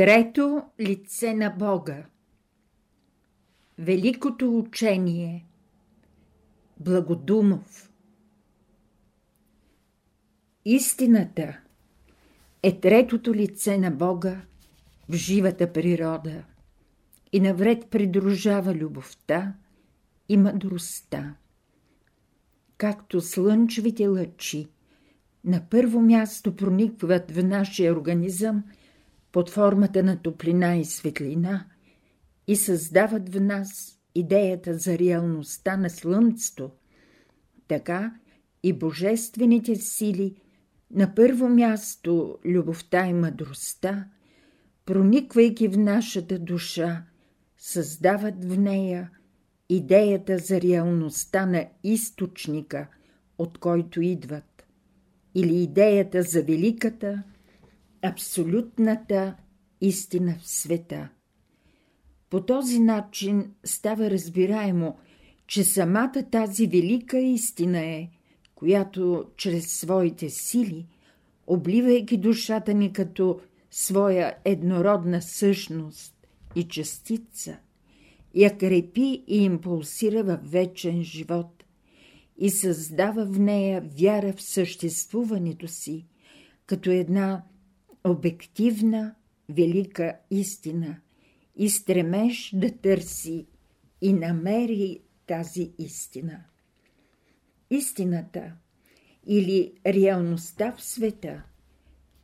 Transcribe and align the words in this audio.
Трето 0.00 0.62
лице 0.80 1.34
на 1.34 1.50
Бога. 1.50 2.04
Великото 3.78 4.58
учение. 4.58 5.46
Благодумов. 6.80 7.92
Истината 10.64 11.60
е 12.62 12.80
третото 12.80 13.34
лице 13.34 13.78
на 13.78 13.90
Бога 13.90 14.40
в 15.08 15.14
живата 15.14 15.72
природа 15.72 16.44
и 17.32 17.40
навред 17.40 17.86
придружава 17.90 18.74
любовта 18.74 19.54
и 20.28 20.36
мъдростта. 20.36 21.34
Както 22.76 23.20
слънчевите 23.20 24.06
лъчи 24.06 24.68
на 25.44 25.62
първо 25.70 26.00
място 26.00 26.56
проникват 26.56 27.30
в 27.30 27.44
нашия 27.44 27.92
организъм– 27.92 28.64
под 29.32 29.50
формата 29.50 30.02
на 30.02 30.22
топлина 30.22 30.76
и 30.76 30.84
светлина 30.84 31.64
и 32.46 32.56
създават 32.56 33.34
в 33.34 33.40
нас 33.40 33.98
идеята 34.14 34.74
за 34.74 34.98
реалността 34.98 35.76
на 35.76 35.90
Слънцето, 35.90 36.70
така 37.68 38.14
и 38.62 38.72
божествените 38.72 39.76
сили, 39.76 40.34
на 40.90 41.14
първо 41.14 41.48
място 41.48 42.38
любовта 42.44 43.06
и 43.06 43.12
мъдростта, 43.12 44.08
прониквайки 44.86 45.68
в 45.68 45.78
нашата 45.78 46.38
душа, 46.38 47.04
създават 47.58 48.44
в 48.44 48.58
нея 48.58 49.10
идеята 49.68 50.38
за 50.38 50.60
реалността 50.60 51.46
на 51.46 51.66
източника, 51.84 52.88
от 53.38 53.58
който 53.58 54.00
идват, 54.00 54.66
или 55.34 55.62
идеята 55.62 56.22
за 56.22 56.42
великата– 56.42 57.22
абсолютната 58.02 59.36
истина 59.80 60.36
в 60.40 60.48
света. 60.48 61.08
По 62.30 62.40
този 62.40 62.78
начин 62.78 63.50
става 63.64 64.10
разбираемо, 64.10 64.96
че 65.46 65.64
самата 65.64 66.24
тази 66.30 66.66
велика 66.66 67.18
истина 67.18 67.78
е, 67.78 68.10
която 68.54 69.24
чрез 69.36 69.80
своите 69.80 70.30
сили, 70.30 70.86
обливайки 71.46 72.16
душата 72.16 72.74
ни 72.74 72.92
като 72.92 73.40
своя 73.70 74.34
еднородна 74.44 75.22
същност 75.22 76.14
и 76.56 76.68
частица, 76.68 77.58
я 78.34 78.58
крепи 78.58 79.24
и 79.26 79.36
импулсира 79.44 80.24
във 80.24 80.50
вечен 80.50 81.02
живот 81.02 81.64
и 82.38 82.50
създава 82.50 83.24
в 83.24 83.38
нея 83.38 83.84
вяра 84.00 84.32
в 84.32 84.42
съществуването 84.42 85.68
си, 85.68 86.06
като 86.66 86.90
една 86.90 87.42
обективна, 88.04 89.14
велика 89.48 90.16
истина 90.30 91.00
и 91.56 91.70
стремеж 91.70 92.50
да 92.54 92.78
търси 92.78 93.46
и 94.00 94.12
намери 94.12 95.00
тази 95.26 95.72
истина. 95.78 96.44
Истината 97.70 98.52
или 99.26 99.72
реалността 99.86 100.72
в 100.72 100.84
света– 100.84 101.42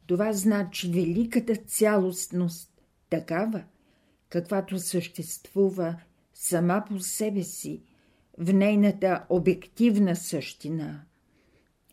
това 0.07 0.33
значи 0.33 0.91
великата 0.91 1.57
цялостност, 1.57 2.83
такава, 3.11 3.65
каквато 4.29 4.79
съществува 4.79 6.01
сама 6.35 6.85
по 6.89 6.99
себе 6.99 7.43
си, 7.43 7.83
в 8.39 8.53
нейната 8.53 9.25
обективна 9.29 10.17
същина, 10.17 11.05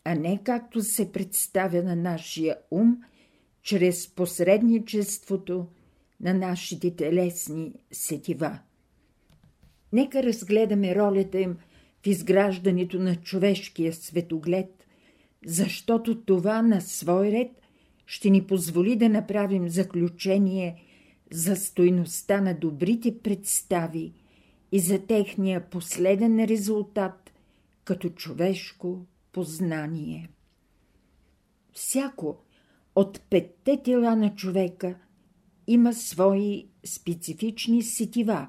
а 0.03 0.15
не 0.15 0.43
както 0.43 0.81
се 0.81 1.11
представя 1.11 1.83
на 1.83 1.95
нашия 1.95 2.57
ум– 2.71 2.97
чрез 3.63 4.07
посредничеството 4.07 5.67
на 6.21 6.33
нашите 6.33 6.95
телесни 6.95 7.73
сетива. 7.91 8.59
Нека 9.93 10.23
разгледаме 10.23 10.95
ролята 10.95 11.39
им 11.39 11.57
в 12.03 12.07
изграждането 12.07 12.99
на 12.99 13.15
човешкия 13.15 13.93
светоглед, 13.93 14.87
защото 15.45 16.21
това 16.21 16.61
на 16.61 16.81
свой 16.81 17.31
ред 17.31 17.51
ще 18.05 18.29
ни 18.29 18.47
позволи 18.47 18.95
да 18.95 19.09
направим 19.09 19.69
заключение 19.69 20.83
за 21.31 21.55
стойността 21.55 22.41
на 22.41 22.53
добрите 22.53 23.19
представи 23.19 24.13
и 24.71 24.79
за 24.79 24.99
техния 24.99 25.69
последен 25.69 26.45
резултат 26.45 27.33
като 27.83 28.09
човешко 28.09 29.05
познание. 29.31 30.29
Всяко 31.73 32.42
от 32.95 33.21
петте 33.29 33.81
тела 33.83 34.15
на 34.15 34.35
човека 34.35 34.95
има 35.67 35.93
свои 35.93 36.67
специфични 36.85 37.83
сетива, 37.83 38.47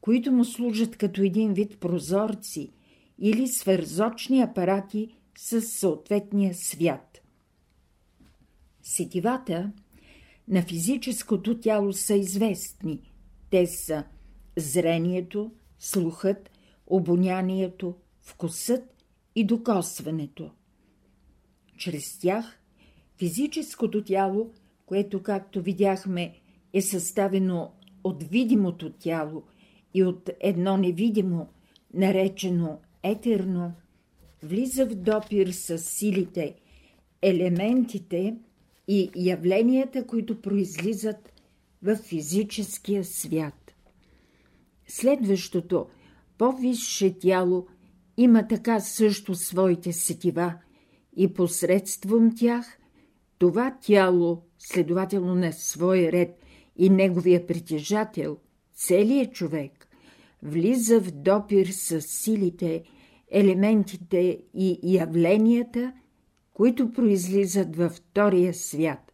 които 0.00 0.32
му 0.32 0.44
служат 0.44 0.96
като 0.96 1.22
един 1.22 1.54
вид 1.54 1.80
прозорци 1.80 2.72
или 3.18 3.48
свързочни 3.48 4.42
апарати 4.42 5.14
с 5.38 5.62
съответния 5.62 6.54
свят. 6.54 7.20
Сетивата 8.82 9.72
на 10.48 10.62
физическото 10.62 11.60
тяло 11.60 11.92
са 11.92 12.14
известни. 12.14 13.12
Те 13.50 13.66
са 13.66 14.04
зрението, 14.56 15.52
слухът, 15.78 16.50
обонянието, 16.86 17.94
вкусът 18.20 19.04
и 19.34 19.44
докосването. 19.44 20.50
Чрез 21.76 22.18
тях 22.18 22.59
Физическото 23.20 24.04
тяло, 24.04 24.50
което, 24.86 25.22
както 25.22 25.62
видяхме, 25.62 26.34
е 26.72 26.82
съставено 26.82 27.72
от 28.04 28.22
видимото 28.22 28.92
тяло 28.92 29.42
и 29.94 30.04
от 30.04 30.30
едно 30.40 30.76
невидимо, 30.76 31.48
наречено 31.94 32.78
етерно, 33.02 33.72
влиза 34.42 34.86
в 34.86 34.94
допир 34.94 35.48
с 35.50 35.78
силите, 35.78 36.54
елементите 37.22 38.36
и 38.88 39.10
явленията, 39.16 40.06
които 40.06 40.40
произлизат 40.40 41.32
в 41.82 41.96
физическия 41.96 43.04
свят. 43.04 43.74
Следващото, 44.88 45.86
по-висше 46.38 47.18
тяло, 47.18 47.66
има 48.16 48.48
така 48.48 48.80
също 48.80 49.34
своите 49.34 49.92
сетива 49.92 50.54
и 51.16 51.34
посредством 51.34 52.34
тях 52.36 52.79
това 53.40 53.76
тяло, 53.80 54.42
следователно 54.58 55.34
на 55.34 55.52
свой 55.52 55.98
ред 55.98 56.38
и 56.76 56.90
неговия 56.90 57.46
притежател, 57.46 58.38
целият 58.74 59.34
човек, 59.34 59.88
влиза 60.42 61.00
в 61.00 61.10
допир 61.10 61.66
с 61.66 62.00
силите, 62.00 62.82
елементите 63.30 64.38
и 64.54 64.78
явленията, 64.82 65.92
които 66.54 66.92
произлизат 66.92 67.76
във 67.76 67.92
втория 67.92 68.54
свят 68.54 69.12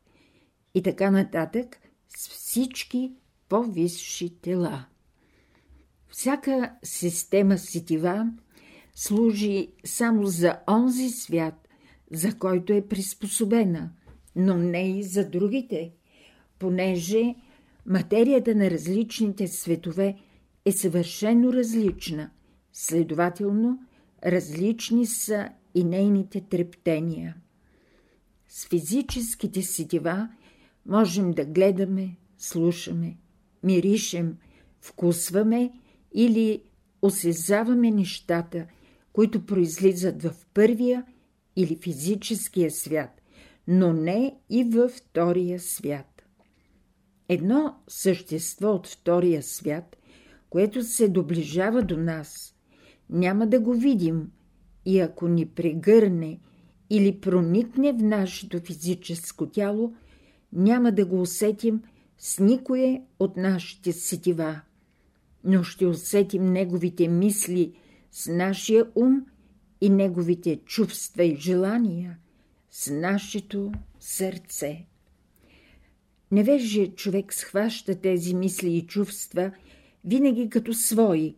и 0.74 0.82
така 0.82 1.10
нататък 1.10 1.78
с 2.16 2.28
всички 2.28 3.12
по-висши 3.48 4.40
тела. 4.40 4.84
Всяка 6.08 6.72
система 6.82 7.58
сетива 7.58 8.30
служи 8.94 9.68
само 9.84 10.26
за 10.26 10.58
онзи 10.68 11.08
свят, 11.08 11.68
за 12.10 12.38
който 12.38 12.72
е 12.72 12.88
приспособена– 12.88 13.90
но 14.36 14.56
не 14.56 14.98
и 14.98 15.02
за 15.02 15.28
другите, 15.28 15.92
понеже 16.58 17.34
материята 17.86 18.54
на 18.54 18.70
различните 18.70 19.48
светове 19.48 20.16
е 20.64 20.72
съвършено 20.72 21.52
различна, 21.52 22.30
следователно 22.72 23.78
различни 24.26 25.06
са 25.06 25.48
и 25.74 25.84
нейните 25.84 26.40
трептения. 26.40 27.36
С 28.48 28.68
физическите 28.68 29.62
сетива 29.62 30.28
можем 30.86 31.30
да 31.30 31.44
гледаме, 31.44 32.16
слушаме, 32.38 33.16
миришем, 33.62 34.36
вкусваме 34.80 35.72
или 36.14 36.62
осезаваме 37.02 37.90
нещата, 37.90 38.66
които 39.12 39.46
произлизат 39.46 40.22
в 40.22 40.34
първия 40.54 41.04
или 41.56 41.76
физическия 41.76 42.70
свят, 42.70 43.22
но 43.66 43.92
не 43.92 44.36
и 44.50 44.64
във 44.64 44.92
втория 44.92 45.60
свят. 45.60 46.22
Едно 47.28 47.74
същество 47.88 48.70
от 48.70 48.86
втория 48.86 49.42
свят, 49.42 49.96
което 50.50 50.82
се 50.82 51.08
доближава 51.08 51.82
до 51.82 51.96
нас, 51.96 52.54
няма 53.10 53.46
да 53.46 53.60
го 53.60 53.74
видим 53.74 54.30
и 54.84 55.00
ако 55.00 55.28
ни 55.28 55.46
прегърне 55.46 56.40
или 56.90 57.20
проникне 57.20 57.92
в 57.92 58.02
нашето 58.02 58.60
физическо 58.60 59.46
тяло, 59.46 59.94
няма 60.52 60.92
да 60.92 61.06
го 61.06 61.20
усетим 61.20 61.82
с 62.18 62.38
никое 62.38 63.02
от 63.18 63.36
нашите 63.36 63.92
сетива, 63.92 64.60
но 65.44 65.62
ще 65.62 65.86
усетим 65.86 66.52
неговите 66.52 67.08
мисли 67.08 67.72
с 68.10 68.32
нашия 68.32 68.86
ум 68.94 69.26
и 69.80 69.90
неговите 69.90 70.56
чувства 70.56 71.24
и 71.24 71.36
желания– 71.36 72.18
с 72.78 72.90
нашето 72.90 73.72
сърце. 74.00 74.86
Невеже 76.30 76.86
човек 76.86 77.34
схваща 77.34 78.00
тези 78.00 78.34
мисли 78.34 78.76
и 78.76 78.86
чувства 78.86 79.52
винаги 80.04 80.48
като 80.48 80.74
свои, 80.74 81.36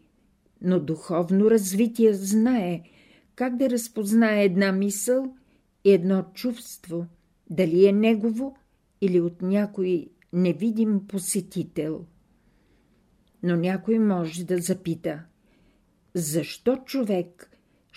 но 0.63 0.81
духовно 0.81 1.51
развитие 1.51 2.15
знае 2.15 2.83
как 3.35 3.57
да 3.57 3.71
разпознае 3.71 4.45
една 4.45 4.73
мисъл 4.73 5.35
и 5.85 5.93
едно 5.93 6.25
чувство, 6.35 7.07
дали 7.51 7.87
е 7.87 7.93
негово 7.93 8.57
или 9.01 9.21
от 9.21 9.43
някой 9.43 10.07
невидим 10.33 11.07
посетител. 11.09 12.05
Но 13.43 13.57
някой 13.57 13.99
може 13.99 14.45
да 14.45 14.59
запита– 14.59 15.23
защо 16.15 16.77
човек, 16.77 17.48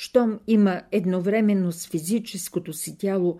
щом 0.01 0.39
има 0.48 0.81
едновременно 0.92 1.71
с 1.71 1.88
физическото 1.88 2.74
си 2.74 2.98
тяло 2.98 3.39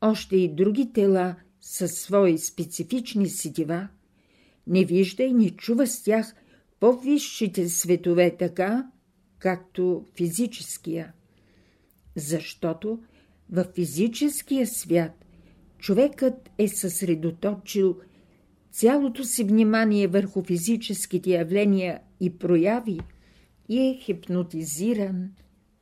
още 0.00 0.36
и 0.36 0.54
други 0.54 0.92
тела 0.92 1.36
със 1.60 1.92
свои 1.92 2.38
специфични 2.38 3.28
сетива, 3.28 3.88
не 4.66 4.84
вижда 4.84 5.22
и 5.22 5.32
не 5.32 5.50
чува 5.50 5.86
с 5.86 6.02
тях 6.02 6.34
по-висшите 6.80 7.68
светове 7.68 8.36
така, 8.38 8.90
както 9.38 10.06
физическия. 10.16 11.12
Защото 12.16 12.98
в 13.50 13.66
физическия 13.74 14.66
свят 14.66 15.24
човекът 15.78 16.50
е 16.58 16.68
съсредоточил 16.68 17.96
цялото 18.70 19.24
си 19.24 19.44
внимание 19.44 20.06
върху 20.06 20.44
физическите 20.44 21.30
явления 21.30 22.00
и 22.20 22.38
прояви 22.38 23.00
и 23.68 23.88
е 23.88 23.98
хипнотизиран 24.02 25.30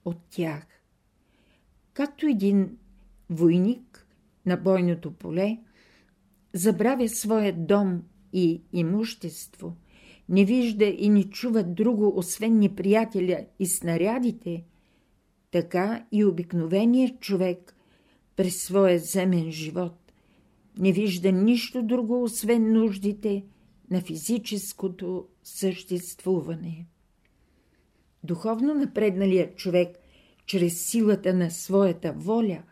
от 0.04 0.16
тях. 0.30 0.66
Както 1.92 2.26
един 2.26 2.76
войник 3.30 4.06
на 4.46 4.56
бойното 4.56 5.12
поле 5.12 5.58
забравя 6.52 7.08
своя 7.08 7.52
дом 7.52 8.02
и 8.32 8.62
имущество, 8.72 9.76
не 10.28 10.44
вижда 10.44 10.84
и 10.84 11.08
не 11.08 11.30
чува 11.30 11.62
друго, 11.62 12.18
освен 12.18 12.58
неприятеля 12.58 13.46
и 13.58 13.66
снарядите, 13.66 14.64
така 15.50 16.06
и 16.12 16.24
обикновеният 16.24 17.20
човек 17.20 17.76
през 18.36 18.62
своя 18.62 18.98
земен 18.98 19.50
живот 19.50 20.04
не 20.78 20.92
вижда 20.92 21.32
нищо 21.32 21.82
друго, 21.82 22.22
освен 22.22 22.72
нуждите 22.72 23.44
на 23.90 24.00
физическото 24.00 25.26
съществуване. 25.42 26.86
Духовно 28.24 28.74
напредналият 28.74 29.56
човек, 29.56 29.96
чрез 30.46 30.86
силата 30.86 31.34
на 31.34 31.50
своята 31.50 32.12
воля, 32.12 32.62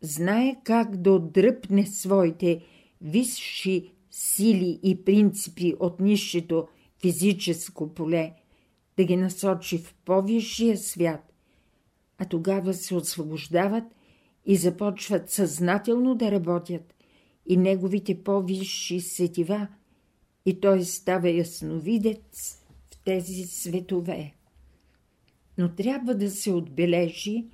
знае 0.00 0.56
как 0.64 0.96
да 0.96 1.12
отдръпне 1.12 1.86
своите 1.86 2.64
висши 3.00 3.92
сили 4.10 4.80
и 4.82 5.04
принципи 5.04 5.74
от 5.80 6.00
нището 6.00 6.68
физическо 7.02 7.94
поле, 7.94 8.32
да 8.96 9.04
ги 9.04 9.16
насочи 9.16 9.78
в 9.78 9.94
по-висшия 10.04 10.78
свят, 10.78 11.32
а 12.18 12.24
тогава 12.24 12.74
се 12.74 12.94
освобождават 12.94 13.84
и 14.46 14.56
започват 14.56 15.30
съзнателно 15.30 16.14
да 16.14 16.32
работят 16.32 16.94
и 17.46 17.56
неговите 17.56 18.24
по-висши 18.24 19.00
сетива, 19.00 19.68
и 20.46 20.60
той 20.60 20.82
става 20.84 21.30
ясновидец 21.30 22.62
в 22.90 23.04
тези 23.04 23.44
светове. 23.44 24.37
Но 25.58 25.68
трябва 25.68 26.14
да 26.14 26.30
се 26.30 26.52
отбележи 26.52 27.44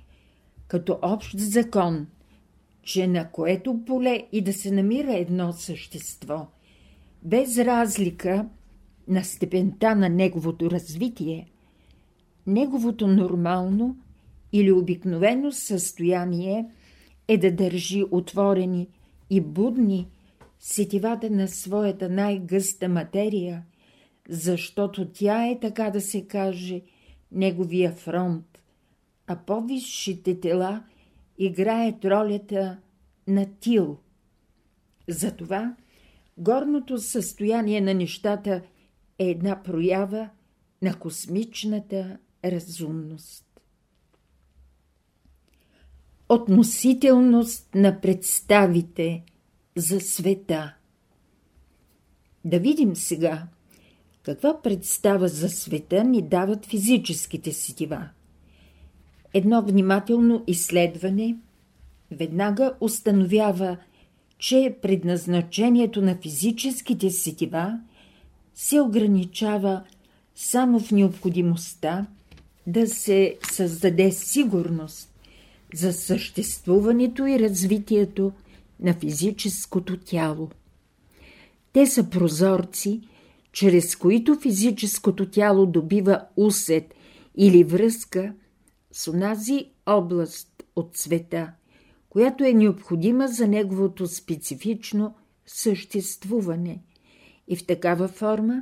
като 0.67 0.99
общ 1.01 1.39
закон, 1.39 2.07
че 2.83 3.07
на 3.07 3.31
което 3.31 3.85
поле 3.85 4.27
и 4.31 4.41
да 4.41 4.53
се 4.53 4.71
намира 4.71 5.13
едно 5.13 5.53
същество, 5.53 6.47
без 7.23 7.57
разлика 7.57 8.49
на 9.07 9.23
степента 9.23 9.95
на 9.95 10.09
неговото 10.09 10.71
развитие, 10.71 11.47
неговото 12.47 13.07
нормално 13.07 13.97
или 14.53 14.71
обикновено 14.71 15.51
състояние 15.51 16.65
е 17.27 17.37
да 17.37 17.51
държи 17.51 18.03
отворени 18.11 18.87
и 19.29 19.41
будни 19.41 20.07
сетивата 20.59 21.29
на 21.29 21.47
своята 21.47 22.09
най-гъста 22.09 22.89
материя, 22.89 23.63
защото 24.29 25.07
тя 25.11 25.47
е, 25.47 25.59
така 25.59 25.89
да 25.89 26.01
се 26.01 26.27
каже, 26.27 26.81
неговия 27.31 27.91
фронт, 27.91 28.61
а 29.27 29.35
по-висшите 29.35 30.39
тела 30.39 30.83
играят 31.37 32.05
ролята 32.05 32.77
на 33.27 33.45
тил. 33.59 33.97
Затова 35.07 35.75
горното 36.37 36.97
състояние 36.97 37.81
на 37.81 37.93
нещата 37.93 38.61
е 39.19 39.29
една 39.29 39.63
проява 39.63 40.29
на 40.81 40.99
космичната 40.99 42.17
разумност. 42.45 43.61
Относителност 46.29 47.75
на 47.75 48.01
представите 48.01 49.23
за 49.75 49.99
света 49.99 50.75
Да 52.45 52.59
видим 52.59 52.95
сега 52.95 53.47
каква 54.25 54.61
представа 54.61 55.27
за 55.27 55.49
света 55.49 56.03
ни 56.03 56.21
дават 56.21 56.65
физическите 56.65 57.53
сетива. 57.53 58.09
Едно 59.33 59.61
внимателно 59.61 60.43
изследване 60.47 61.35
веднага 62.11 62.73
установява, 62.81 63.77
че 64.37 64.75
предназначението 64.81 66.01
на 66.01 66.15
физическите 66.15 67.11
сетива 67.11 67.79
се 68.55 68.81
ограничава 68.81 69.83
само 70.35 70.79
в 70.79 70.91
необходимостта 70.91 72.05
да 72.67 72.87
се 72.87 73.37
създаде 73.51 74.11
сигурност 74.11 75.13
за 75.73 75.93
съществуването 75.93 77.25
и 77.25 77.39
развитието 77.39 78.31
на 78.79 78.93
физическото 78.93 79.97
тяло. 79.97 80.49
Те 81.73 81.87
са 81.87 82.09
прозорци, 82.09 83.01
чрез 83.55 83.95
които 83.95 84.39
физическото 84.39 85.29
тяло 85.29 85.65
добива 85.65 86.21
усет 86.37 86.93
или 87.35 87.63
връзка 87.63 88.33
с 88.91 89.07
онази 89.07 89.69
област 89.85 90.63
от 90.75 90.97
света, 90.97 91.51
която 92.09 92.43
е 92.43 92.53
необходима 92.53 93.27
за 93.27 93.47
неговото 93.47 94.07
специфично 94.07 95.15
съществуване 95.45 96.81
и 97.47 97.55
в 97.55 97.65
такава 97.65 98.07
форма, 98.07 98.61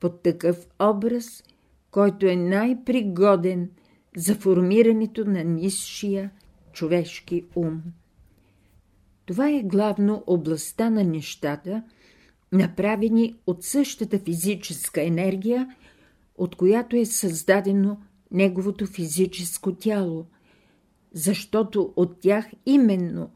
под 0.00 0.22
такъв 0.22 0.66
образ, 0.82 1.42
който 1.90 2.26
е 2.26 2.36
най-пригоден 2.36 3.70
за 4.16 4.34
формирането 4.34 5.24
на 5.24 5.44
низшия 5.44 6.30
човешки 6.72 7.44
ум. 7.56 7.82
Това 9.26 9.50
е 9.50 9.62
главно 9.62 10.24
областта 10.26 10.90
на 10.90 11.04
нещата, 11.04 11.82
направени 12.52 13.34
от 13.46 13.64
същата 13.64 14.18
физическа 14.18 15.02
енергия, 15.02 15.68
от 16.34 16.56
която 16.56 16.96
е 16.96 17.04
създадено 17.04 18.00
неговото 18.30 18.86
физическо 18.86 19.74
тяло, 19.74 20.26
защото 21.12 21.92
от 21.96 22.20
тях 22.20 22.46
именно 22.66 23.30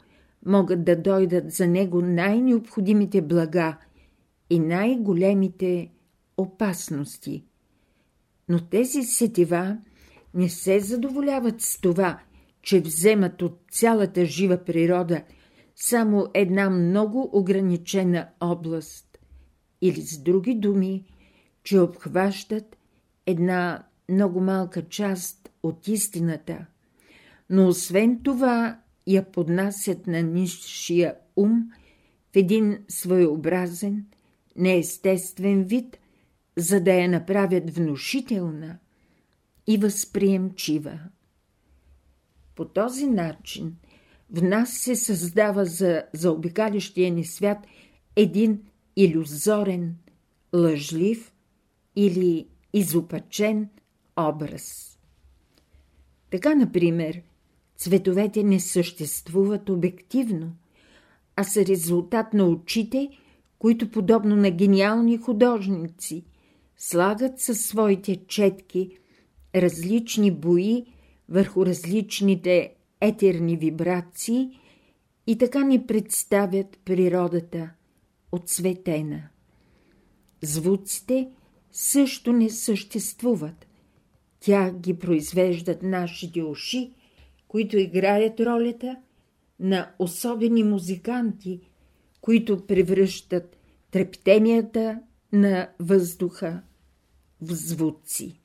могат 0.46 0.84
да 0.84 0.96
дойдат 0.96 1.50
за 1.50 1.66
него 1.66 2.02
най-необходимите 2.02 3.22
блага 3.22 3.78
и 4.50 4.58
най-големите 4.58 5.90
опасности. 6.36 7.44
Но 8.48 8.60
тези 8.60 9.02
сетива 9.02 9.78
не 10.34 10.48
се 10.48 10.80
задоволяват 10.80 11.60
с 11.60 11.80
това– 11.80 12.18
че 12.62 12.80
вземат 12.80 13.42
от 13.42 13.58
цялата 13.70 14.24
жива 14.24 14.56
природа 14.56 15.22
само 15.76 16.26
една 16.34 16.70
много 16.70 17.30
ограничена 17.32 18.28
област, 18.40 19.18
или 19.80 20.02
с 20.02 20.18
други 20.22 20.54
думи, 20.54 21.04
че 21.64 21.78
обхващат 21.78 22.76
една 23.26 23.86
много 24.08 24.40
малка 24.40 24.88
част 24.88 25.50
от 25.62 25.88
истината, 25.88 26.66
но 27.50 27.68
освен 27.68 28.20
това 28.22 28.80
я 29.06 29.32
поднасят 29.32 30.06
на 30.06 30.22
низшия 30.22 31.14
ум 31.36 31.70
в 32.32 32.36
един 32.36 32.84
своеобразен, 32.88 34.06
неестествен 34.56 35.64
вид, 35.64 35.98
за 36.56 36.80
да 36.80 36.92
я 36.92 37.08
направят 37.08 37.70
внушителна 37.70 38.78
и 39.66 39.76
възприемчива. 39.76 41.00
По 42.54 42.64
този 42.64 43.06
начин 43.06 43.76
в 44.32 44.42
нас 44.42 44.72
се 44.72 44.96
създава 44.96 45.64
за 45.64 46.02
заобикалящия 46.12 47.10
ни 47.10 47.24
свят 47.24 47.58
един 48.16 48.60
иллюзорен, 48.96 49.94
лъжлив 50.54 51.32
или 51.96 52.46
изопачен 52.72 53.68
образ. 54.16 54.98
Така, 56.30 56.54
например, 56.54 57.22
цветовете 57.76 58.42
не 58.42 58.60
съществуват 58.60 59.68
обективно, 59.68 60.52
а 61.36 61.44
са 61.44 61.66
резултат 61.66 62.34
на 62.34 62.44
очите, 62.44 63.08
които, 63.58 63.90
подобно 63.90 64.36
на 64.36 64.50
гениални 64.50 65.16
художници, 65.16 66.24
слагат 66.76 67.40
със 67.40 67.64
своите 67.64 68.16
четки 68.26 68.98
различни 69.54 70.30
бои 70.30 70.84
върху 71.28 71.66
различните 71.66 72.74
етерни 73.02 73.56
вибрации 73.56 74.58
и 75.26 75.38
така 75.38 75.64
ни 75.64 75.86
представят 75.86 76.78
природата 76.84 77.70
отсветена. 78.32 79.28
Звуците 80.42 81.28
също 81.72 82.32
не 82.32 82.50
съществуват. 82.50 83.66
Тя 84.40 84.70
ги 84.70 84.98
произвеждат 84.98 85.82
нашите 85.82 86.42
уши, 86.42 86.92
които 87.48 87.78
играят 87.78 88.40
ролята 88.40 88.96
на 89.60 89.90
особени 89.98 90.64
музиканти, 90.64 91.60
които 92.20 92.66
превръщат 92.66 93.56
трептенията 93.90 95.00
на 95.32 95.70
въздуха 95.78 96.62
в 97.40 97.54
звуци. 97.54 98.40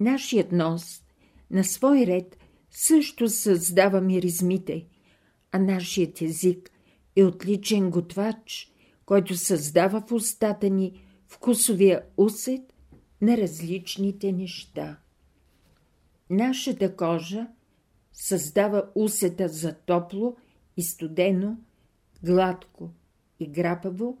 Нашият 0.00 0.52
нос 0.52 1.02
на 1.50 1.64
свой 1.64 2.06
ред 2.06 2.36
също 2.78 3.28
създава 3.28 4.00
миризмите, 4.00 4.86
а 5.52 5.58
нашият 5.58 6.22
език 6.22 6.70
е 7.16 7.24
отличен 7.24 7.90
готвач, 7.90 8.72
който 9.06 9.36
създава 9.36 10.00
в 10.00 10.12
устата 10.12 10.70
ни 10.70 11.02
вкусовия 11.28 12.02
усет 12.16 12.60
на 13.20 13.36
различните 13.36 14.32
неща. 14.32 14.98
Нашата 16.30 16.96
кожа 16.96 17.46
създава 18.12 18.84
усета 18.94 19.48
за 19.48 19.74
топло 19.74 20.36
и 20.76 20.82
студено, 20.82 21.56
гладко 22.24 22.90
и 23.40 23.46
грапаво, 23.46 24.18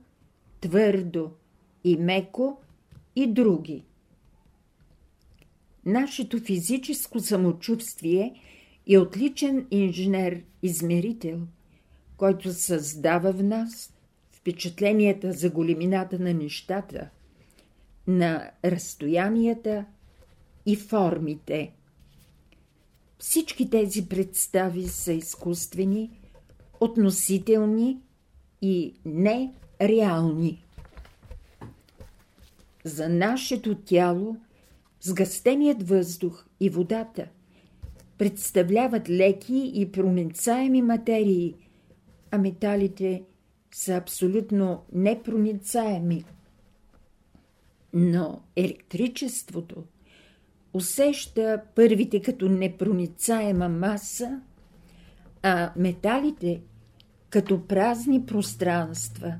твърдо 0.60 1.30
и 1.84 1.96
меко 1.96 2.60
и 3.16 3.32
други. 3.32 3.84
Нашето 5.86 6.38
физическо 6.38 7.20
самочувствие 7.20 8.40
е 8.88 8.98
отличен 8.98 9.66
инженер-измерител, 9.70 11.40
който 12.16 12.52
създава 12.52 13.32
в 13.32 13.42
нас 13.42 13.92
впечатленията 14.32 15.32
за 15.32 15.50
големината 15.50 16.18
на 16.18 16.34
нещата, 16.34 17.08
на 18.06 18.50
разстоянията 18.64 19.84
и 20.66 20.76
формите. 20.76 21.72
Всички 23.18 23.70
тези 23.70 24.08
представи 24.08 24.88
са 24.88 25.12
изкуствени, 25.12 26.10
относителни 26.80 27.98
и 28.62 28.94
нереални. 29.04 30.64
За 32.84 33.08
нашето 33.08 33.74
тяло 33.74 34.36
сгъстеният 35.00 35.88
въздух 35.88 36.46
и 36.60 36.70
водата 36.70 37.28
представляват 38.18 39.10
леки 39.10 39.72
и 39.74 39.92
проницаеми 39.92 40.82
материи, 40.82 41.54
а 42.30 42.38
металите 42.38 43.22
са 43.72 43.94
абсолютно 43.94 44.82
непроницаеми. 44.92 46.24
Но 47.92 48.42
електричеството 48.56 49.84
усеща 50.72 51.62
първите 51.74 52.22
като 52.22 52.48
непроницаема 52.48 53.68
маса, 53.68 54.40
а 55.42 55.72
металите 55.76 56.60
като 57.30 57.66
празни 57.66 58.26
пространства, 58.26 59.34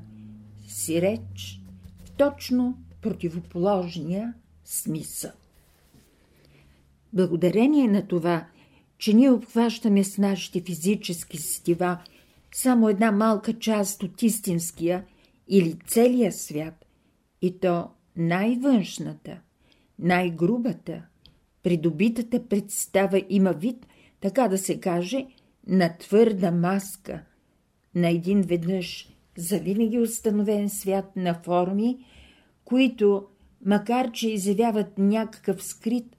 си 0.67 1.01
реч 1.01 1.61
в 2.05 2.11
точно 2.11 2.77
противоположния 3.01 4.33
смисъл. 4.65 5.31
Благодарение 7.13 7.87
на 7.87 8.07
това, 8.07 8.47
че 8.97 9.13
ние 9.13 9.31
обхващаме 9.31 10.03
с 10.03 10.17
нашите 10.17 10.61
физически 10.61 11.37
сетива 11.37 11.97
само 12.55 12.89
една 12.89 13.11
малка 13.11 13.53
част 13.53 14.03
от 14.03 14.21
истинския 14.23 15.05
или 15.47 15.75
целия 15.87 16.31
свят, 16.31 16.85
и 17.41 17.59
то 17.59 17.89
най-външната, 18.17 19.37
най-грубата, 19.99 21.01
придобитата 21.63 22.47
представа 22.47 23.21
има 23.29 23.51
вид, 23.51 23.87
така 24.21 24.47
да 24.47 24.57
се 24.57 24.79
каже, 24.79 25.25
на 25.67 25.97
твърда 25.97 26.51
маска, 26.51 27.23
на 27.95 28.09
един 28.09 28.41
веднъж 28.41 29.09
завинаги 29.37 29.99
установен 29.99 30.69
свят 30.69 31.15
на 31.15 31.33
форми, 31.33 32.05
които, 32.65 33.25
макар 33.65 34.11
че 34.11 34.29
изявяват 34.29 34.97
някакъв 34.97 35.63
скрит, 35.63 36.16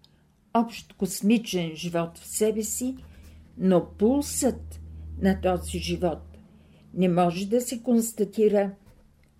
общ 0.54 0.92
космичен 0.92 1.70
живот 1.74 2.18
в 2.18 2.26
себе 2.26 2.62
си, 2.62 2.96
но 3.58 3.86
пулсът 3.98 4.80
на 5.20 5.40
този 5.40 5.78
живот 5.78 6.38
не 6.94 7.08
може 7.08 7.46
да 7.46 7.60
се 7.60 7.82
констатира, 7.82 8.70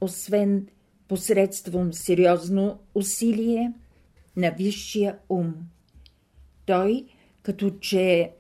освен 0.00 0.67
посредством 1.09 1.93
сериозно 1.93 2.79
усилие 2.95 3.73
на 4.37 4.50
висшия 4.50 5.19
ум. 5.29 5.55
Той, 6.67 7.07
като 7.43 7.71
че 7.71 8.03
е 8.03 8.33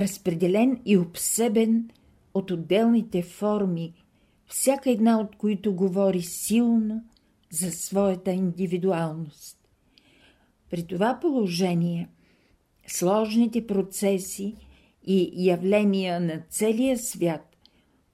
разпределен 0.00 0.80
и 0.84 0.98
обсебен 0.98 1.90
от 2.34 2.50
отделните 2.50 3.22
форми, 3.22 3.92
всяка 4.46 4.90
една 4.90 5.20
от 5.20 5.36
които 5.36 5.74
говори 5.74 6.22
силно 6.22 7.04
за 7.50 7.72
своята 7.72 8.30
индивидуалност. 8.30 9.59
При 10.70 10.86
това 10.86 11.18
положение 11.20 12.08
сложните 12.86 13.66
процеси 13.66 14.54
и 15.06 15.30
явления 15.36 16.20
на 16.20 16.42
целия 16.48 16.98
свят 16.98 17.56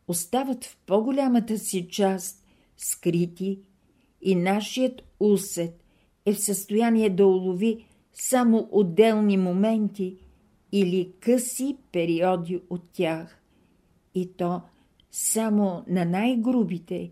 остават 0.08 0.64
в 0.64 0.78
по-голямата 0.86 1.58
си 1.58 1.88
част 1.88 2.44
скрити 2.76 3.60
и 4.22 4.34
нашият 4.34 5.02
усет 5.20 5.84
е 6.26 6.32
в 6.32 6.40
състояние 6.40 7.10
да 7.10 7.26
улови 7.26 7.86
само 8.12 8.68
отделни 8.72 9.36
моменти 9.36 10.16
или 10.72 11.12
къси 11.20 11.76
периоди 11.92 12.60
от 12.70 12.82
тях, 12.92 13.42
и 14.14 14.32
то 14.36 14.60
само 15.10 15.84
на 15.88 16.04
най-грубите 16.04 17.10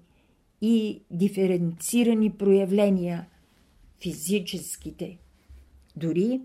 и 0.60 1.02
диференцирани 1.10 2.30
проявления– 2.30 3.26
физическите. 4.02 5.18
Дори 5.96 6.40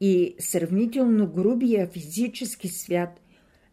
и 0.00 0.34
сравнително 0.38 1.32
грубия 1.32 1.86
физически 1.86 2.68
свят 2.68 3.20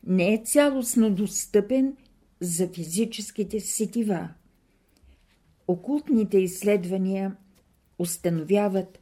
не 0.08 0.34
е 0.34 0.42
цялостно 0.46 1.12
достъпен 1.12 1.96
за 2.40 2.68
физическите 2.68 3.60
сетива. 3.60 4.30
Окултните 5.68 6.38
изследвания 6.38 7.36
установяват, 8.00 9.00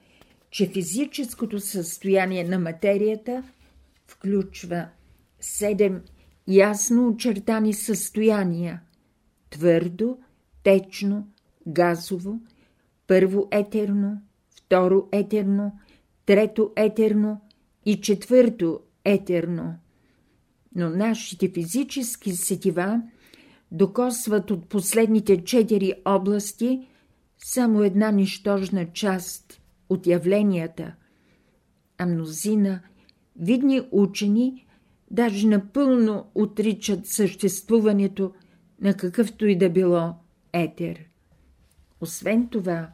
че 0.49 0.67
физическото 0.67 1.59
състояние 1.59 2.43
на 2.43 2.59
материята 2.59 3.43
включва 4.07 4.87
седем 5.39 6.01
ясно 6.47 7.07
очертани 7.07 7.73
състояния– 7.73 8.81
твърдо, 9.49 10.17
течно, 10.63 11.27
газово, 11.67 12.39
първо 13.07 13.47
етерно, 13.51 14.21
второ 14.55 15.07
етерно, 15.11 15.79
трето 16.25 16.71
етерно 16.75 17.41
и 17.85 18.01
четвърто 18.01 18.79
етерно. 19.05 19.75
Но 20.75 20.89
нашите 20.89 21.49
физически 21.49 22.31
сетива 22.31 23.01
докосват 23.71 24.51
от 24.51 24.69
последните 24.69 25.43
четири 25.43 25.93
области 26.05 26.87
само 27.37 27.83
една 27.83 28.11
нищожна 28.11 28.91
част 28.91 29.61
от 29.89 30.07
явленията, 30.07 30.95
а 31.97 32.05
мнозина 32.05 32.81
видни 33.39 33.81
учени 33.91 34.65
даже 35.11 35.47
напълно 35.47 36.25
отричат 36.35 37.07
съществуването 37.07 38.33
на 38.81 38.93
какъвто 38.93 39.45
и 39.45 39.57
да 39.57 39.69
било 39.69 40.13
етер. 40.53 41.05
Освен 42.01 42.47
това, 42.47 42.89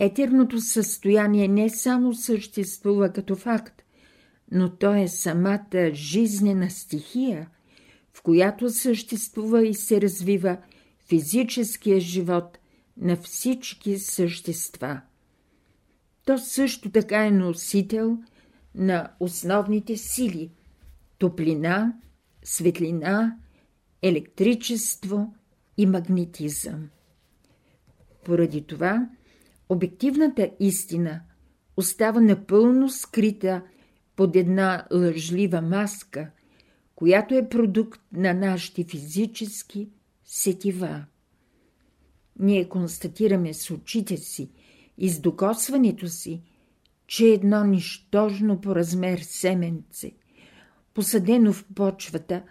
етерното 0.00 0.60
състояние 0.60 1.48
не 1.48 1.70
само 1.70 2.14
съществува 2.14 3.12
като 3.12 3.36
факт, 3.36 3.82
но 4.52 4.70
то 4.76 4.94
е 4.94 5.08
самата 5.08 5.90
жизнена 5.92 6.70
стихия, 6.70 7.48
в 8.12 8.22
която 8.22 8.70
съществува 8.70 9.66
и 9.66 9.74
се 9.74 10.00
развива 10.00 10.56
физическия 11.08 12.00
живот 12.00 12.58
на 12.96 13.16
всички 13.16 13.98
същества. 13.98 15.00
То 16.24 16.38
също 16.38 16.90
така 16.90 17.26
е 17.26 17.30
носител 17.30 18.18
на 18.74 19.12
основните 19.20 19.96
сили– 19.96 20.50
топлина, 21.18 21.94
светлина, 22.44 23.36
електричество 24.02 25.34
и 25.76 25.86
магнетизъм. 25.86 26.88
Поради 28.24 28.62
това 28.62 29.08
обективната 29.70 30.50
истина 30.60 31.20
остава 31.76 32.20
напълно 32.20 32.88
скрита 32.88 33.62
под 34.16 34.36
една 34.36 34.86
лъжлива 34.92 35.60
маска, 35.60 36.30
която 36.94 37.34
е 37.34 37.48
продукт 37.48 38.00
на 38.12 38.34
нашите 38.34 38.84
физически 38.84 39.88
сетива. 40.24 41.04
Ние 42.38 42.68
констатираме 42.68 43.54
с 43.54 43.70
очите 43.70 44.16
си 44.16 44.50
и 44.98 45.08
с 45.08 45.20
докосването 45.20 46.08
си, 46.08 46.42
че 47.06 47.26
едно 47.26 47.64
нищожно 47.64 48.60
по 48.60 48.74
размер 48.74 49.18
семенце, 49.18 50.12
посадено 50.94 51.52
в 51.52 51.66
почвата, 51.74 52.42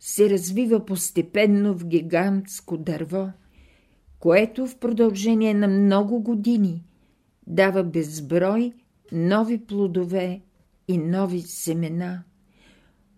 се 0.00 0.30
развива 0.30 0.86
постепенно 0.86 1.74
в 1.74 1.86
гигантско 1.86 2.76
дърво, 2.76 3.28
което 4.20 4.66
в 4.66 4.78
продължение 4.78 5.54
на 5.54 5.68
много 5.68 6.22
години 6.22 6.84
дава 7.46 7.84
безброй 7.84 8.72
нови 9.12 9.66
плодове 9.66 10.40
и 10.88 10.98
нови 10.98 11.40
семена, 11.40 12.22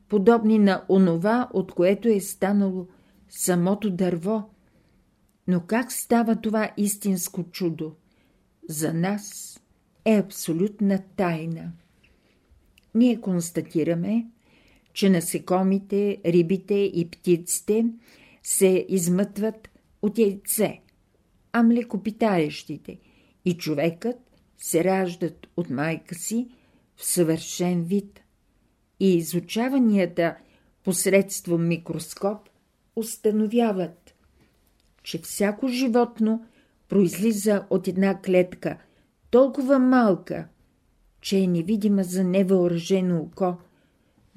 подобни 0.08 0.58
на 0.58 0.84
онова, 0.88 1.48
от 1.52 1.72
което 1.72 2.08
е 2.08 2.20
станало 2.20 2.86
самото 3.28 3.90
дърво. 3.90 4.50
Но 5.48 5.60
как 5.60 5.92
става 5.92 6.36
това 6.36 6.70
истинско 6.76 7.44
чудо? 7.44 7.92
За 8.68 8.94
нас 8.94 9.58
е 10.04 10.18
абсолютна 10.18 10.98
тайна. 11.16 11.72
Ние 12.94 13.20
констатираме, 13.20 14.26
че 14.92 15.10
насекомите, 15.10 16.20
рибите 16.26 16.74
и 16.74 17.08
птиците 17.10 17.86
се 18.42 18.86
измътват 18.88 19.68
от 20.02 20.18
яйце, 20.18 20.80
а 21.52 21.62
млекопитаещите 21.62 22.98
и 23.44 23.56
човекът 23.56 24.16
се 24.58 24.84
раждат 24.84 25.46
от 25.56 25.70
майка 25.70 26.14
си 26.14 26.48
в 26.96 27.06
съвършен 27.06 27.84
вид. 27.84 28.20
И 29.00 29.16
изучаванията 29.16 30.36
посредством 30.84 31.68
микроскоп 31.68 32.48
установяват, 32.96 34.14
че 35.02 35.18
всяко 35.18 35.68
животно 35.68 36.46
произлиза 36.88 37.66
от 37.70 37.88
една 37.88 38.20
клетка 38.20 38.78
толкова 39.30 39.78
малка, 39.78 40.48
че 41.20 41.38
е 41.38 41.46
невидима 41.46 42.04
за 42.04 42.24
невъоръжено 42.24 43.20
око. 43.20 43.56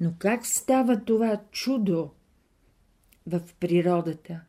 Но 0.00 0.12
как 0.18 0.46
става 0.46 1.04
това 1.04 1.40
чудо 1.50 2.10
в 3.26 3.40
природата? 3.60 4.40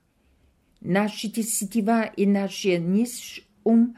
Нашите 0.90 1.44
сетива 1.44 2.12
и 2.18 2.26
нашия 2.26 2.82
ниш 2.82 3.48
ум 3.66 3.96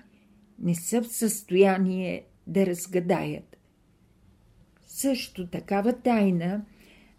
не 0.60 0.76
са 0.76 1.02
в 1.02 1.08
състояние 1.08 2.24
да 2.48 2.66
разгадаят. 2.66 3.58
Също 4.88 5.48
такава 5.48 5.94
тайна 5.94 6.66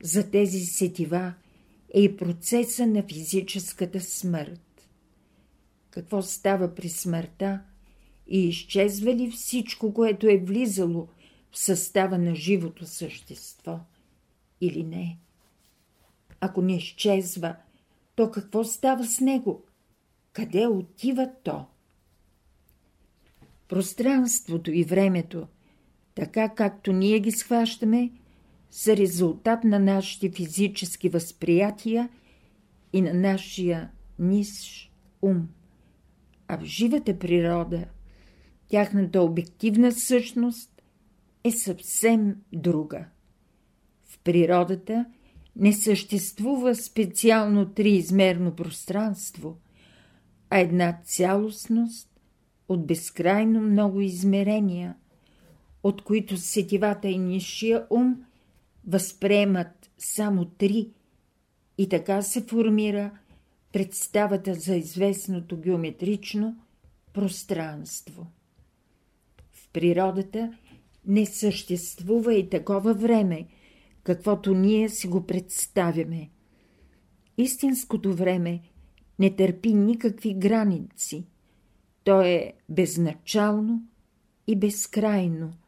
за 0.02 0.30
тези 0.30 0.60
сетива 0.60 1.34
е 1.94 2.00
и 2.00 2.16
процеса 2.16 2.86
на 2.86 3.02
физическата 3.02 4.00
смърт. 4.00 4.88
Какво 5.90 6.22
става 6.22 6.74
при 6.74 6.88
смъртта 6.88 7.60
и 8.28 8.48
изчезва 8.48 9.14
ли 9.14 9.30
всичко, 9.30 9.94
което 9.94 10.28
е 10.28 10.38
влизало 10.38 11.08
в 11.50 11.58
състава 11.58 12.18
на 12.18 12.34
живото 12.34 12.86
същество 12.86 13.80
или 14.60 14.82
не? 14.82 15.18
Ако 16.40 16.62
не 16.62 16.76
изчезва, 16.76 17.56
то 18.20 18.30
какво 18.30 18.64
става 18.64 19.04
с 19.04 19.20
него? 19.20 19.64
Къде 20.32 20.66
отива 20.66 21.30
то? 21.42 21.64
Пространството 23.68 24.70
и 24.70 24.84
времето, 24.84 25.46
така 26.14 26.48
както 26.48 26.92
ние 26.92 27.20
ги 27.20 27.30
схващаме, 27.30 28.10
са 28.70 28.96
резултат 28.96 29.64
на 29.64 29.78
нашите 29.78 30.30
физически 30.30 31.08
възприятия 31.08 32.08
и 32.92 33.02
на 33.02 33.14
нашия 33.14 33.90
ниш 34.18 34.90
ум. 35.22 35.48
А 36.48 36.58
в 36.58 36.64
живата 36.64 37.18
природа, 37.18 37.84
тяхната 38.68 39.22
обективна 39.22 39.92
същност 39.92 40.82
е 41.44 41.50
съвсем 41.50 42.36
друга. 42.52 43.04
В 44.04 44.18
природата 44.18 45.06
не 45.60 45.72
съществува 45.72 46.74
специално 46.74 47.66
триизмерно 47.66 48.56
пространство, 48.56 49.58
а 50.50 50.58
една 50.58 51.00
цялостност 51.04 52.08
от 52.68 52.86
безкрайно 52.86 53.60
много 53.60 54.00
измерения, 54.00 54.96
от 55.82 56.04
които 56.04 56.36
сетивата 56.36 57.08
и 57.08 57.18
нишия 57.18 57.86
ум– 57.90 58.24
възприемат 58.86 59.90
само 59.98 60.44
три 60.44 60.90
и 61.78 61.88
така 61.88 62.22
се 62.22 62.42
формира 62.42 63.10
представата 63.72 64.54
за 64.54 64.74
известното 64.74 65.56
геометрично 65.56 66.56
пространство. 67.12 68.26
В 69.52 69.68
природата 69.72 70.52
не 71.06 71.26
съществува 71.26 72.34
и 72.34 72.48
такова 72.48 72.94
време, 72.94 73.46
каквото 74.02 74.54
ние 74.54 74.88
си 74.88 75.08
го 75.08 75.26
представяме. 75.26 76.30
Истинското 77.38 78.14
време 78.14 78.62
не 79.18 79.36
търпи 79.36 79.74
никакви 79.74 80.34
граници. 80.34 81.26
То 82.04 82.20
е 82.20 82.52
безначално 82.68 83.82
и 84.46 84.56
безкрайно– 84.56 85.52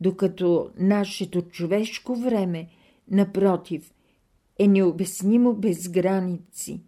докато 0.00 0.70
нашето 0.78 1.42
човешко 1.42 2.16
време, 2.16 2.68
напротив, 3.10 3.94
е 4.58 4.68
необяснимо 4.68 5.54
без 5.54 5.88
граници, 5.88 6.82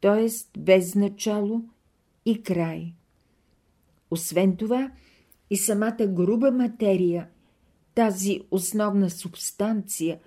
т.е. 0.00 0.28
без 0.58 0.94
начало 0.94 1.62
и 2.24 2.42
край. 2.42 2.94
Освен 4.10 4.56
това, 4.56 4.90
и 5.50 5.56
самата 5.56 6.06
груба 6.06 6.50
материя, 6.50 7.28
тази 7.98 8.40
основна 8.50 9.10
субстанция, 9.10 10.18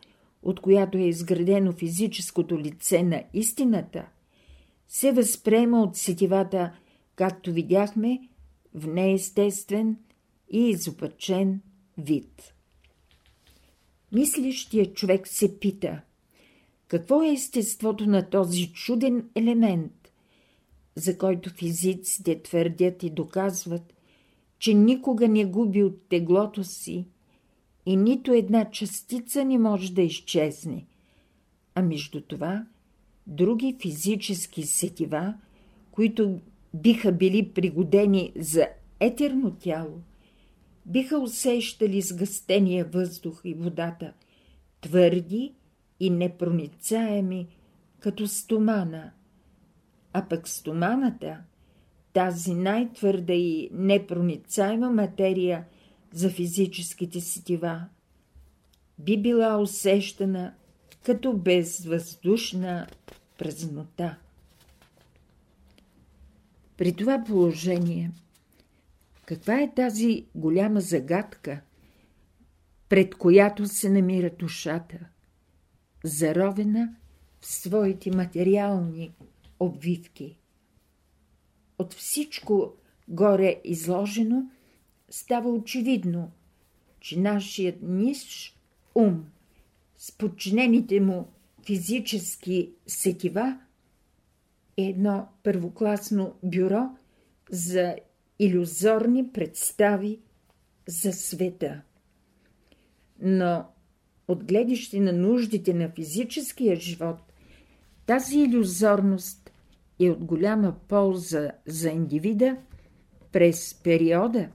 от 0.44 0.60
която 0.60 0.98
е 0.98 1.02
изградено 1.02 1.72
физическото 1.72 2.60
лице 2.60 3.04
на 3.04 3.24
истината, 3.34 4.06
се 4.88 5.12
възприема 5.12 5.82
от 5.82 5.98
сетивата, 5.98 6.74
както 7.16 7.54
видяхме, 7.54 8.30
в 8.74 8.88
неестествен 8.88 9.98
и 10.50 10.70
изопачен 10.70 11.62
вид. 11.98 12.54
Мислещият 14.12 14.96
човек 14.96 15.28
се 15.28 15.60
пита 15.60 16.02
какво 16.88 17.24
е 17.24 17.32
естеството 17.32 18.06
на 18.06 18.30
този 18.30 18.74
чуден 18.74 19.30
елемент, 19.36 20.12
за 20.96 21.18
който 21.18 21.50
физиците 21.50 22.42
твърдят 22.42 23.04
и 23.04 23.10
доказват, 23.10 23.94
че 24.60 24.74
никога 24.74 25.28
не 25.28 25.46
губи 25.46 25.84
от 25.84 26.02
теглото 26.10 26.64
си 26.64 27.06
и 27.86 27.96
нито 27.98 28.34
една 28.34 28.72
частица 28.72 29.46
не 29.46 29.60
може 29.60 29.94
да 29.94 30.02
изчезне. 30.02 30.86
А 31.76 31.82
между 31.82 32.22
това, 32.22 32.66
други 33.28 33.78
физически 33.82 34.64
сетива, 34.64 35.34
които 35.92 36.40
биха 36.74 37.12
били 37.12 37.50
пригодени 37.50 38.32
за 38.36 38.68
етерно 39.00 39.52
тяло, 39.52 40.02
биха 40.86 41.20
усещали 41.20 42.02
сгъстения 42.02 42.86
въздух 42.86 43.42
и 43.44 43.54
водата, 43.54 44.14
твърди 44.82 45.54
и 46.00 46.10
непроницаеми, 46.10 47.48
като 48.00 48.28
стомана. 48.28 49.12
А 50.14 50.26
пък 50.30 50.48
стоманата, 50.48 51.38
тази 52.14 52.54
най-твърда 52.54 53.34
и 53.34 53.70
непроницаема 53.74 54.90
материя 54.90 55.66
за 56.14 56.30
физическите 56.30 57.22
сетива, 57.22 57.86
би 59.00 59.22
била 59.22 59.58
усещана 59.58 60.54
като 61.04 61.34
безвъздушна 61.34 62.88
празнота. 63.38 64.18
При 66.78 66.94
това 66.94 67.24
положение– 67.28 68.12
каква 69.32 69.62
е 69.62 69.74
тази 69.74 70.26
голяма 70.36 70.82
загадка, 70.82 71.62
пред 72.90 73.16
която 73.16 73.68
се 73.68 73.90
намира 73.90 74.30
душата, 74.40 75.00
заровена 76.04 76.96
в 77.40 77.46
своите 77.46 78.12
материални 78.12 79.12
обвивки? 79.60 80.38
От 81.80 81.94
всичко 81.94 82.74
горе 83.08 83.62
изложено 83.64 84.44
става 85.12 85.50
очевидно, 85.50 86.32
че 87.00 87.20
нашият 87.20 87.82
ниш 87.82 88.56
ум 88.96 89.26
с 89.98 90.18
подчинените 90.18 91.00
му 91.00 91.28
физически 91.66 92.72
сетива 92.88 93.60
е 94.78 94.84
едно 94.84 95.28
първокласно 95.44 96.36
бюро 96.44 96.90
за 97.50 97.96
иллюзорни 98.40 99.32
представи 99.32 100.20
за 100.88 101.14
света. 101.14 101.82
Но 103.20 103.66
от 104.28 104.44
гледище 104.46 105.00
на 105.00 105.14
нуждите 105.14 105.74
на 105.74 105.90
физическия 105.90 106.76
живот, 106.76 107.18
тази 108.06 108.40
иллюзорност 108.40 109.52
е 110.00 110.10
от 110.10 110.24
голяма 110.26 110.76
полза 110.88 111.52
за 111.66 111.90
индивида 111.90 112.58
през 113.32 113.74
периода, 113.84 114.50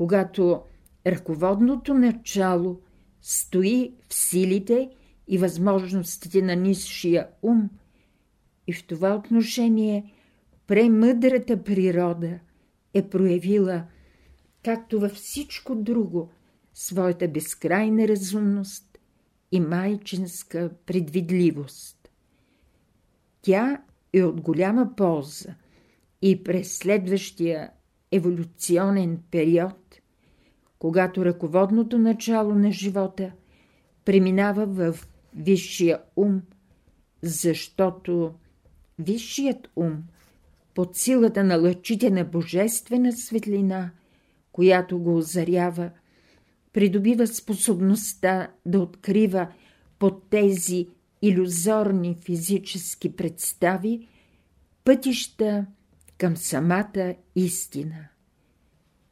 когато 0.00 0.62
ръководното 1.06 1.94
начало 1.94 2.80
стои 3.22 3.94
в 4.08 4.14
силите 4.14 4.90
и 5.28 5.38
възможностите 5.38 6.42
на 6.42 6.56
нисшия 6.56 7.28
ум 7.42 7.70
и 8.66 8.72
в 8.72 8.86
това 8.86 9.14
отношение 9.14 10.12
премъдрата 10.66 11.64
природа 11.64 12.38
е 12.94 13.08
проявила, 13.08 13.84
както 14.64 15.00
във 15.00 15.12
всичко 15.12 15.74
друго, 15.74 16.30
своята 16.74 17.28
безкрайна 17.28 18.08
разумност 18.08 18.98
и 19.52 19.60
майчинска 19.60 20.70
предвидливост. 20.86 22.10
Тя 23.42 23.82
е 24.12 24.22
от 24.22 24.40
голяма 24.40 24.96
полза 24.96 25.54
и 26.22 26.44
през 26.44 26.78
следващия 26.78 27.70
еволюционен 28.12 29.18
период, 29.30 29.79
когато 30.80 31.24
ръководното 31.24 31.98
начало 31.98 32.54
на 32.54 32.72
живота 32.72 33.32
преминава 34.04 34.66
в 34.66 35.08
висшия 35.34 35.98
ум, 36.16 36.42
защото 37.22 38.34
висшият 38.98 39.68
ум 39.76 40.02
под 40.74 40.96
силата 40.96 41.44
на 41.44 41.56
лъчите 41.56 42.10
на 42.10 42.24
божествена 42.24 43.12
светлина, 43.12 43.90
която 44.52 44.98
го 44.98 45.16
озарява, 45.16 45.90
придобива 46.72 47.26
способността 47.26 48.50
да 48.66 48.80
открива 48.80 49.48
под 49.98 50.30
тези 50.30 50.88
иллюзорни 51.22 52.18
физически 52.24 53.16
представи 53.16 54.08
пътища 54.84 55.66
към 56.18 56.36
самата 56.36 57.14
истина. 57.36 58.08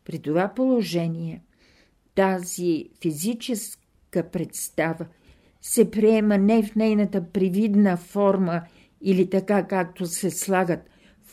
При 0.05 0.19
това 0.19 0.55
положение 0.55 1.43
тази 2.19 2.89
физическа 3.03 4.31
представа 4.33 5.07
се 5.63 5.91
приема 5.91 6.39
не 6.39 6.63
в 6.63 6.77
нейната 6.77 7.25
привидна 7.33 7.97
форма 7.97 8.63
или 9.01 9.31
така 9.31 9.67
както 9.67 10.07
се 10.07 10.31
слагат 10.31 10.81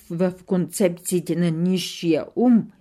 в 0.09 0.33
концепциите 0.45 1.35
на 1.35 1.51
нисшия 1.51 2.25
ум, 2.35 2.71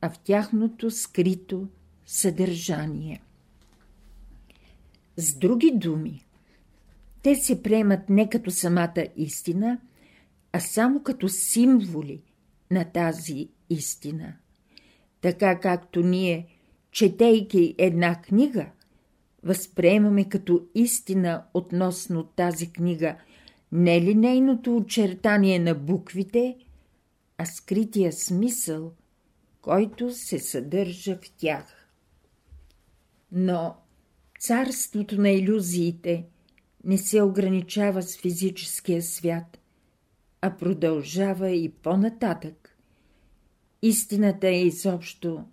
а 0.00 0.10
в 0.10 0.18
тяхното 0.18 0.90
скрито 0.90 1.68
съдържание. 2.06 3.22
С 5.16 5.34
други 5.34 5.70
думи, 5.74 6.26
те 7.22 7.34
се 7.34 7.62
приемат 7.62 8.08
не 8.08 8.28
като 8.28 8.50
самата 8.50 9.06
истина, 9.16 9.80
а 10.52 10.60
само 10.60 11.02
като 11.02 11.28
символи 11.28 12.22
на 12.70 12.84
тази 12.84 13.48
истина. 13.70 14.34
Така 15.20 15.60
както 15.60 16.00
ние, 16.00 16.57
четейки 16.98 17.74
една 17.78 18.22
книга, 18.22 18.66
възприемаме 19.42 20.28
като 20.28 20.66
истина 20.74 21.44
относно 21.54 22.24
тази 22.24 22.72
книга 22.72 23.16
не 23.72 24.00
ли 24.00 24.14
нейното 24.14 24.76
очертание 24.76 25.58
на 25.58 25.74
буквите, 25.74 26.56
а 27.38 27.46
скрития 27.46 28.12
смисъл, 28.12 28.92
който 29.60 30.12
се 30.12 30.38
съдържа 30.38 31.16
в 31.16 31.30
тях. 31.36 31.88
Но 33.32 33.76
царството 34.40 35.20
на 35.20 35.30
иллюзиите 35.30 36.26
не 36.84 36.98
се 36.98 37.22
ограничава 37.22 38.02
с 38.02 38.16
физическия 38.16 39.02
свят, 39.02 39.58
а 40.40 40.56
продължава 40.56 41.50
и 41.50 41.68
по-нататък. 41.68 42.76
Истината 43.82 44.48
е 44.48 44.62
изобщо 44.62 45.44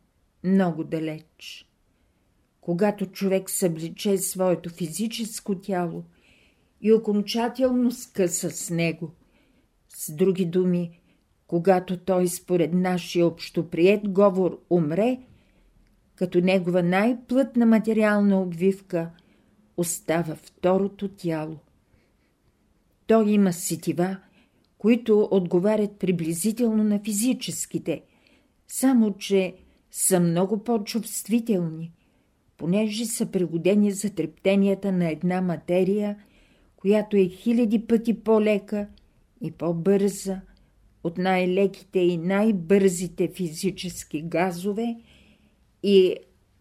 много 0.46 0.84
далеч. 0.84 1.68
Когато 2.62 3.06
човек 3.06 3.50
събличе 3.50 4.18
своето 4.18 4.70
физическо 4.70 5.56
тяло 5.56 6.04
и 6.82 6.94
окончателно 6.94 7.92
скъса 7.92 8.52
с 8.52 8.70
него, 8.70 9.12
с 9.90 10.12
други 10.12 10.46
думи, 10.46 11.00
когато 11.48 11.98
той 11.98 12.28
според 12.28 12.74
нашия 12.74 13.28
общоприет 13.28 14.10
говор 14.10 14.60
умре, 14.70 15.20
като 16.16 16.42
негова 16.42 16.84
най-плътна 16.84 17.66
материална 17.66 18.42
обвивка 18.42 19.10
остава 19.78 20.36
второто 20.36 21.08
тяло. 21.08 21.58
Той 23.08 23.30
има 23.30 23.54
сетива, 23.54 24.18
които 24.78 25.28
отговарят 25.32 26.00
приблизително 26.00 26.84
на 26.84 27.00
физическите, 27.00 28.04
само 28.68 29.14
че 29.18 29.56
са 29.98 30.20
много 30.20 30.64
по-чувствителни, 30.64 31.92
понеже 32.58 33.06
са 33.06 33.26
пригодени 33.26 33.92
за 33.92 34.10
трептенията 34.10 34.92
на 34.92 35.10
една 35.10 35.42
материя, 35.42 36.18
която 36.76 37.18
е 37.18 37.28
хиляди 37.28 37.88
пъти 37.88 38.24
по-лека 38.24 38.88
и 39.42 39.52
по-бърза 39.52 40.42
от 41.04 41.18
най-леките 41.18 42.00
и 42.00 42.18
най-бързите 42.18 43.28
физически 43.28 44.22
газове 44.22 44.98
и 45.84 46.16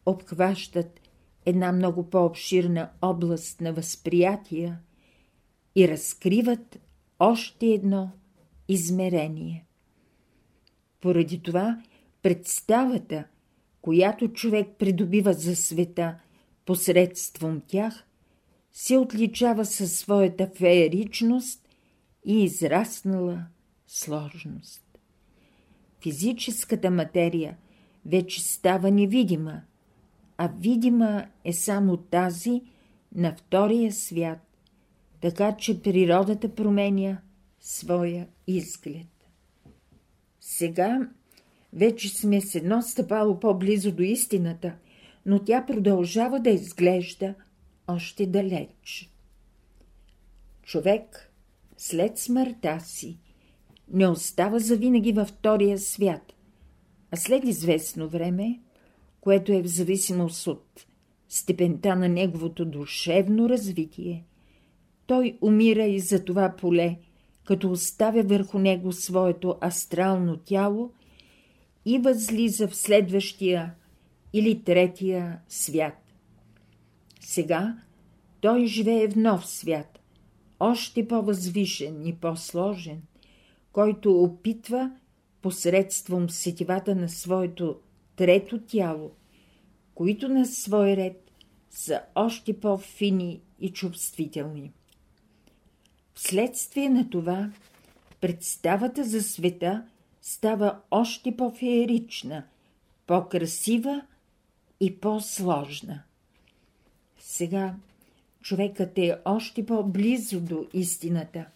обхващат 0.06 1.00
една 1.46 1.72
много 1.72 2.10
по-обширна 2.10 2.90
област 3.02 3.60
на 3.60 3.72
възприятия 3.72 4.78
и 5.76 5.88
разкриват 5.88 6.78
още 7.18 7.66
едно 7.66 8.10
измерение. 8.68 9.66
Поради 11.00 11.42
това 11.42 11.82
представата, 12.24 13.24
която 13.80 14.28
човек 14.28 14.68
придобива 14.78 15.32
за 15.32 15.56
света 15.56 16.18
посредством 16.66 17.62
тях, 17.66 18.04
се 18.72 18.96
отличава 18.96 19.64
със 19.64 19.98
своята 19.98 20.50
фееричност 20.56 21.68
и 22.24 22.44
израснала 22.44 23.44
сложност. 23.86 24.98
Физическата 26.02 26.90
материя 26.90 27.56
вече 28.06 28.42
става 28.42 28.90
невидима, 28.90 29.62
а 30.36 30.50
видима 30.60 31.26
е 31.44 31.52
само 31.52 31.96
тази 31.96 32.62
на 33.14 33.34
втория 33.36 33.92
свят, 33.92 34.60
така 35.20 35.56
че 35.56 35.82
природата 35.82 36.54
променя 36.54 37.18
своя 37.60 38.28
изглед. 38.46 39.06
Сега 40.40 41.08
вече 41.74 42.08
сме 42.08 42.40
с 42.40 42.54
едно 42.54 42.82
стъпало 42.82 43.40
по-близо 43.40 43.92
до 43.92 44.02
истината, 44.02 44.74
но 45.26 45.38
тя 45.38 45.66
продължава 45.66 46.40
да 46.40 46.50
изглежда 46.50 47.34
още 47.88 48.26
далеч. 48.26 49.10
Човек 50.62 51.32
след 51.76 52.18
смъртта 52.18 52.80
си 52.80 53.18
не 53.92 54.08
остава 54.08 54.58
завинаги 54.58 55.12
във 55.12 55.28
втория 55.28 55.78
свят, 55.78 56.32
а 57.10 57.16
след 57.16 57.44
известно 57.44 58.08
време, 58.08 58.60
което 59.20 59.52
е 59.52 59.62
в 59.62 59.66
зависимост 59.66 60.46
от 60.46 60.86
степента 61.28 61.96
на 61.96 62.08
неговото 62.08 62.64
душевно 62.64 63.48
развитие, 63.48 64.24
той 65.06 65.38
умира 65.40 65.84
и 65.84 66.00
за 66.00 66.24
това 66.24 66.54
поле, 66.56 66.96
като 67.44 67.70
оставя 67.70 68.22
върху 68.22 68.58
него 68.58 68.92
своето 68.92 69.56
астрално 69.62 70.36
тяло 70.36 70.92
и 71.84 71.98
възлиза 71.98 72.68
в 72.68 72.76
следващия 72.76 73.74
или 74.32 74.64
третия 74.64 75.40
свят. 75.48 76.12
Сега 77.20 77.78
той 78.40 78.66
живее 78.66 79.08
в 79.08 79.16
нов 79.16 79.46
свят, 79.46 79.98
още 80.60 81.08
по-възвишен 81.08 82.06
и 82.06 82.14
по-сложен, 82.14 83.02
който 83.72 84.22
опитва 84.22 84.90
посредством 85.42 86.30
сетивата 86.30 86.94
на 86.94 87.08
своето 87.08 87.76
трето 88.16 88.60
тяло, 88.60 89.10
които 89.94 90.28
на 90.28 90.46
свой 90.46 90.96
ред 90.96 91.30
са 91.70 92.00
още 92.14 92.60
по-фини 92.60 93.40
и 93.60 93.70
чувствителни. 93.72 94.72
Вследствие 96.14 96.88
на 96.88 97.10
това, 97.10 97.50
представата 98.20 99.04
за 99.04 99.22
света 99.22 99.86
става 100.26 100.80
още 100.90 101.36
по-феерична, 101.36 102.44
по-красива 103.06 104.02
и 104.80 105.00
по-сложна. 105.00 106.02
Сега 107.18 107.74
човекът 108.42 108.98
е 108.98 109.18
още 109.24 109.66
по-близо 109.66 110.40
до 110.40 110.66
истината 110.72 111.46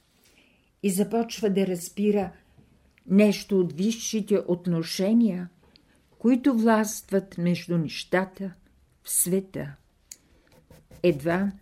и 0.83 0.91
започва 0.91 1.51
да 1.51 1.67
разбира 1.67 2.33
нещо 3.07 3.61
от 3.61 3.73
висшите 3.73 4.39
отношения, 4.49 5.49
които 6.19 6.55
властват 6.55 7.39
между 7.39 7.79
нещата 7.79 8.55
в 9.03 9.11
света. 9.11 9.77
Едва 11.03 11.53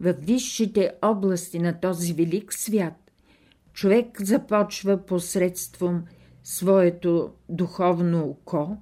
в 0.00 0.12
висшите 0.12 0.92
области 1.02 1.58
на 1.58 1.80
този 1.80 2.12
велик 2.12 2.54
свят 2.54 3.06
човек 3.72 4.22
започва 4.22 5.06
посредством 5.06 6.04
своето 6.48 7.30
духовно 7.48 8.24
око 8.28 8.76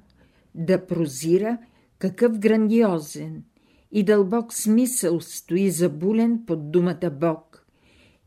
да 0.55 0.87
прозира 0.87 1.59
какъв 1.98 2.38
грандиозен 2.38 3.44
и 3.92 4.03
дълбок 4.03 4.55
смисъл 4.55 5.20
стои 5.20 5.70
забулен 5.70 6.44
под 6.46 6.70
думата 6.70 7.11
Бог 7.12 7.66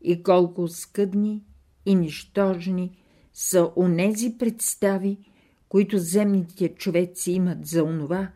и 0.02 0.22
колко 0.22 0.68
скъдни 0.68 1.42
и 1.86 1.94
нищожни 1.94 2.98
са 3.32 3.70
онези 3.76 4.38
представи, 4.38 5.18
които 5.68 5.98
земните 5.98 6.68
човеци 6.68 7.32
имат 7.32 7.66
за 7.66 7.84
онова, 7.84 8.30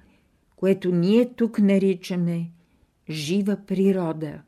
което 0.56 0.90
ние 0.90 1.34
тук 1.34 1.58
наричаме 1.58 2.50
жива 3.10 3.56
природа. 3.66 4.42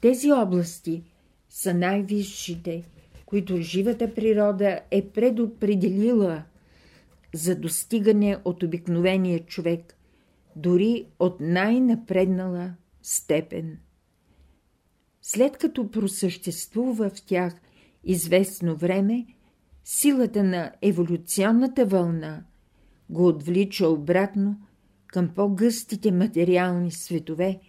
Тези 0.00 0.32
области 0.32 1.02
са 1.48 1.74
най-висшите, 1.74 2.82
които 3.32 3.56
живата 3.56 4.14
природа 4.14 4.80
е 4.90 5.08
предопределила 5.08 6.42
за 7.34 7.56
достигане 7.56 8.36
от 8.44 8.62
обикновения 8.62 9.46
човек, 9.46 9.96
дори 10.56 11.06
от 11.18 11.40
най-напреднала 11.40 12.74
степен. 13.02 13.78
След 15.22 15.56
като 15.56 15.90
просъществува 15.90 17.10
в 17.10 17.22
тях 17.26 17.54
известно 18.04 18.76
време, 18.76 19.26
силата 19.84 20.44
на 20.44 20.72
еволюционната 20.82 21.86
вълна 21.86 22.44
го 23.10 23.26
отвлича 23.26 23.88
обратно 23.88 24.56
към 25.06 25.28
по-гъстите 25.28 26.12
материални 26.12 26.90
светове 26.90 27.60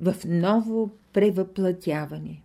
в 0.00 0.14
ново 0.26 0.90
превъплатяване. 1.12 2.42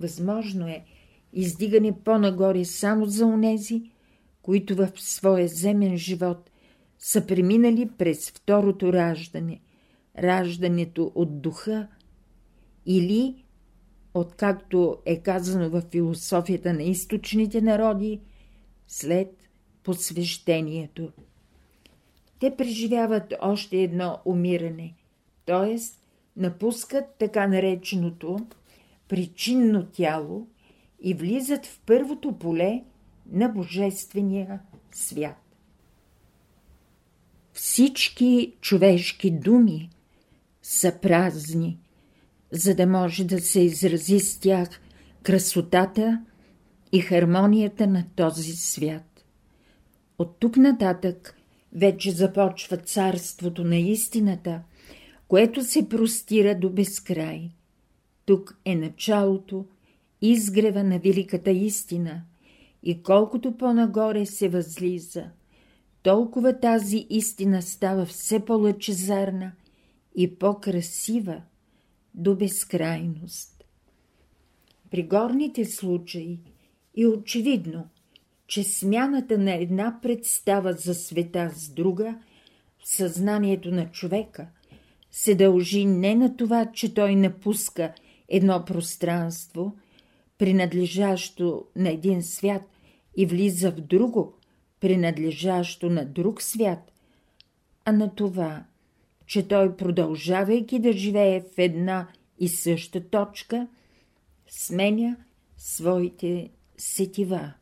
Възможно 0.00 0.68
е 0.68 0.84
издигане 1.32 1.92
по-нагоре 2.04 2.64
само 2.64 3.06
за 3.06 3.26
онези, 3.26 3.82
които 4.42 4.76
в 4.76 4.90
своя 4.96 5.48
земен 5.48 5.96
живот 5.96 6.50
са 6.98 7.26
преминали 7.26 7.90
през 7.98 8.30
второто 8.30 8.92
раждане, 8.92 9.60
раждането 10.18 11.12
от 11.14 11.40
духа 11.40 11.88
или, 12.86 13.44
откакто 14.14 14.98
е 15.06 15.22
казано 15.22 15.70
в 15.70 15.82
философията 15.90 16.72
на 16.72 16.82
източните 16.82 17.60
народи, 17.60 18.20
след 18.88 19.28
посвещението. 19.82 21.12
Те 22.40 22.56
преживяват 22.56 23.34
още 23.40 23.76
едно 23.76 24.18
умиране, 24.24 24.94
т.е. 25.46 25.78
напускат 26.36 27.04
така 27.18 27.46
нареченото 27.46 28.46
причинно 29.08 29.86
тяло 29.86 30.46
и 31.00 31.14
влизат 31.14 31.66
в 31.66 31.80
първото 31.86 32.32
поле 32.32 32.84
на 33.32 33.48
Божествения 33.48 34.60
свят. 34.92 35.56
Всички 37.52 38.54
човешки 38.60 39.30
думи 39.30 39.90
са 40.62 40.98
празни, 41.02 41.78
за 42.50 42.74
да 42.74 42.86
може 42.86 43.24
да 43.24 43.40
се 43.40 43.60
изрази 43.60 44.20
с 44.20 44.38
тях 44.38 44.80
красотата 45.22 46.24
и 46.92 47.00
хармонията 47.00 47.86
на 47.86 48.04
този 48.16 48.52
свят. 48.52 49.24
От 50.18 50.36
тук 50.38 50.56
нататък 50.56 51.36
вече 51.72 52.10
започва 52.10 52.76
царството 52.76 53.64
на 53.64 53.76
истината, 53.76 54.62
което 55.28 55.64
се 55.64 55.88
простира 55.88 56.58
до 56.58 56.70
безкрай. 56.70 57.50
Тук 58.26 58.58
е 58.64 58.74
началото, 58.74 59.64
изгрева 60.22 60.84
на 60.84 60.98
великата 60.98 61.50
истина 61.50 62.22
и 62.82 63.02
колкото 63.02 63.56
по-нагоре 63.56 64.26
се 64.26 64.48
възлиза, 64.48 65.24
толкова 66.02 66.60
тази 66.60 67.06
истина 67.10 67.62
става 67.62 68.06
все 68.06 68.44
по-лъчезарна 68.44 69.52
и 70.16 70.38
по-красива 70.38 71.42
до 72.14 72.36
безкрайност. 72.36 73.64
При 74.90 75.02
горните 75.02 75.64
случаи 75.64 76.40
е 76.96 77.06
очевидно, 77.06 77.88
че 78.46 78.64
смяната 78.64 79.38
на 79.38 79.54
една 79.54 79.98
представа 80.02 80.72
за 80.72 80.94
света 80.94 81.50
с 81.54 81.68
друга 81.68 82.18
в 82.78 82.88
съзнанието 82.88 83.70
на 83.70 83.90
човека 83.90 84.46
се 85.12 85.34
дължи 85.34 85.84
не 85.84 86.14
на 86.14 86.36
това, 86.36 86.66
че 86.72 86.94
той 86.94 87.16
напуска 87.16 87.94
едно 88.28 88.64
пространство, 88.64 89.76
принадлежащо 90.38 91.64
на 91.76 91.90
един 91.90 92.22
свят 92.22 92.62
и 93.16 93.26
влиза 93.26 93.70
в 93.70 93.80
друго, 93.80 94.34
принадлежащо 94.80 95.90
на 95.90 96.04
друг 96.06 96.42
свят, 96.42 96.92
а 97.84 97.92
на 97.92 98.14
това, 98.14 98.64
че 99.26 99.48
той, 99.48 99.76
продължавайки 99.76 100.78
да 100.78 100.92
живее 100.92 101.40
в 101.40 101.58
една 101.58 102.08
и 102.38 102.48
съща 102.48 103.08
точка, 103.08 103.68
сменя 104.48 105.16
своите 105.56 106.50
сетива 106.76 107.52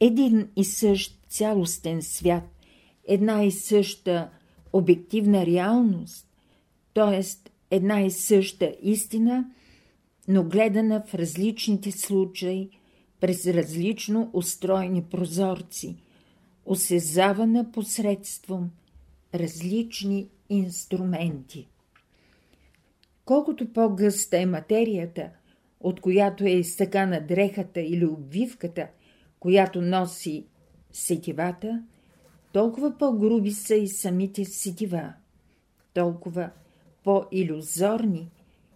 един 0.00 0.48
и 0.56 0.64
същ 0.64 1.18
цялостен 1.28 2.02
свят, 2.02 2.44
една 3.08 3.44
и 3.44 3.50
съща 3.50 4.30
обективна 4.72 5.46
реалност, 5.46 6.26
т.е. 6.94 7.22
една 7.70 8.02
и 8.02 8.10
съща 8.10 8.74
истина, 8.82 9.50
но 10.28 10.44
гледана 10.44 11.02
в 11.06 11.14
различните 11.14 11.92
случаи, 11.92 12.70
през 13.20 13.46
различно 13.46 14.30
устроени 14.32 15.02
прозорци, 15.02 15.96
осезавана 16.66 17.72
посредством 17.72 18.70
различни 19.34 20.28
инструменти. 20.48 21.68
Колкото 23.24 23.72
по-гъста 23.72 24.38
е 24.38 24.46
материята, 24.46 25.30
от 25.80 26.00
която 26.00 26.44
е 26.44 26.50
изтъкана 26.50 27.26
дрехата 27.26 27.80
или 27.80 28.06
обвивката– 28.06 28.88
която 29.44 29.82
носи 29.82 30.46
сетивата, 30.92 31.82
толкова 32.52 32.98
по-груби 32.98 33.50
са 33.50 33.74
и 33.74 33.88
самите 33.88 34.44
сетива, 34.44 35.12
толкова 35.94 36.50
по-иллюзорни 37.02 38.30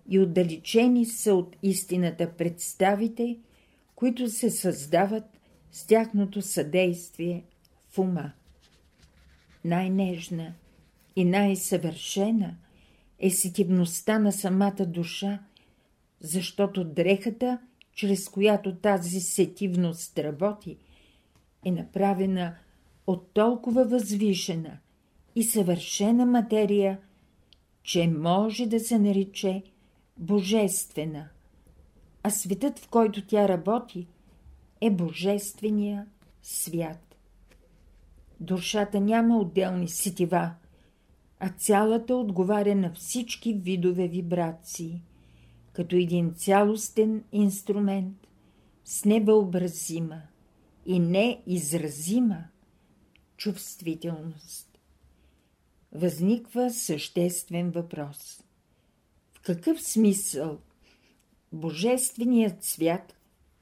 и 0.08 0.20
отдалечени 0.20 1.06
са 1.06 1.34
от 1.34 1.56
истината 1.62 2.32
представите, 2.32 3.38
които 3.94 4.28
се 4.28 4.50
създават 4.50 5.24
с 5.72 5.86
тяхното 5.86 6.42
съдействие 6.42 7.44
в 7.90 7.98
ума. 7.98 8.32
Най-нежна 9.64 10.52
и 11.16 11.24
най-съвършена 11.24 12.56
е 13.18 13.30
сетивността 13.30 14.18
на 14.18 14.32
самата 14.32 14.86
душа, 14.86 15.38
защото 16.20 16.84
дрехата 16.84 17.58
чрез 17.98 18.28
която 18.28 18.74
тази 18.74 19.20
сетивност 19.20 20.18
работи, 20.18 20.76
е 21.64 21.70
направена 21.70 22.56
от 23.06 23.32
толкова 23.32 23.84
възвишена 23.84 24.78
и 25.34 25.42
съвършена 25.42 26.26
материя, 26.26 26.98
че 27.82 28.06
може 28.06 28.66
да 28.66 28.80
се 28.80 28.98
нарече 28.98 29.62
божествена, 30.18 31.28
а 32.22 32.30
светът, 32.30 32.78
в 32.78 32.88
който 32.88 33.26
тя 33.26 33.48
работи, 33.48 34.06
е 34.80 34.90
божествения 34.90 36.06
свят. 36.42 37.16
Душата 38.40 39.00
няма 39.00 39.38
отделни 39.38 39.88
сетива, 39.88 40.54
а 41.40 41.48
цялата 41.48 42.16
отговаря 42.16 42.74
на 42.74 42.92
всички 42.92 43.54
видове 43.54 44.08
вибрации– 44.08 45.02
като 45.78 45.96
един 45.96 46.34
цялостен 46.34 47.24
инструмент 47.32 48.26
с 48.84 49.04
невъобразима 49.04 50.22
и 50.86 50.98
неизразима 50.98 52.44
чувствителност. 53.36 54.78
Възниква 55.92 56.70
съществен 56.70 57.70
въпрос. 57.70 58.42
Какъв 59.48 59.82
смисъл 59.82 60.58
Божественият 61.52 62.64
свят 62.64 63.14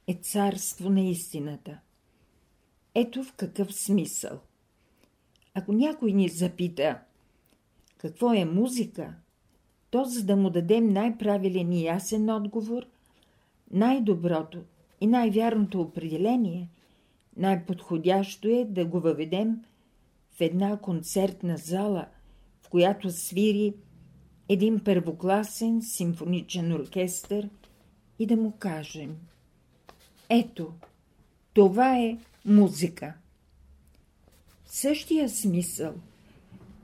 е 0.06 0.14
царство 0.14 0.90
на 0.90 1.00
истината? 1.00 1.78
Ето 2.94 3.24
в 3.24 3.32
какъв 3.32 3.74
смисъл. 3.74 4.40
Ако 5.54 5.72
някой 5.72 6.12
ни 6.12 6.28
запита 6.28 6.98
какво 7.98 8.32
е 8.32 8.44
музика, 8.44 9.14
то 9.90 10.04
за 10.04 10.24
да 10.24 10.36
му 10.36 10.50
дадем 10.50 10.88
най-правилен 10.88 11.72
и 11.72 11.84
ясен 11.84 12.30
отговор, 12.30 12.86
най-доброто 13.70 14.62
И 15.00 15.06
най-вярното 15.06 15.80
определение, 15.80 16.68
най-подходящо 17.36 18.48
е 18.48 18.64
да 18.64 18.84
го 18.84 19.00
въведем 19.00 19.64
в 20.32 20.40
една 20.40 20.76
концертна 20.76 21.56
зала, 21.56 22.06
в 22.62 22.68
която 22.68 23.10
свири 23.10 23.74
един 24.48 24.80
първокласен 24.84 25.82
симфоничен 25.82 26.72
оркестър 26.72 27.48
и 28.18 28.26
да 28.26 28.36
му 28.36 28.52
кажем 28.58 29.16
Ето, 30.28 30.72
това 31.52 31.98
е 31.98 32.18
музика. 32.44 33.14
В 34.64 34.76
същия 34.76 35.28
смисъл 35.28 35.94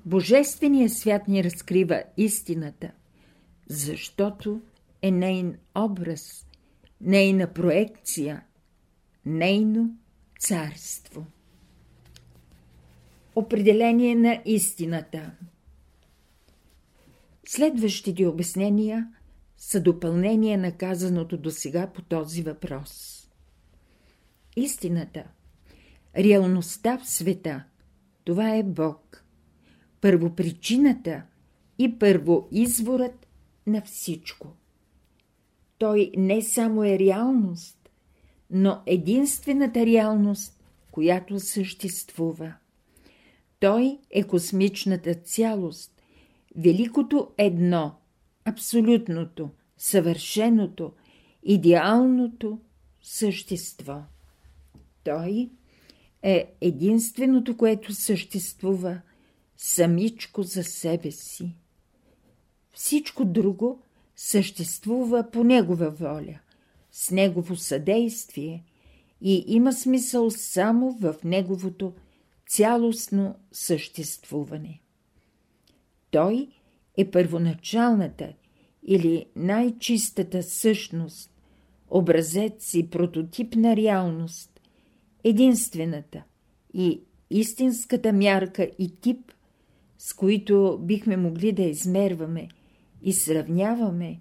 Божественият 0.06 0.92
свят 0.92 1.28
ни 1.28 1.44
разкрива 1.44 2.02
истината, 2.16 2.90
защото 3.68 4.60
е 5.02 5.10
нейн 5.10 5.58
образ, 5.74 6.46
нейна 7.00 7.52
проекция, 7.52 8.44
нейно 9.26 9.96
царство. 10.38 11.26
Определение 13.34 14.14
на 14.14 14.42
истината 14.44 15.30
Следващите 17.54 18.26
обяснения 18.26 19.08
са 19.56 19.80
допълнение 19.80 20.56
на 20.56 20.72
казаното 20.72 21.36
до 21.36 21.50
сега 21.50 21.86
по 21.86 22.02
този 22.02 22.42
въпрос. 22.42 23.22
Истината, 24.56 25.24
реалността 26.16 26.98
в 26.98 27.08
света, 27.08 27.64
това 28.24 28.56
е 28.56 28.62
Бог. 28.62 29.24
Първопричината 30.00 31.22
и 31.78 31.98
първоизворът 31.98 33.26
на 33.66 33.82
всичко. 33.82 34.48
Той 35.78 36.12
не 36.16 36.42
само 36.42 36.84
е 36.84 36.98
реалност, 36.98 37.90
но 38.50 38.82
единствената 38.86 39.86
реалност, 39.86 40.64
която 40.90 41.40
съществува. 41.40 42.54
Той 43.60 43.98
е 44.10 44.22
космичната 44.22 45.14
цялост, 45.14 45.91
великото 46.56 47.30
едно, 47.38 47.94
абсолютното, 48.44 49.50
съвършеното, 49.78 50.92
идеалното 51.42 52.58
същество. 53.02 54.02
Той 55.04 55.50
е 56.22 56.54
единственото, 56.60 57.56
което 57.56 57.94
съществува 57.94 59.00
самичко 59.56 60.42
за 60.42 60.64
себе 60.64 61.10
си. 61.10 61.56
Всичко 62.74 63.24
друго 63.24 63.82
съществува 64.16 65.30
по 65.30 65.44
негова 65.44 65.90
воля, 65.90 66.38
с 66.92 67.10
негово 67.10 67.56
съдействие 67.56 68.64
и 69.20 69.44
има 69.46 69.72
смисъл 69.72 70.30
само 70.30 70.92
в 70.92 71.14
неговото 71.24 71.92
цялостно 72.46 73.34
съществуване. 73.52 74.81
Той 76.12 76.48
е 76.96 77.10
първоначалната 77.10 78.32
или 78.82 79.26
най-чистата 79.36 80.42
същност, 80.42 81.30
образец 81.90 82.74
и 82.74 82.90
прототип 82.90 83.54
на 83.54 83.76
реалност, 83.76 84.60
единствената 85.24 86.22
и 86.74 87.00
истинската 87.30 88.12
мярка 88.12 88.70
и 88.78 88.96
тип, 89.00 89.32
с 89.98 90.14
които 90.14 90.78
бихме 90.82 91.16
могли 91.16 91.52
да 91.52 91.62
измерваме 91.62 92.48
и 93.02 93.12
сравняваме 93.12 94.20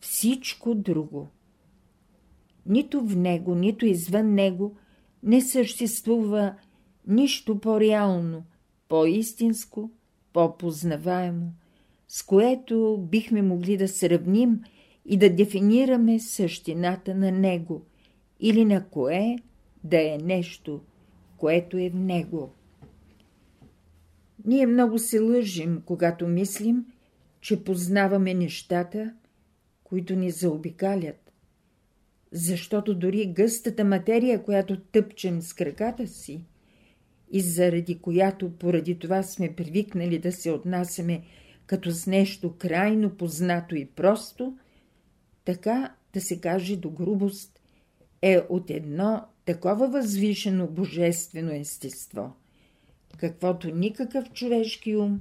всичко 0.00 0.74
друго. 0.74 1.28
Нито 2.66 3.00
в 3.00 3.16
него, 3.16 3.54
нито 3.54 3.86
извън 3.86 4.34
него 4.34 4.76
не 5.22 5.40
съществува 5.40 6.54
нищо 7.06 7.60
по-реално, 7.60 8.44
по-истинско, 8.88 9.90
по-познаваемо, 10.38 11.52
с 12.08 12.22
което 12.22 13.06
бихме 13.10 13.42
могли 13.42 13.76
да 13.76 13.88
сравним 13.88 14.60
и 15.06 15.16
да 15.16 15.30
дефинираме 15.30 16.18
същината 16.18 17.14
на 17.14 17.32
него 17.32 17.82
или 18.40 18.64
на 18.64 18.88
кое 18.88 19.36
да 19.84 20.14
е 20.14 20.18
нещо, 20.18 20.80
което 21.36 21.78
е 21.78 21.90
в 21.90 21.94
него. 21.94 22.50
Ние 24.44 24.66
много 24.66 24.98
се 24.98 25.18
лъжим, 25.18 25.82
когато 25.84 26.28
мислим, 26.28 26.86
че 27.40 27.64
познаваме 27.64 28.34
нещата, 28.34 29.14
които 29.84 30.16
ни 30.16 30.30
заобикалят, 30.30 31.32
защото 32.32 32.94
дори 32.94 33.26
гъстата 33.26 33.84
материя, 33.84 34.42
която 34.42 34.80
тъпчем 34.80 35.42
с 35.42 35.54
краката 35.54 36.06
си, 36.06 36.44
и 37.32 37.40
заради 37.40 37.98
която 37.98 38.50
поради 38.50 38.98
това 38.98 39.22
сме 39.22 39.54
привикнали 39.54 40.18
да 40.18 40.32
се 40.32 40.50
отнасяме 40.50 41.22
като 41.66 41.90
с 41.90 42.06
нещо 42.06 42.54
крайно 42.58 43.10
познато 43.10 43.74
и 43.74 43.86
просто, 43.86 44.58
така 45.44 45.94
да 46.14 46.20
се 46.20 46.40
каже 46.40 46.76
до 46.76 46.90
грубост, 46.90 47.60
е 48.22 48.38
от 48.48 48.70
едно 48.70 49.24
такова 49.44 49.88
възвишено 49.88 50.66
божествено 50.66 51.52
естество, 51.52 52.32
каквото 53.16 53.74
никакъв 53.74 54.32
човешки 54.32 54.96
ум 54.96 55.20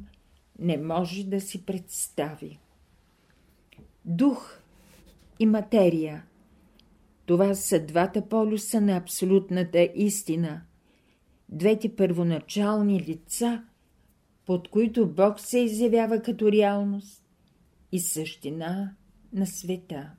не 0.59 0.77
може 0.77 1.23
да 1.23 1.41
си 1.41 1.65
представи. 1.65 2.59
Дух 4.05 4.59
и 5.39 5.45
материя– 5.45 6.23
това 7.27 7.55
са 7.55 7.79
двата 7.79 8.21
полюса 8.21 8.81
на 8.81 8.97
абсолютната 8.97 9.89
истина, 9.95 10.61
двете 11.49 11.95
първоначални 11.95 12.99
лица, 12.99 13.63
под 14.45 14.67
които 14.67 15.07
Бог 15.07 15.39
се 15.39 15.59
изявява 15.59 16.21
като 16.21 16.51
реалност 16.51 17.23
и 17.91 17.99
същина 17.99 18.95
на 19.33 19.47
света. 19.47 20.11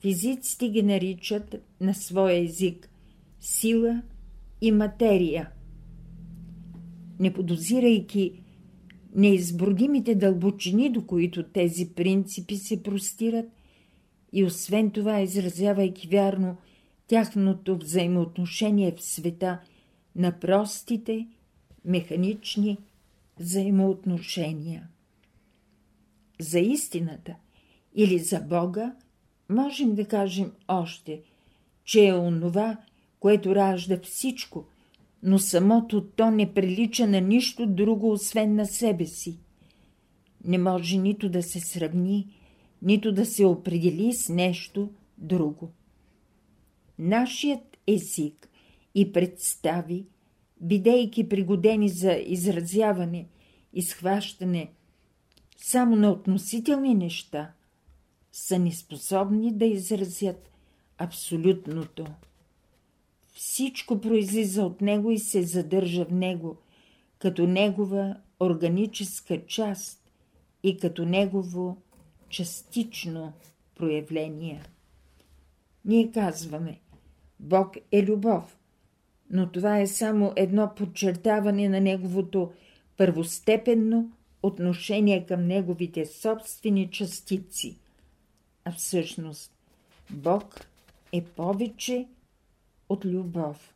Физиците 0.00 0.68
ги 0.68 0.82
наричат 0.82 1.54
на 1.80 1.94
своя 1.94 2.44
език 2.44 2.90
сила 3.40 4.02
и 4.60 4.72
материя. 4.72 5.50
Не 7.18 7.32
подозирайки 7.32 8.42
неизбродимите 9.14 10.14
дълбочини, 10.14 10.92
до 10.92 11.06
които 11.06 11.42
тези 11.42 11.94
принципи 11.94 12.56
се 12.56 12.82
простират, 12.82 13.46
и 14.32 14.44
освен 14.44 14.90
това, 14.90 15.20
изразявайки 15.20 16.08
вярно 16.08 16.56
тяхното 17.08 17.76
взаимоотношение 17.76 18.94
в 18.96 19.02
света 19.02 19.60
на 20.16 20.32
простите, 20.32 21.26
механични 21.84 22.78
взаимоотношения. 23.40 24.88
За 26.40 26.58
истината 26.58 27.34
или 27.94 28.18
за 28.18 28.40
Бога 28.40 28.94
можем 29.48 29.94
да 29.94 30.04
кажем 30.04 30.52
още, 30.68 31.20
че 31.84 32.06
е 32.06 32.14
онова, 32.14 32.76
което 33.20 33.54
ражда 33.54 34.00
всичко, 34.02 34.64
но 35.22 35.38
самото 35.38 36.04
то 36.04 36.30
не 36.30 36.54
прилича 36.54 37.06
на 37.06 37.20
нищо 37.20 37.66
друго, 37.66 38.12
освен 38.12 38.54
на 38.54 38.66
себе 38.66 39.06
си. 39.06 39.38
Не 40.44 40.58
може 40.58 40.98
нито 40.98 41.28
да 41.28 41.42
се 41.42 41.60
сравни, 41.60 42.26
нито 42.82 43.12
да 43.12 43.26
се 43.26 43.44
определи 43.44 44.12
с 44.12 44.28
нещо 44.28 44.90
друго. 45.18 45.70
Нашият 46.98 47.76
език 47.86 48.48
и 48.96 49.12
представи, 49.12 50.06
бидейки 50.60 51.28
пригодени 51.28 51.88
за 51.88 52.12
изразяване 52.12 53.26
и 53.72 53.82
схващане 53.82 54.70
само 55.56 55.96
на 55.96 56.10
относителни 56.10 56.94
неща, 56.94 57.52
са 58.32 58.58
неспособни 58.58 59.52
да 59.52 59.64
изразят 59.64 60.50
абсолютното. 60.98 62.06
Всичко 63.32 64.00
произлиза 64.00 64.64
от 64.64 64.80
него 64.80 65.10
и 65.10 65.18
се 65.18 65.42
задържа 65.42 66.04
в 66.04 66.10
него, 66.10 66.56
като 67.18 67.46
негова 67.46 68.16
органическа 68.40 69.46
част 69.46 70.10
и 70.62 70.76
като 70.76 71.04
негово 71.04 71.82
частично 72.28 73.32
проявление. 73.74 74.62
Ние 75.84 76.12
казваме, 76.12 76.80
Бог 77.40 77.76
е 77.92 78.02
любов, 78.02 78.56
но 79.30 79.52
това 79.52 79.78
е 79.78 79.86
само 79.86 80.32
едно 80.36 80.74
подчертаване 80.76 81.68
на 81.68 81.80
неговото 81.80 82.52
първостепенно 82.96 84.10
отношение 84.42 85.26
към 85.26 85.46
неговите 85.46 86.06
собствени 86.06 86.90
частици– 86.90 87.78
а 88.66 88.72
всъщност 88.72 89.52
Бог 90.10 90.66
е 91.12 91.24
повече 91.24 92.06
от 92.88 93.04
любов. 93.04 93.74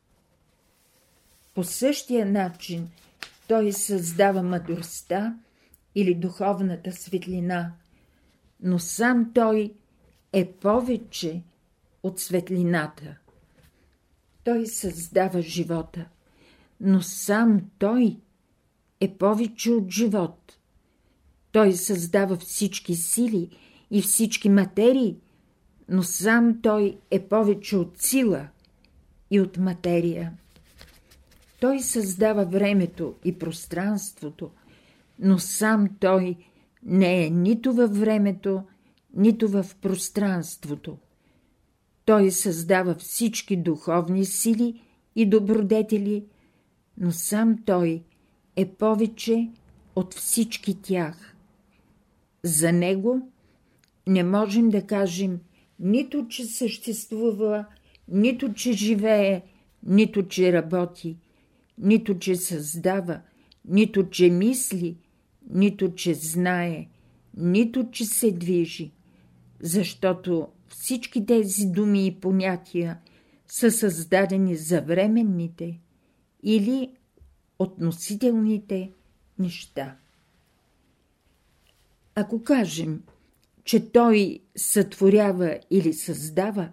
По 1.54 1.64
същия 1.64 2.26
начин 2.26 2.88
той 3.48 3.72
създава 3.72 4.42
мъдростта 4.42 5.38
или 5.94 6.14
духовната 6.14 6.92
светлина, 6.92 7.72
но 8.62 8.78
сам 8.78 9.32
той 9.34 9.74
е 10.32 10.52
повече 10.52 11.42
от 12.02 12.20
светлината. 12.20 13.16
Той 14.50 14.66
създава 14.66 15.42
живота, 15.42 16.06
но 16.80 17.02
сам 17.02 17.60
той 17.78 18.16
е 19.00 19.14
повече 19.14 19.70
от 19.70 19.90
живот. 19.90 20.58
Той 21.52 21.72
създава 21.72 22.36
всички 22.36 22.94
сили 22.94 23.50
и 23.90 24.02
всички 24.02 24.48
материи, 24.48 25.16
но 25.88 26.02
сам 26.02 26.60
той 26.62 26.98
е 27.10 27.20
повече 27.20 27.76
от 27.76 28.02
сила 28.02 28.48
и 29.30 29.40
от 29.40 29.56
материя. 29.56 30.32
Той 31.60 31.80
създава 31.80 32.44
времето 32.44 33.14
и 33.24 33.38
пространството, 33.38 34.50
но 35.18 35.38
сам 35.38 35.88
той 36.00 36.36
не 36.82 37.26
е 37.26 37.30
нито 37.30 37.72
във 37.72 37.98
времето, 37.98 38.62
нито 39.14 39.48
в 39.48 39.66
пространството. 39.82 40.98
Той 42.10 42.30
създава 42.30 42.94
всички 42.94 43.56
духовни 43.56 44.24
сили 44.24 44.80
и 45.16 45.26
добродетели, 45.26 46.24
но 46.98 47.12
сам 47.12 47.58
той 47.66 48.02
е 48.56 48.66
повече 48.66 49.50
от 49.96 50.14
всички 50.14 50.82
тях. 50.82 51.36
За 52.42 52.72
него 52.72 53.30
не 54.06 54.24
можем 54.24 54.68
да 54.68 54.86
кажем 54.86 55.40
нито, 55.80 56.28
че 56.28 56.44
съществува, 56.44 57.66
нито, 58.08 58.52
че 58.52 58.72
живее, 58.72 59.42
нито, 59.86 60.28
че 60.28 60.52
работи, 60.52 61.16
нито, 61.78 62.18
че 62.18 62.36
създава, 62.36 63.20
нито, 63.68 64.10
че 64.10 64.30
мисли, 64.30 64.96
нито, 65.50 65.94
че 65.94 66.14
знае, 66.14 66.88
нито, 67.36 67.90
че 67.90 68.04
се 68.04 68.32
движи, 68.32 68.92
защото 69.60 70.48
всички 70.70 71.26
тези 71.26 71.66
думи 71.66 72.06
и 72.06 72.20
понятия 72.20 72.98
са 73.46 73.70
създадени 73.70 74.56
за 74.56 74.80
временните 74.80 75.80
или 76.42 76.92
относителните 77.58 78.92
неща. 79.38 79.96
Ако 82.14 82.42
кажем, 82.42 83.02
че 83.64 83.92
той 83.92 84.40
сътворява 84.56 85.58
или 85.70 85.92
създава, 85.92 86.68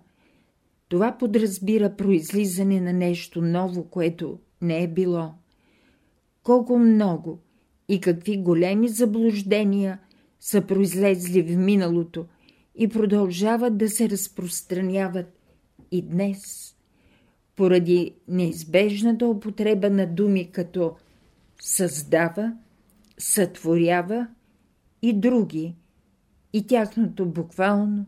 това 0.90 1.18
подразбира 1.18 1.96
произлизане 1.96 2.82
на 2.82 2.94
нещо 2.94 3.42
ново, 3.42 3.84
което 3.84 4.40
не 4.62 4.84
е 4.84 4.88
било. 4.88 5.34
Колко 6.44 6.80
много 6.80 7.40
и 7.90 8.02
какви 8.02 8.38
големи 8.38 8.88
заблуждения 8.88 10.00
са 10.40 10.62
произлезли 10.62 11.42
в 11.42 11.58
миналото 11.58 12.26
и 12.78 12.88
продължават 12.88 13.78
да 13.78 13.90
се 13.90 14.10
разпространяват 14.10 15.40
и 15.92 16.02
днес, 16.02 16.76
поради 17.56 18.16
неизбежната 18.28 19.28
употреба 19.28 19.90
на 19.90 20.08
думи 20.08 20.52
като 20.52 20.96
създава, 21.62 22.54
сътворява 23.18 24.28
и 25.02 25.14
други, 25.14 25.76
и 26.54 26.68
тяхното 26.68 27.26
буквално 27.26 28.06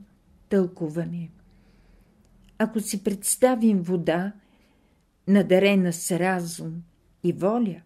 тълкуване. 0.50 1.30
Ако 2.58 2.80
си 2.80 3.04
представим 3.04 3.82
вода, 3.82 4.34
надарена 5.28 5.94
с 5.94 6.12
разум 6.20 6.74
и 7.24 7.34
воля, 7.34 7.82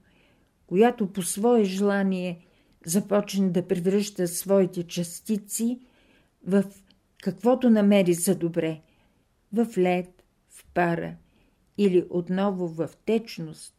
която 0.67 1.13
по 1.13 1.21
свое 1.21 1.63
желание 1.63 2.45
започне 2.85 3.49
да 3.49 3.67
превръща 3.67 4.27
своите 4.27 4.83
частици 4.83 5.79
в 6.47 6.63
каквото 7.23 7.69
намери 7.69 8.13
за 8.13 8.35
добре, 8.35 8.81
в 9.53 9.67
лед, 9.77 10.23
в 10.49 10.65
пара 10.73 11.15
или 11.77 12.05
отново 12.09 12.67
в 12.67 12.89
течност, 13.05 13.75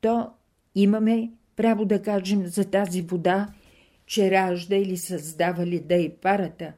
то 0.00 0.30
имаме 0.74 1.32
право 1.56 1.84
да 1.84 2.02
кажем 2.02 2.46
за 2.46 2.70
тази 2.70 3.02
вода, 3.02 3.48
че 4.06 4.30
ражда 4.30 4.76
или 4.76 4.96
създава 4.96 5.66
леда 5.66 5.94
и 5.94 6.16
парата, 6.16 6.72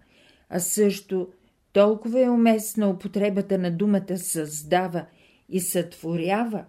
а 0.49 0.61
също 0.61 1.33
толкова 1.73 2.21
е 2.25 2.31
уместна 2.31 2.91
употребата 2.91 3.59
на 3.59 3.71
думата 3.71 4.19
създава 4.19 5.07
и 5.49 5.61
сътворява 5.61 6.65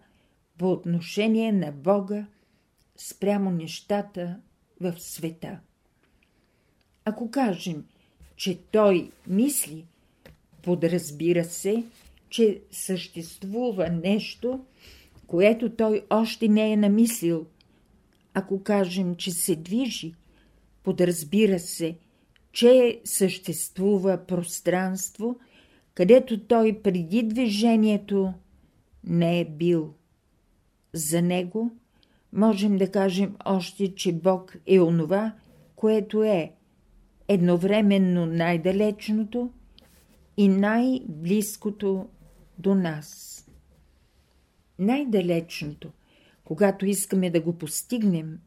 по 0.58 0.72
отношение 0.72 1.52
на 1.52 1.72
Бога 1.72 2.26
спрямо 2.97 3.52
нещата 3.52 4.39
в 4.82 4.93
света. 4.97 5.60
Ако 7.06 7.32
кажем, 7.32 7.86
че 8.42 8.58
Той 8.72 9.12
мисли, 9.28 9.86
подразбира 10.62 11.44
се, 11.44 11.84
че 12.30 12.62
съществува 12.72 13.89
нещо, 13.89 14.66
което 15.28 15.70
Той 15.70 16.06
още 16.10 16.48
не 16.48 16.72
е 16.72 16.78
намислил. 16.78 17.46
Ако 18.34 18.64
кажем, 18.64 19.16
че 19.16 19.32
се 19.32 19.56
движи, 19.56 20.14
подразбира 20.84 21.60
се, 21.60 21.96
че 22.52 23.02
съществува 23.04 24.18
пространство, 24.28 25.39
където 25.94 26.39
той 26.39 26.82
преди 26.84 27.24
движението 27.24 28.34
не 29.04 29.39
е 29.39 29.46
бил. 29.46 29.94
За 30.94 31.22
него 31.22 31.72
можем 32.34 32.78
да 32.78 32.92
кажем 32.92 33.36
още, 33.46 33.96
че 33.96 34.14
Бог 34.14 34.56
е 34.68 34.80
онова, 34.80 35.34
което 35.76 36.24
е 36.24 36.52
едновременно 37.34 38.26
най-далечното 38.26 39.50
и 40.38 40.48
най-близкото 40.48 42.10
до 42.58 42.76
нас. 42.76 43.38
Най-далечното, 44.80 45.92
когато 46.44 46.86
искаме 46.86 47.30
да 47.30 47.42
го 47.42 47.58
постигнем, 47.58 48.40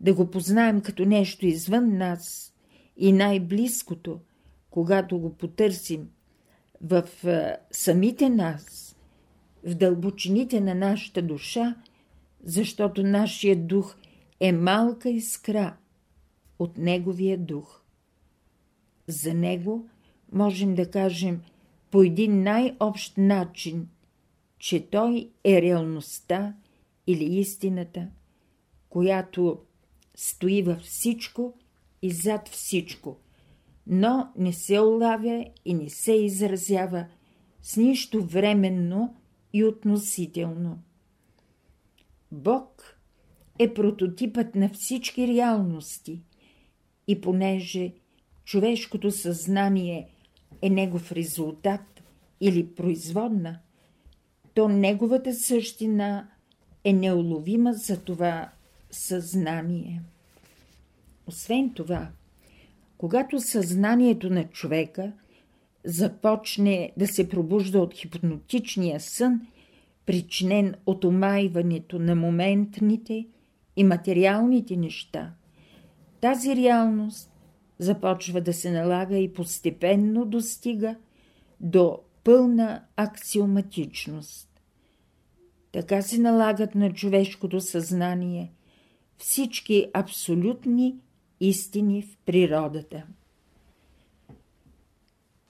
да 0.00 0.14
го 0.14 0.30
познаем 0.30 0.80
като 0.80 1.04
нещо 1.04 1.46
извън 1.46 1.96
нас 1.96 2.54
и 2.96 3.12
най-близкото, 3.12 4.20
когато 4.70 5.18
го 5.18 5.36
потърсим 5.36 6.08
в 6.80 7.08
самите 7.70 8.28
нас, 8.28 8.96
в 9.66 9.74
дълбочините 9.74 10.60
на 10.60 10.74
нашата 10.74 11.22
душа, 11.22 11.76
защото 12.44 13.02
нашия 13.02 13.56
дух 13.56 13.96
е 14.40 14.52
малка 14.52 15.10
искра 15.10 15.76
от 16.58 16.78
неговия 16.78 17.38
дух. 17.38 17.81
За 19.06 19.34
него 19.34 19.88
можем 20.32 20.74
да 20.74 20.90
кажем 20.90 21.42
по 21.90 22.02
един 22.02 22.42
най-общ 22.42 23.18
начин, 23.18 23.88
че 24.58 24.90
той 24.90 25.30
е 25.44 25.62
реалността 25.62 26.54
или 27.06 27.24
истината, 27.24 28.08
която 28.88 29.58
стои 30.14 30.62
във 30.62 30.80
всичко 30.80 31.54
и 32.02 32.10
зад 32.10 32.48
всичко, 32.48 33.16
но 33.86 34.32
не 34.38 34.52
се 34.52 34.80
улавя 34.80 35.46
и 35.64 35.74
не 35.74 35.90
се 35.90 36.12
изразява 36.12 37.06
с 37.62 37.76
нищо 37.76 38.24
временно 38.24 39.16
и 39.52 39.64
относително. 39.64 40.78
Бог 42.32 42.98
е 43.58 43.74
прототипът 43.74 44.54
на 44.54 44.68
всички 44.68 45.26
реалности 45.26 46.22
и 47.08 47.20
понеже 47.20 47.92
човешкото 48.52 49.10
съзнание 49.10 50.08
е 50.62 50.70
негов 50.70 51.12
резултат 51.12 52.02
или 52.40 52.66
производна, 52.66 53.58
то 54.54 54.68
неговата 54.68 55.34
същина 55.34 56.28
е 56.84 56.92
неуловима 56.92 57.72
за 57.72 58.00
това 58.00 58.50
съзнание. 58.90 60.02
Освен 61.26 61.74
това, 61.74 62.08
когато 62.98 63.40
съзнанието 63.40 64.30
на 64.30 64.44
човека 64.44 65.12
започне 65.84 66.92
да 66.96 67.06
се 67.06 67.28
пробужда 67.28 67.80
от 67.80 67.94
хипнотичния 67.94 69.00
сън, 69.00 69.46
причинен 70.06 70.74
от 70.86 71.04
омайването 71.04 71.98
на 71.98 72.14
моментните 72.14 73.26
и 73.76 73.84
материалните 73.84 74.76
неща, 74.76 75.32
тази 76.20 76.56
реалност 76.56 77.31
започва 77.82 78.40
да 78.40 78.52
се 78.52 78.70
налага 78.70 79.16
и 79.16 79.32
постепенно 79.32 80.24
достига 80.24 80.96
до 81.60 81.98
пълна 82.24 82.84
аксиоматичност. 82.96 84.48
Така 85.72 86.02
се 86.02 86.18
налагат 86.18 86.74
на 86.74 86.92
човешкото 86.92 87.60
съзнание 87.60 88.52
всички 89.18 89.86
абсолютни 89.94 90.96
истини 91.40 92.02
в 92.02 92.16
природата. 92.26 93.02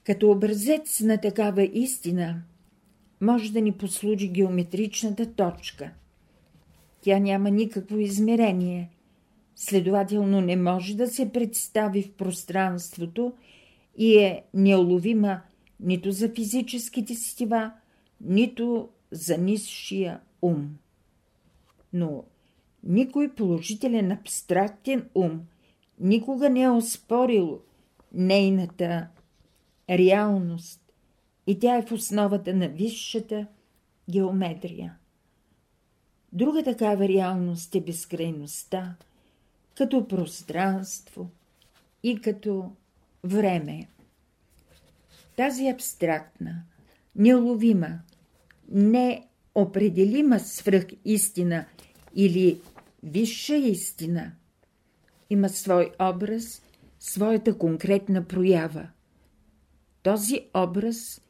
Като 0.04 0.30
образец 0.30 1.00
на 1.00 1.20
такава 1.20 1.62
истина 1.62 2.42
може 3.20 3.52
да 3.52 3.60
ни 3.60 3.72
послужи 3.72 4.28
геометричната 4.28 5.34
точка. 5.34 5.90
Тя 7.00 7.18
няма 7.18 7.50
никакво 7.50 7.98
измерение, 7.98 8.90
следователно 9.56 10.40
не 10.40 10.56
може 10.56 10.96
да 10.96 11.08
се 11.08 11.32
представи 11.32 12.02
в 12.02 12.12
пространството 12.12 13.32
и 13.96 14.18
е 14.18 14.44
неуловима 14.54 15.40
нито 15.80 16.12
за 16.12 16.28
физическите 16.28 17.14
сетива, 17.14 17.72
нито 18.20 18.88
за 19.10 19.38
нисшия 19.38 20.20
ум. 20.42 20.78
Но 21.92 22.24
никой 22.84 23.34
положителен 23.34 24.12
абстрактен 24.12 25.08
ум 25.14 25.40
никога 26.00 26.50
не 26.50 26.62
е 26.62 26.70
оспорил 26.70 27.60
нейната 28.12 29.08
реалност 29.90 30.92
и 31.46 31.58
тя 31.58 31.76
е 31.76 31.82
в 31.82 31.92
основата 31.92 32.54
на 32.54 32.68
висшата 32.68 33.46
геометрия. 34.10 34.96
Друга 36.32 36.62
такава 36.62 37.08
реалност 37.08 37.74
е 37.74 37.80
безкрайността, 37.80 38.96
като 39.76 40.08
пространство 40.08 41.30
и 42.02 42.20
като 42.20 42.72
време. 43.24 43.88
Тази 45.36 45.68
абстрактна, 45.68 46.62
неуловима, 47.16 47.98
неопределима 48.68 50.40
свръхистина 50.40 51.66
или 52.14 52.60
висша 53.02 53.56
истина 53.56 54.32
има 55.30 55.48
свой 55.48 55.92
образ, 56.00 56.62
своята 57.00 57.58
конкретна 57.58 58.24
проява. 58.24 58.88
Този 60.02 60.40
образ 60.54 61.20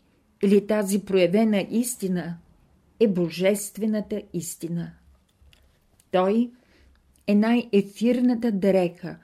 или 0.43 0.67
тази 0.67 1.05
проявена 1.05 1.67
истина 1.71 2.39
е 3.01 3.09
божествената 3.09 4.23
истина. 4.33 4.93
Той 6.11 6.51
е 7.27 7.35
най-ефирната 7.35 8.53
дрека, 8.53 9.19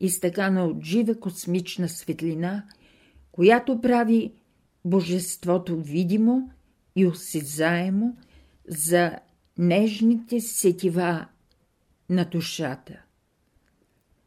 изтъкана 0.00 0.64
от 0.64 0.84
жива 0.84 1.14
космична 1.14 1.88
светлина, 1.88 2.64
която 3.32 3.80
прави 3.80 4.32
божеството 4.84 5.80
видимо 5.80 6.50
и 6.96 7.06
осезаемо 7.06 8.16
за 8.68 9.18
нежните 9.58 10.40
сетива 10.40 11.26
на 12.10 12.24
душата. 12.24 13.02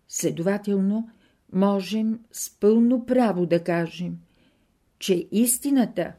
Следователно, 0.07 1.09
можем 1.53 2.19
с 2.32 2.59
пълно 2.59 3.05
право 3.05 3.45
да 3.45 3.63
кажем, 3.63 4.17
че 4.99 5.28
истината 5.32 6.13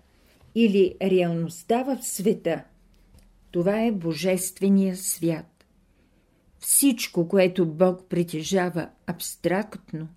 или 0.55 0.95
реалността 1.03 1.83
в 1.83 1.99
света– 2.03 2.65
това 3.57 3.81
е 3.81 3.93
Божествения 3.93 4.97
свят. 4.97 5.56
Всичко, 6.59 7.29
което 7.29 7.67
Бог 7.67 8.09
притежава 8.09 8.89
абстрактно, 9.07 10.09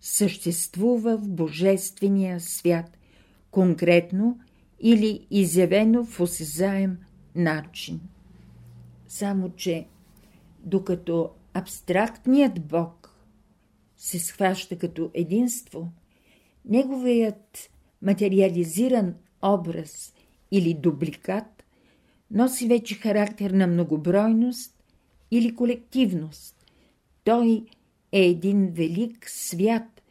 съществува 0.00 1.16
в 1.16 1.28
Божествения 1.28 2.40
свят, 2.40 2.98
конкретно 3.50 4.40
или 4.80 5.26
изявено 5.30 6.04
в 6.04 6.20
осезаем 6.20 6.98
начин. 7.34 8.00
Само, 9.08 9.50
че 9.50 9.86
докато 10.58 11.30
абстрактният 11.54 12.66
Бог 12.66 13.16
се 13.96 14.18
схваща 14.18 14.78
като 14.78 15.10
единство, 15.14 15.92
неговият 16.64 17.70
материализиран 18.02 19.14
образ 19.42 20.14
или 20.50 20.74
дубликат 20.74 21.64
носи 22.30 22.68
вече 22.68 22.94
характер 22.94 23.50
на 23.50 23.66
многобройност 23.66 24.79
или 25.30 25.54
колективност. 25.54 26.66
Той 27.24 27.64
е 28.12 28.20
един 28.20 28.70
велик 28.70 29.30
свят, 29.30 30.02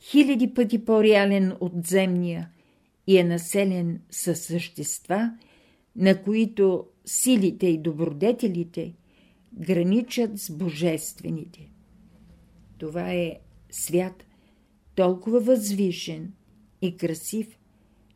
хиляди 0.00 0.54
пъти 0.54 0.84
по-реален 0.84 1.56
от 1.60 1.86
земния 1.86 2.50
и 3.06 3.18
е 3.18 3.24
населен 3.24 4.00
със 4.10 4.40
същества, 4.40 5.32
на 5.96 6.22
които 6.22 6.86
силите 7.04 7.66
и 7.66 7.78
добродетелите 7.78 8.94
граничат 9.52 10.40
с 10.40 10.50
божествените. 10.50 11.70
Това 12.78 13.12
е 13.12 13.38
свят 13.70 14.24
толкова 14.94 15.40
възвишен 15.40 16.32
и 16.82 16.96
красив, 16.96 17.58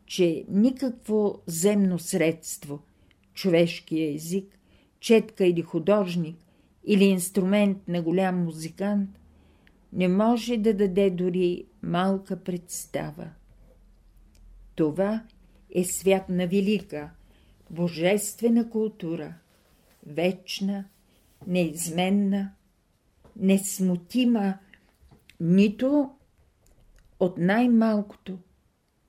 че 0.06 0.44
никакво 0.48 1.42
земно 1.46 1.98
средство– 1.98 2.82
човешкия 3.34 4.14
език, 4.14 4.58
четка 5.00 5.46
или 5.46 5.62
художник, 5.62 6.36
или 6.84 7.04
инструмент 7.04 7.88
на 7.88 8.02
голям 8.02 8.44
музикант, 8.44 9.10
не 9.92 10.08
може 10.08 10.56
да 10.56 10.74
даде 10.74 11.10
дори 11.10 11.64
малка 11.82 12.44
представа. 12.44 13.30
Това 14.74 15.24
е 15.74 15.84
свят 15.84 16.28
на 16.28 16.46
велика, 16.46 17.10
божествена 17.70 18.70
култура, 18.70 19.34
вечна, 20.06 20.84
неизменна, 21.46 22.52
несмутима, 23.36 24.58
нито 25.40 26.10
от 27.20 27.38
най-малкото 27.38 28.38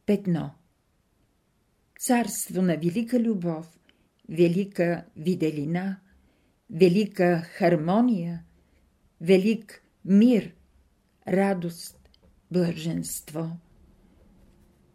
петно. 0.06 0.52
Царство 2.00 2.62
на 2.62 2.78
велика 2.78 3.20
любов, 3.20 3.80
велика 4.30 5.06
виделина, 5.18 6.00
велика 6.74 7.42
хармония, 7.42 8.44
велик 9.22 9.84
мир, 10.06 10.54
радост, 11.28 12.10
блаженство. 12.52 13.52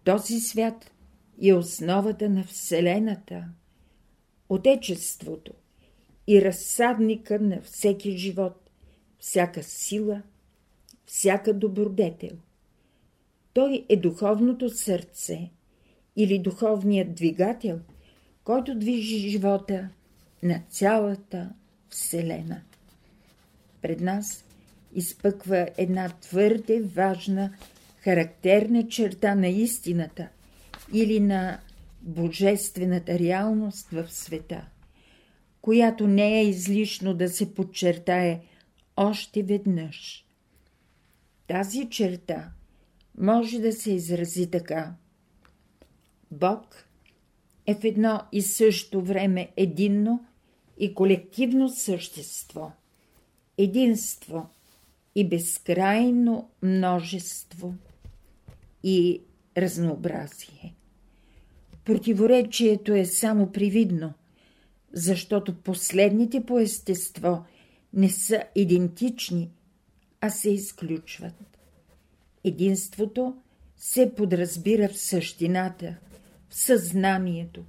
Този 0.04 0.40
свят 0.40 0.90
е 1.42 1.52
основата 1.52 2.30
на 2.30 2.44
Вселената, 2.44 3.48
Отечеството 4.48 5.52
и 6.26 6.42
разсадника 6.42 7.40
на 7.40 7.62
всеки 7.62 8.16
живот, 8.16 8.70
всяка 9.18 9.62
сила, 9.62 10.22
всяка 11.06 11.54
добродетел. 11.54 12.36
Той 13.52 13.86
е 13.88 13.96
духовното 13.96 14.70
сърце 14.70 15.50
или 16.16 16.38
духовният 16.38 17.14
двигател– 17.14 17.80
който 18.48 18.74
движи 18.74 19.30
живота 19.30 19.88
на 20.42 20.62
цялата 20.68 21.50
Вселена. 21.90 22.60
Пред 23.82 24.00
нас 24.00 24.44
изпъква 24.94 25.68
една 25.76 26.08
твърде 26.08 26.80
важна, 26.82 27.52
характерна 27.96 28.88
черта 28.88 29.34
на 29.34 29.48
истината 29.48 30.28
или 30.92 31.20
на 31.20 31.60
божествената 32.02 33.18
реалност 33.18 33.90
в 33.90 34.06
света, 34.08 34.66
която 35.60 36.06
не 36.06 36.40
е 36.40 36.44
излишно 36.44 37.14
да 37.14 37.28
се 37.28 37.54
подчертае 37.54 38.40
още 38.96 39.42
веднъж. 39.42 40.24
Тази 41.46 41.88
черта 41.90 42.50
може 43.18 43.58
да 43.58 43.72
се 43.72 43.92
изрази 43.92 44.50
така. 44.50 44.94
Бог 46.30 46.84
е 47.66 47.74
в 47.74 47.84
едно 47.84 48.22
и 48.32 48.42
също 48.42 49.02
време 49.02 49.48
единно 49.56 50.24
и 50.78 50.94
колективно 50.94 51.68
същество, 51.68 52.72
единство 53.58 54.48
и 55.14 55.28
безкрайно 55.28 56.50
множество 56.62 57.74
и 58.84 59.20
разнообразие. 59.56 60.74
Противоречието 61.84 62.92
е 62.92 63.04
само 63.04 63.52
привидно, 63.52 64.12
защото 64.92 65.54
последните 65.54 66.46
по 66.46 66.58
естество 66.58 67.44
не 67.94 68.08
са 68.08 68.42
идентични, 68.54 69.50
а 70.20 70.30
се 70.30 70.50
изключват. 70.50 71.58
Единството 72.44 73.36
се 73.76 74.14
подразбира 74.14 74.88
в 74.88 74.98
същината– 74.98 75.96
в 76.48 76.54
съзнанието, 76.54 77.64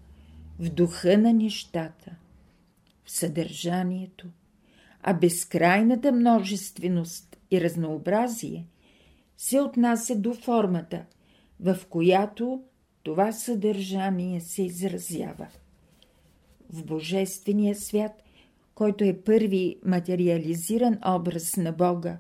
в 0.59 0.69
духа 0.69 1.17
на 1.17 1.33
нещата, 1.33 2.11
съдържанието, 3.09 4.27
а 5.03 5.13
безкрайната 5.13 6.11
множественост 6.11 7.37
и 7.51 7.61
разнообразие 7.61 8.65
се 9.37 9.61
отнася 9.61 10.15
до 10.15 10.33
формата, 10.33 11.05
в 11.59 11.77
която 11.89 12.63
това 13.03 13.31
съдържание 13.31 14.41
се 14.41 14.63
изразява. 14.63 15.47
В 16.69 16.85
Божествения 16.85 17.75
свят, 17.75 18.23
който 18.75 19.03
е 19.03 19.21
първи 19.21 19.79
материализиран 19.85 20.99
образ 21.07 21.57
на 21.57 21.71
Бога, 21.71 22.17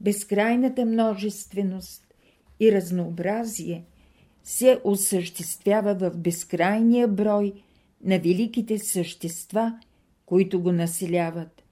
безкрайната 0.00 0.84
множественост 0.84 2.14
и 2.60 2.72
разнообразие 2.72 3.84
се 4.44 4.80
осъществява 4.84 5.94
в 5.94 6.16
безкрайния 6.16 7.08
брой 7.08 7.52
на 8.04 8.18
великите 8.18 8.78
същества, 8.78 9.78
които 10.30 10.62
го 10.62 10.72
населяват, 10.72 11.62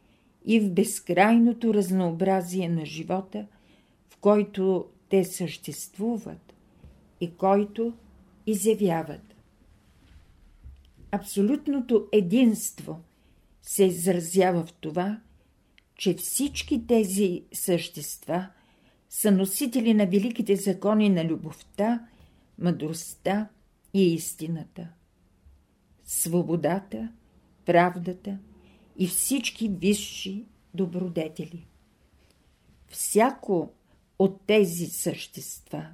и 0.45 0.61
в 0.61 0.73
безкрайното 0.73 1.75
разнообразие 1.75 2.69
на 2.69 2.87
живота, 2.87 3.47
в 4.09 4.17
който 4.17 4.89
те 5.09 5.25
съществуват 5.25 6.55
и 7.21 7.31
който 7.31 7.93
изявяват. 8.47 9.35
Абсолютното 11.11 12.07
единство 12.13 13.01
се 13.63 13.85
изразява 13.85 14.67
в 14.67 14.73
това, 14.73 15.21
че 15.95 16.15
всички 16.15 16.87
тези 16.87 17.43
същества 17.53 18.49
са 19.11 19.31
носители 19.31 19.95
на 19.95 20.07
великите 20.07 20.57
закони 20.57 21.09
на 21.09 21.25
любовта, 21.25 22.07
мъдростта 22.59 23.49
и 23.95 24.15
истината. 24.15 24.89
Свободата, 26.05 27.09
правдата 27.69 28.39
и 28.97 29.07
всички 29.07 29.69
висши 29.69 30.45
добродетели. 30.75 31.67
Всяко 32.89 33.73
от 34.19 34.41
тези 34.47 34.87
същества 34.87 35.87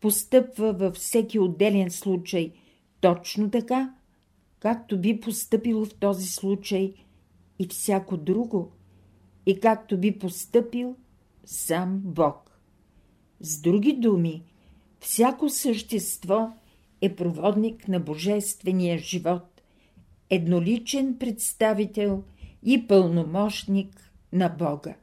постъпва 0.00 0.72
във 0.72 0.94
всеки 0.94 1.38
отделен 1.38 1.90
случай 1.90 2.52
точно 3.00 3.50
така, 3.50 3.94
както 4.58 5.00
би 5.00 5.20
постъпило 5.20 5.84
в 5.84 5.94
този 5.94 6.28
случай 6.28 6.94
и 7.58 7.66
всяко 7.68 8.16
друго, 8.16 8.72
и 9.46 9.60
както 9.60 9.98
би 9.98 10.18
постъпил 10.18 10.96
сам 11.44 12.00
Бог. 12.04 12.60
С 13.40 13.60
други 13.60 13.92
думи, 13.92 14.42
всяко 15.00 15.48
същество 15.48 16.52
е 17.00 17.16
проводник 17.16 17.88
на 17.88 18.00
божествения 18.00 18.98
живот, 18.98 19.53
едноличен 20.30 21.18
представител 21.18 22.22
и 22.62 22.86
пълномощник 22.86 24.12
на 24.32 24.48
Бога. 24.48 24.94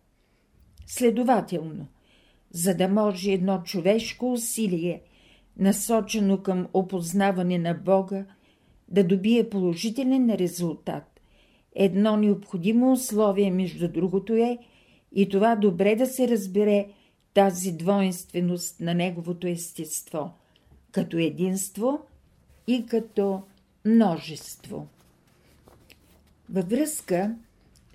Следователно, 0.87 1.87
за 2.51 2.75
да 2.75 2.87
може 2.87 3.31
едно 3.31 3.61
човешко 3.63 4.31
усилие, 4.31 5.01
насочено 5.57 6.43
към 6.43 6.67
опознаване 6.73 7.57
на 7.57 7.73
Бога, 7.73 8.25
да 8.87 9.03
добие 9.03 9.49
положителен 9.49 10.29
резултат, 10.29 11.21
едно 11.75 12.17
необходимо 12.17 12.91
условие 12.91 13.51
между 13.51 13.87
другото 13.87 14.33
е 14.33 14.57
и 15.11 15.29
това 15.29 15.55
добре 15.55 15.95
да 15.95 16.05
се 16.05 16.27
разбере 16.27 16.87
тази 17.33 17.71
двойственост 17.71 18.79
на 18.79 18.93
неговото 18.93 19.47
естество, 19.47 20.31
като 20.91 21.17
единство 21.17 21.99
и 22.67 22.85
като 22.85 23.41
множество. 23.85 24.87
Във 26.51 26.69
връзка 26.69 27.35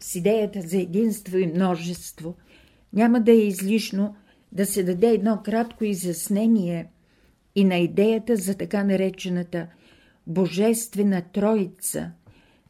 с 0.00 0.14
идеята 0.14 0.61
за 0.62 0.76
единство 0.76 1.38
и 1.38 1.46
множество– 1.46 2.34
няма 2.96 3.20
да 3.20 3.32
е 3.32 3.46
излишно 3.46 4.16
да 4.52 4.66
се 4.66 4.82
даде 4.82 5.07
едно 5.07 5.42
кратко 5.44 5.84
изяснение 5.84 6.90
и 7.54 7.64
на 7.64 7.76
идеята 7.76 8.36
за 8.36 8.54
така 8.54 8.84
наречената 8.84 9.68
Божествена 10.26 11.22
Троица, 11.32 12.12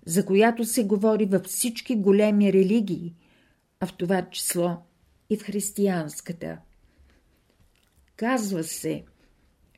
за 0.06 0.26
която 0.26 0.64
се 0.64 0.84
говори 0.84 1.26
във 1.26 1.42
всички 1.42 1.96
големи 1.96 2.52
религии, 2.52 3.14
а 3.80 3.86
в 3.86 3.92
това 3.92 4.30
число 4.30 4.76
и 5.30 5.36
в 5.36 5.42
християнската. 5.42 6.58
Казва 8.16 8.64
се, 8.64 9.04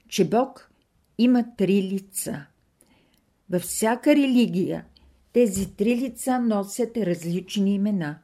че 0.09 0.29
Бог 0.29 0.71
има 1.19 1.45
три 1.57 1.83
лица. 1.83 2.47
Във 3.51 3.63
всяка 3.63 4.17
религия 4.17 4.85
тези 5.39 5.75
три 5.77 5.97
лица 5.97 6.41
носят 6.41 6.97
различни 6.97 7.75
имена 7.75 8.19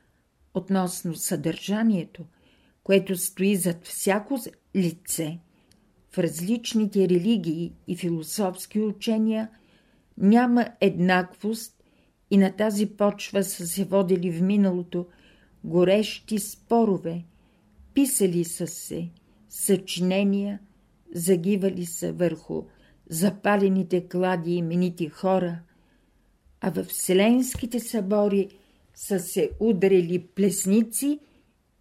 –относно 0.54 1.14
съдържанието, 1.14 2.24
което 2.82 3.16
стои 3.16 3.56
зад 3.56 3.86
всяко 3.86 4.38
лице, 4.76 5.38
в 6.10 6.18
различните 6.18 7.08
религии 7.08 7.72
и 7.88 7.96
философски 7.96 8.80
учения 8.80 9.50
няма 10.18 10.68
еднаквост 10.80 11.84
и 12.30 12.36
на 12.36 12.56
тази 12.56 12.86
почва 12.86 13.44
са 13.44 13.66
се 13.66 13.84
водили 13.84 14.32
в 14.32 14.42
миналото 14.42 15.06
горещи 15.64 16.38
спорове, 16.38 17.24
писали 17.94 18.44
са 18.44 18.66
се 18.66 19.10
съчинения, 19.48 20.60
загивали 21.14 21.86
са 21.86 22.12
върху 22.12 22.64
запалените 23.08 24.08
клади 24.08 24.52
именити 24.52 25.08
хора, 25.08 25.60
а 26.60 26.70
във 26.70 26.86
вселенските 26.86 27.80
събори– 27.80 28.48
са 29.00 29.20
се 29.20 29.50
ударили 29.60 30.26
плесници 30.26 31.18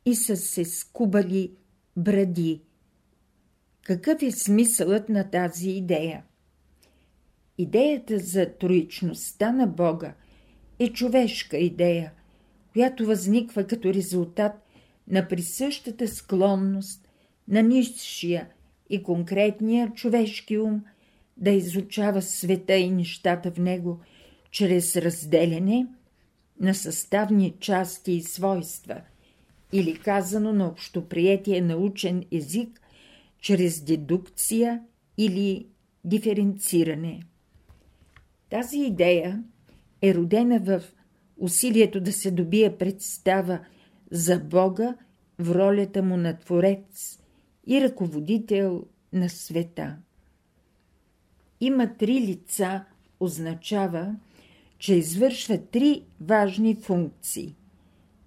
и 0.05 0.15
са 0.15 0.37
се 0.37 0.65
скубали 0.65 1.51
бради. 1.97 2.61
Какъв 3.83 4.21
е 4.21 4.31
смисълът 4.31 5.09
на 5.09 5.29
тази 5.29 5.69
идея? 5.69 6.23
Идеята 7.57 8.19
за 8.19 8.53
троичността 8.59 9.51
на 9.51 9.67
Бога 9.67 10.13
е 10.79 10.89
човешка 10.93 11.57
идея, 11.57 12.11
която 12.73 13.05
възниква 13.05 13.67
като 13.67 13.93
резултат 13.93 14.53
на 15.07 15.27
присъщата 15.27 16.07
склонност 16.07 17.07
на 17.47 17.63
низшия 17.63 18.49
и 18.89 19.03
конкретния 19.03 19.93
човешки 19.93 20.57
ум 20.57 20.83
да 21.37 21.49
изучава 21.49 22.21
света 22.21 22.75
и 22.75 22.91
нещата 22.91 23.51
в 23.51 23.57
него 23.57 23.99
чрез 24.51 24.95
разделяне– 24.95 25.87
на 26.59 26.75
съставни 26.75 27.53
части 27.59 28.11
и 28.11 28.21
свойства, 28.21 29.01
или 29.73 29.99
казано 29.99 30.53
на 30.53 30.67
общоприетия 30.67 31.63
научен 31.63 32.25
език, 32.31 32.81
чрез 33.41 33.81
дедукция 33.81 34.83
или 35.17 35.67
диференциране. 36.05 37.19
Тази 38.49 38.77
идея 38.79 39.43
е 40.01 40.13
родена 40.13 40.59
в 40.59 40.81
усилието 41.37 42.01
да 42.01 42.13
се 42.13 42.31
добие 42.31 42.77
представа 42.77 43.59
за 44.11 44.39
Бога 44.39 44.95
в 45.39 45.55
ролята 45.55 46.03
му 46.03 46.17
на 46.17 46.39
Творец 46.39 47.19
и 47.67 47.81
ръководител 47.81 48.85
на 49.13 49.29
света. 49.29 49.97
Има 51.61 51.97
три 51.97 52.21
лица 52.21 52.85
означава, 53.19 54.15
че 54.79 54.95
извършва 54.95 55.57
три 55.57 56.03
важни 56.21 56.75
функции. 56.75 57.55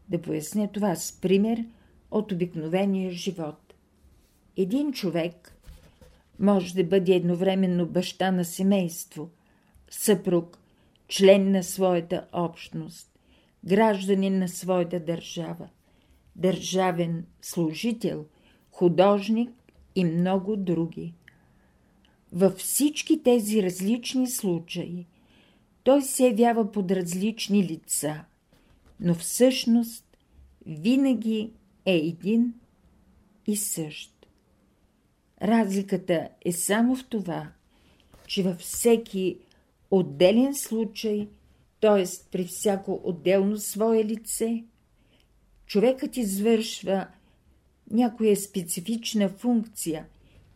Да 0.09 0.23
поясня 0.23 0.69
това 0.73 0.97
с 0.97 1.13
пример 1.13 1.65
от 2.11 2.33
обикновения 2.33 3.11
живот. 3.11 3.75
Един 4.57 4.93
човек 4.93 5.57
може 6.39 6.75
да 6.75 6.85
бъде 6.85 7.15
едновременно 7.15 7.87
баща 7.87 8.31
на 8.31 8.45
семейство, 8.45 9.31
съпруг, 9.91 10.59
член 11.09 11.51
на 11.51 11.63
своята 11.63 12.27
общност, 12.33 13.19
гражданин 13.65 14.39
на 14.39 14.49
своята 14.49 15.01
държава, 15.01 15.69
държавен 16.37 17.27
служител, 17.43 18.27
художник 18.71 19.51
и 19.95 20.05
много 20.05 20.57
други. 20.57 21.15
Във 22.33 22.55
всички 22.55 23.23
тези 23.23 23.63
различни 23.63 24.31
случаи 24.31 25.07
той 25.85 26.03
се 26.03 26.27
явява 26.27 26.73
под 26.73 26.91
различни 26.91 27.65
лица, 27.65 28.25
но 29.01 29.15
всъщност 29.15 30.17
винаги 30.67 31.51
е 31.87 31.97
един 31.97 32.55
и 33.47 33.57
същ. 33.57 34.27
Разликата 35.43 36.29
е 36.45 36.53
само 36.53 36.97
в 36.97 37.07
това, 37.09 37.49
че 38.27 38.43
във 38.43 38.59
всеки 38.59 39.39
отделен 39.91 40.55
случай, 40.55 41.29
т.е. 41.81 42.05
при 42.31 42.45
всяко 42.45 43.01
отделно 43.05 43.57
свое 43.57 44.05
лице, 44.05 44.65
човекът 45.67 46.17
извършва 46.17 47.07
някоя 47.91 48.37
специфична 48.37 49.29
функция, 49.29 50.07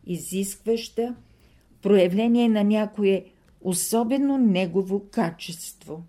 изискваща 0.05 1.15
проявление 1.81 2.49
на 2.49 2.63
някое 2.63 3.25
особено 3.61 4.37
негово 4.37 5.09
качество. 5.11 6.03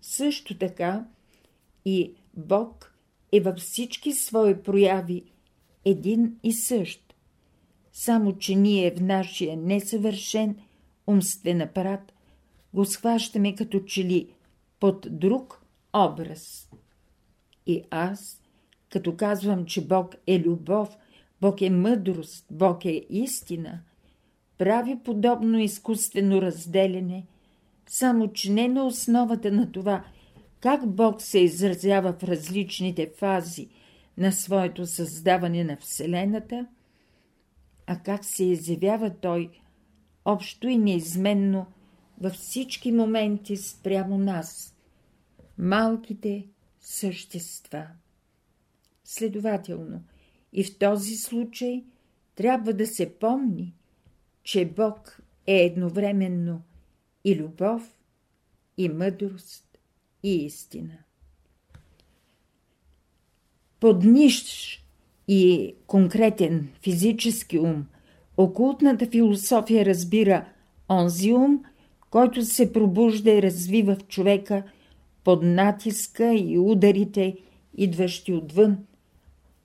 Също 0.00 0.58
така 0.58 1.04
и 1.84 2.14
Бог 2.36 2.94
е 3.32 3.40
във 3.40 3.56
всички 3.56 4.12
свои 4.12 4.62
прояви 4.62 5.24
един 5.84 6.36
и 6.42 6.52
същ, 6.52 7.14
само 7.92 8.38
че 8.38 8.54
ние 8.54 8.94
в 8.94 9.00
нашия 9.00 9.56
несъвършен 9.56 10.56
умствен 11.06 11.60
апарат 11.60 12.12
го 12.74 12.84
схващаме 12.84 13.54
като 13.54 13.80
че 13.80 14.04
ли 14.04 14.28
под 14.80 15.06
друг 15.10 15.62
образ. 15.96 16.70
И 17.66 17.82
аз, 17.90 18.42
като 18.88 19.16
казвам, 19.16 19.66
че 19.66 19.86
Бог 19.86 20.14
е 20.26 20.40
любов, 20.40 20.96
Бог 21.40 21.62
е 21.62 21.70
мъдрост, 21.70 22.46
Бог 22.50 22.84
е 22.84 23.06
истина– 23.10 23.80
прави 24.58 24.98
подобно 25.04 25.58
изкуствено 25.58 26.42
разделяне, 26.42 27.26
само 27.86 28.32
че 28.32 28.52
не 28.52 28.68
на 28.68 28.86
основата 28.86 29.52
на 29.52 29.72
това, 29.72 30.04
как 30.60 30.88
Бог 30.88 31.22
се 31.22 31.38
изразява 31.38 32.12
в 32.12 32.22
различните 32.22 33.12
фази 33.18 33.68
на 34.18 34.32
своето 34.32 34.86
създаване 34.86 35.64
на 35.64 35.76
Вселената, 35.76 36.66
а 37.86 37.98
как 37.98 38.24
се 38.24 38.44
изявява 38.44 39.10
Той 39.10 39.50
общо 40.24 40.68
и 40.68 40.76
неизменно 40.76 41.66
във 42.20 42.32
всички 42.32 42.92
моменти 42.92 43.56
спрямо 43.56 44.18
нас, 44.18 44.76
малките 45.58 46.46
същества. 46.80 47.86
Следователно, 49.04 50.02
и 50.52 50.64
в 50.64 50.78
този 50.78 51.16
случай 51.16 51.84
трябва 52.34 52.72
да 52.72 52.86
се 52.86 53.18
помни, 53.18 53.74
че 54.46 54.64
Бог 54.64 55.20
е 55.46 55.56
едновременно 55.56 56.62
и 57.24 57.36
любов, 57.36 57.98
и 58.78 58.88
мъдрост, 58.88 59.78
и 60.22 60.34
истина. 60.44 60.98
Под 63.80 64.04
нищ 64.04 64.46
и 65.28 65.74
конкретен 65.86 66.68
физически 66.82 67.58
ум, 67.58 67.86
окултната 68.36 69.06
философия 69.06 69.86
разбира 69.86 70.46
онзи 70.88 71.32
ум, 71.32 71.64
който 72.10 72.44
се 72.44 72.72
пробужда 72.72 73.30
и 73.30 73.42
развива 73.42 73.94
в 73.94 74.06
човека 74.06 74.62
под 75.24 75.42
натиска 75.42 76.34
и 76.34 76.58
ударите, 76.58 77.36
идващи 77.76 78.32
отвън, 78.32 78.86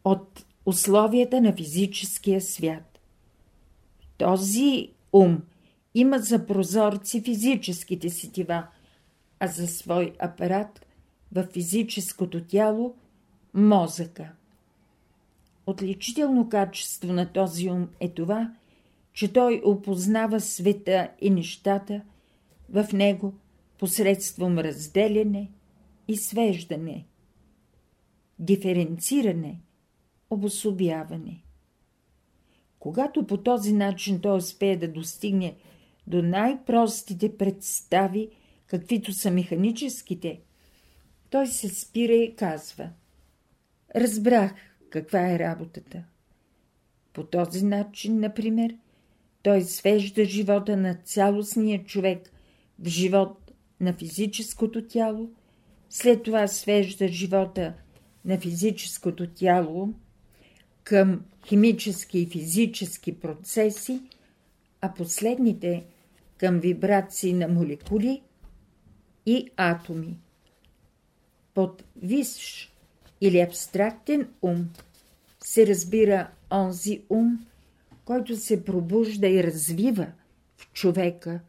от 0.04 0.46
условията 0.66 1.42
на 1.42 1.54
физическия 1.54 2.42
свят. 2.42 2.91
Този 4.22 4.92
ум 5.14 5.42
има 5.96 6.20
за 6.20 6.46
прозорци 6.46 7.22
физическите 7.22 8.10
сетива, 8.10 8.68
а 9.40 9.48
за 9.48 9.68
свой 9.68 10.14
апарат 10.20 10.86
в 11.32 11.48
физическото 11.54 12.44
тяло– 12.44 12.96
мозъка. 13.54 14.32
Отличително 15.66 16.50
качество 16.50 17.14
на 17.14 17.32
този 17.32 17.70
ум 17.70 17.90
е 18.00 18.10
това, 18.10 18.52
че 19.14 19.34
той 19.34 19.62
опознава 19.66 20.40
света 20.40 21.10
и 21.22 21.30
нещата 21.30 22.02
в 22.70 22.88
него 22.94 23.34
посредством 23.80 24.60
разделяне 24.60 25.52
и 26.08 26.18
свеждане, 26.18 27.06
диференциране, 28.40 29.60
обособяване. 30.30 31.44
Когато 32.82 33.28
по 33.28 33.38
този 33.38 33.74
начин 33.74 34.20
той 34.20 34.38
успее 34.38 34.78
да 34.78 34.88
достигне 34.88 35.56
до 36.08 36.22
най-простите 36.22 37.38
представи, 37.38 38.30
каквито 38.68 39.14
са 39.14 39.32
механическите, 39.32 40.42
той 41.30 41.48
се 41.48 41.70
спира 41.70 42.14
и 42.14 42.36
казва 42.36 42.90
«Разбрах 43.96 44.54
каква 44.90 45.32
е 45.32 45.40
работата». 45.40 46.04
По 47.14 47.24
този 47.24 47.66
начин, 47.66 48.20
например, 48.20 48.76
той 49.44 49.62
свежда 49.62 50.26
живота 50.26 50.78
на 50.78 50.96
цялостния 50.96 51.84
човек 51.84 52.32
в 52.80 52.88
живот 52.88 53.52
на 53.80 53.94
физическото 53.94 54.88
тяло, 54.88 55.30
след 55.90 56.24
това 56.24 56.48
свежда 56.48 57.08
живота 57.08 57.74
на 58.26 58.40
физическото 58.40 59.28
тяло 59.28 59.94
към 60.84 61.22
химически 61.48 62.20
и 62.20 62.26
физически 62.26 63.20
процеси, 63.20 64.02
а 64.82 64.94
последните 64.94 65.84
към 66.38 66.60
вибрации 66.60 67.34
на 67.34 67.48
молекули 67.48 68.22
и 69.26 69.50
атоми. 69.58 70.18
Под 71.54 71.84
висш 71.96 72.74
или 73.22 73.40
абстрактен 73.40 74.28
ум 74.42 74.70
се 75.44 75.68
разбира 75.68 76.28
онзи 76.52 77.02
ум, 77.10 77.46
който 78.06 78.36
се 78.36 78.66
пробужда 78.66 79.28
и 79.28 79.44
развива 79.44 80.08
в 80.58 80.74
човека 80.74 81.40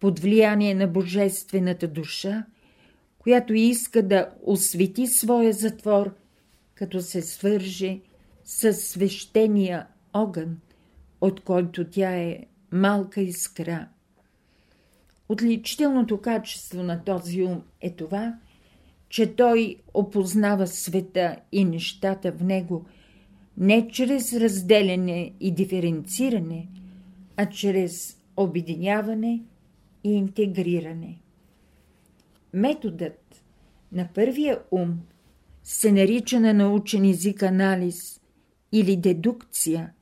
под 0.00 0.18
влияние 0.18 0.74
на 0.74 0.86
божествената 0.86 1.88
душа, 1.88 2.44
която 3.18 3.54
иска 3.54 4.02
да 4.02 4.30
освети 4.42 5.06
своя 5.06 5.52
затвор, 5.52 6.14
като 6.74 7.00
се 7.00 7.22
свърже 7.22 8.00
с 8.50 8.74
свещения 8.74 9.86
огън, 10.12 10.60
от 11.20 11.40
който 11.40 11.84
тя 11.90 12.16
е 12.16 12.38
малка 12.72 13.20
искра. 13.20 13.88
Отличителното 15.28 16.20
качество 16.20 16.82
на 16.82 17.04
този 17.04 17.42
ум 17.42 17.62
е 17.80 17.90
това, 17.90 18.38
че 19.08 19.34
той 19.36 19.76
опознава 19.94 20.66
света 20.66 21.36
и 21.52 21.64
нещата 21.64 22.32
в 22.32 22.42
него 22.42 22.84
не 23.56 23.88
чрез 23.88 24.32
разделяне 24.32 25.32
и 25.40 25.54
диференциране, 25.54 26.68
а 27.36 27.46
чрез 27.46 28.20
обединяване 28.36 29.42
и 30.04 30.12
интегриране. 30.12 31.18
Методът 32.52 33.42
на 33.92 34.08
първия 34.14 34.58
ум 34.70 35.00
се 35.64 35.92
нарича 35.92 36.40
на 36.40 36.54
научен 36.54 37.04
език 37.04 37.42
анализ 37.42 38.17
или 38.72 38.96
дедукция, 38.96 39.92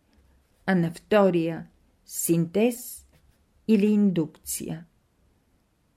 а 0.67 0.75
на 0.75 0.91
втория– 0.91 1.67
синтез 2.05 3.07
или 3.69 3.87
индукция. 3.87 4.85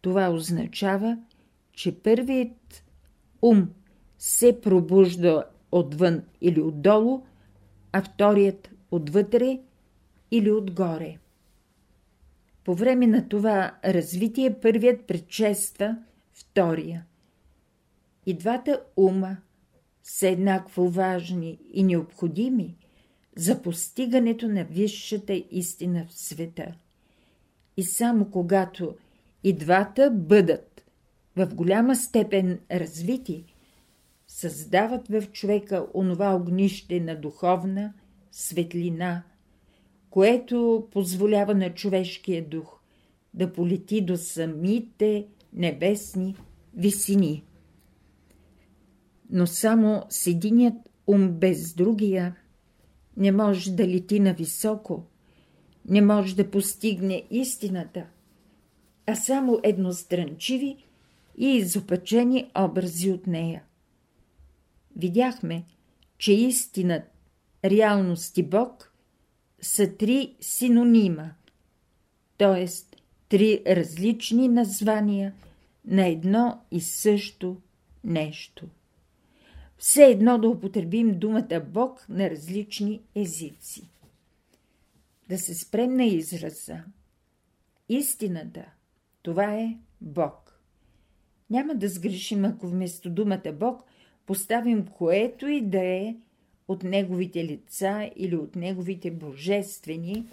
Това 0.02 0.30
означава, 0.30 1.18
че 1.74 2.00
първият 2.00 2.84
ум 3.42 3.70
се 4.18 4.62
пробужда 4.62 5.46
отвън 5.72 6.24
или 6.42 6.62
отдолу, 6.62 7.26
а 7.92 8.02
вторият 8.02 8.70
отвътре 8.92 9.60
или 10.32 10.52
отгоре. 10.52 11.18
По 12.64 12.76
време 12.76 13.08
на 13.08 13.30
това 13.30 13.78
развитие 13.86 14.60
първият 14.60 15.08
предшества 15.08 15.98
втория. 16.34 17.06
И 18.26 18.34
двата 18.34 18.84
ума 18.98 19.38
са 20.10 20.28
еднакво 20.28 20.90
важни 20.90 21.60
и 21.74 21.84
необходими 21.84 22.76
за 23.38 23.62
постигането 23.62 24.48
на 24.48 24.64
висшата 24.64 25.44
истина 25.52 26.06
в 26.10 26.14
света. 26.14 26.76
И 27.78 27.84
само 27.84 28.32
когато 28.32 28.96
и 29.44 29.54
двата 29.54 30.12
бъдат 30.12 30.82
в 31.36 31.56
голяма 31.56 31.96
степен 31.96 32.60
развити, 32.72 33.44
създават 34.28 35.08
в 35.08 35.24
човека 35.32 35.88
онова 35.94 36.36
огнище 36.36 37.00
на 37.00 37.16
духовна 37.16 37.94
светлина, 38.32 39.24
което 40.10 40.88
позволява 40.92 41.56
на 41.56 41.74
човешкия 41.74 42.50
дух 42.50 42.80
да 43.34 43.54
полети 43.54 44.02
до 44.02 44.18
самите 44.18 45.28
небесни 45.54 46.36
висини. 46.74 47.44
Но 49.30 49.48
само 49.48 50.04
с 50.10 50.28
единият 50.28 50.76
ум 51.08 51.32
без 51.32 51.74
другия 51.74 52.36
не 53.18 53.32
може 53.32 53.72
да 53.72 53.88
лети 53.88 54.20
нависоко, 54.20 55.04
не 55.86 56.02
може 56.02 56.36
да 56.36 56.52
постигне 56.52 57.24
истината– 57.30 58.06
а 59.12 59.16
само 59.16 59.60
едностранчиви 59.64 60.86
и 61.38 61.48
изопачени 61.48 62.52
образи 62.58 63.12
от 63.12 63.28
нея. 63.28 63.64
Видяхме, 64.96 65.64
че 66.18 66.34
истина, 66.34 67.04
реалност 67.66 68.38
и 68.38 68.44
Бог 68.44 68.94
са 69.62 69.98
три 69.98 70.36
синонима, 70.42 71.32
т.е. 72.38 72.68
три 73.30 73.64
различни 73.68 74.48
названия 74.48 75.34
на 75.86 76.08
едно 76.08 76.62
и 76.72 76.82
също 76.82 77.58
нещо. 78.04 78.66
Все 79.80 80.06
едно 80.06 80.38
да 80.38 80.50
употребим 80.50 81.20
думата 81.20 81.62
Бог 81.68 82.06
на 82.10 82.30
различни 82.30 83.02
езици. 83.16 83.90
Да 85.30 85.38
се 85.38 85.56
спрем 85.56 85.94
на 85.94 86.06
израза. 86.06 86.84
Истината– 87.90 88.66
това 89.24 89.54
е 89.56 89.78
Бог. 90.02 90.62
Няма 91.50 91.76
да 91.76 91.90
сгрешим, 91.90 92.46
ако 92.46 92.68
вместо 92.68 93.10
думата 93.10 93.52
Бог 93.54 93.84
поставим 94.26 94.88
което 94.88 95.48
и 95.48 95.62
да 95.62 95.84
е 95.84 96.16
от 96.68 96.84
неговите 96.84 97.46
лица 97.46 98.12
или 98.16 98.36
от 98.36 98.56
неговите 98.56 99.12
божествени 99.12 100.26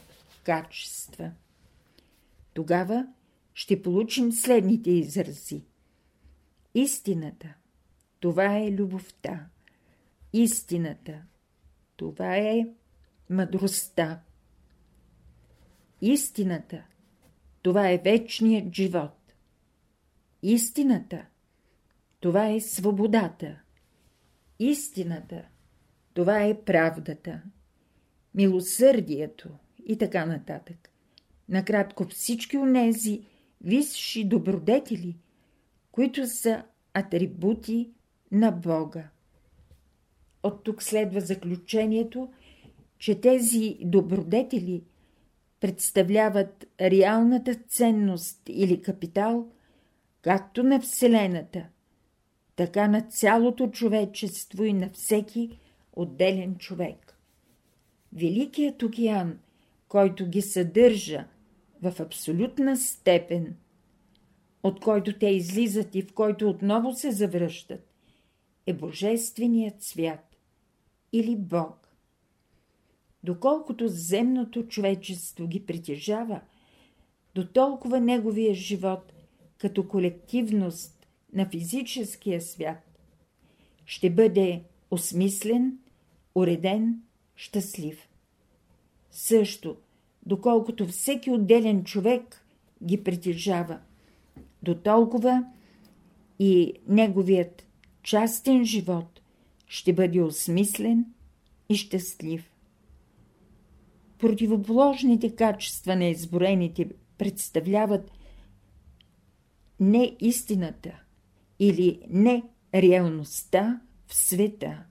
качества. 0.44 1.30
Тогава 2.54 3.06
ще 3.54 3.82
получим 3.82 4.32
следните 4.32 4.90
изрази. 4.90 5.62
Истината– 6.74 7.54
това 8.20 8.58
е 8.58 8.72
любовта. 8.72 9.46
Истината– 10.32 11.22
това 11.96 12.36
е 12.36 12.66
мъдростта. 13.30 14.20
Истината– 16.00 16.84
това 17.62 17.90
е 17.90 17.98
вечният 17.98 18.74
живот. 18.74 19.34
Истината– 20.42 21.26
това 22.20 22.48
е 22.48 22.60
свободата. 22.60 23.60
Истината– 24.58 25.42
това 26.14 26.44
е 26.44 26.60
правдата. 26.60 27.42
Милосърдието 28.34 29.48
и 29.86 29.98
така 29.98 30.26
нататък. 30.26 30.90
накратко 31.48 32.04
всички 32.04 32.56
онези 32.56 33.22
висши 33.60 34.24
добродетели, 34.24 35.16
които 35.92 36.26
са 36.26 36.64
атрибути 36.94 37.90
на 38.32 38.50
Бога. 38.50 39.08
От 40.42 40.64
тук 40.64 40.82
следва 40.82 41.20
заключението, 41.20 42.32
че 42.98 43.20
тези 43.20 43.78
добродетели 43.80 44.84
представляват 45.60 46.66
реалната 46.80 47.54
ценност 47.54 48.40
или 48.48 48.82
капитал, 48.82 49.48
както 50.22 50.62
на 50.62 50.80
Вселената, 50.80 51.66
така 52.56 52.88
на 52.88 53.00
цялото 53.00 53.68
човечество 53.68 54.64
и 54.64 54.72
на 54.72 54.90
всеки 54.90 55.58
отделен 55.92 56.56
човек. 56.56 57.18
Великият 58.12 58.82
океан, 58.82 59.38
който 59.88 60.26
ги 60.26 60.42
съдържа 60.42 61.24
в 61.82 62.00
абсолютна 62.00 62.76
степен, 62.76 63.56
от 64.62 64.80
който 64.80 65.18
те 65.18 65.26
излизат 65.26 65.94
и 65.94 66.02
в 66.02 66.14
който 66.14 66.48
отново 66.48 66.94
се 66.94 67.10
завръщат, 67.10 67.95
е 68.66 68.72
Божественият 68.72 69.82
свят 69.82 70.36
или 71.12 71.36
Бог. 71.36 71.88
Доколкото 73.22 73.88
земното 73.88 74.66
човечество 74.66 75.46
ги 75.46 75.66
притежава, 75.66 76.40
до 77.34 77.46
толкова 77.46 78.00
неговия 78.00 78.54
живот 78.54 79.12
като 79.58 79.88
колективност 79.88 81.06
на 81.32 81.48
физическия 81.48 82.40
свят 82.40 83.00
ще 83.86 84.10
бъде 84.10 84.62
осмислен, 84.90 85.78
уреден, 86.34 87.02
щастлив. 87.36 88.08
Също, 89.10 89.76
доколкото 90.26 90.86
всеки 90.86 91.30
отделен 91.30 91.84
човек 91.84 92.46
ги 92.84 93.04
притежава, 93.04 93.78
до 94.62 94.74
толкова 94.74 95.44
и 96.38 96.72
неговият 96.88 97.65
частен 98.06 98.64
живот 98.64 99.20
ще 99.66 99.92
бъде 99.92 100.22
осмислен 100.22 101.04
и 101.68 101.76
щастлив. 101.76 102.50
Противоположните 104.18 105.36
качества 105.36 105.96
на 105.96 106.04
изборените 106.04 106.88
представляват 107.18 108.12
не 109.80 110.16
истината 110.20 110.92
или 111.58 112.00
не 112.10 112.42
реалността 112.74 113.80
в 114.06 114.14
света. 114.14 114.84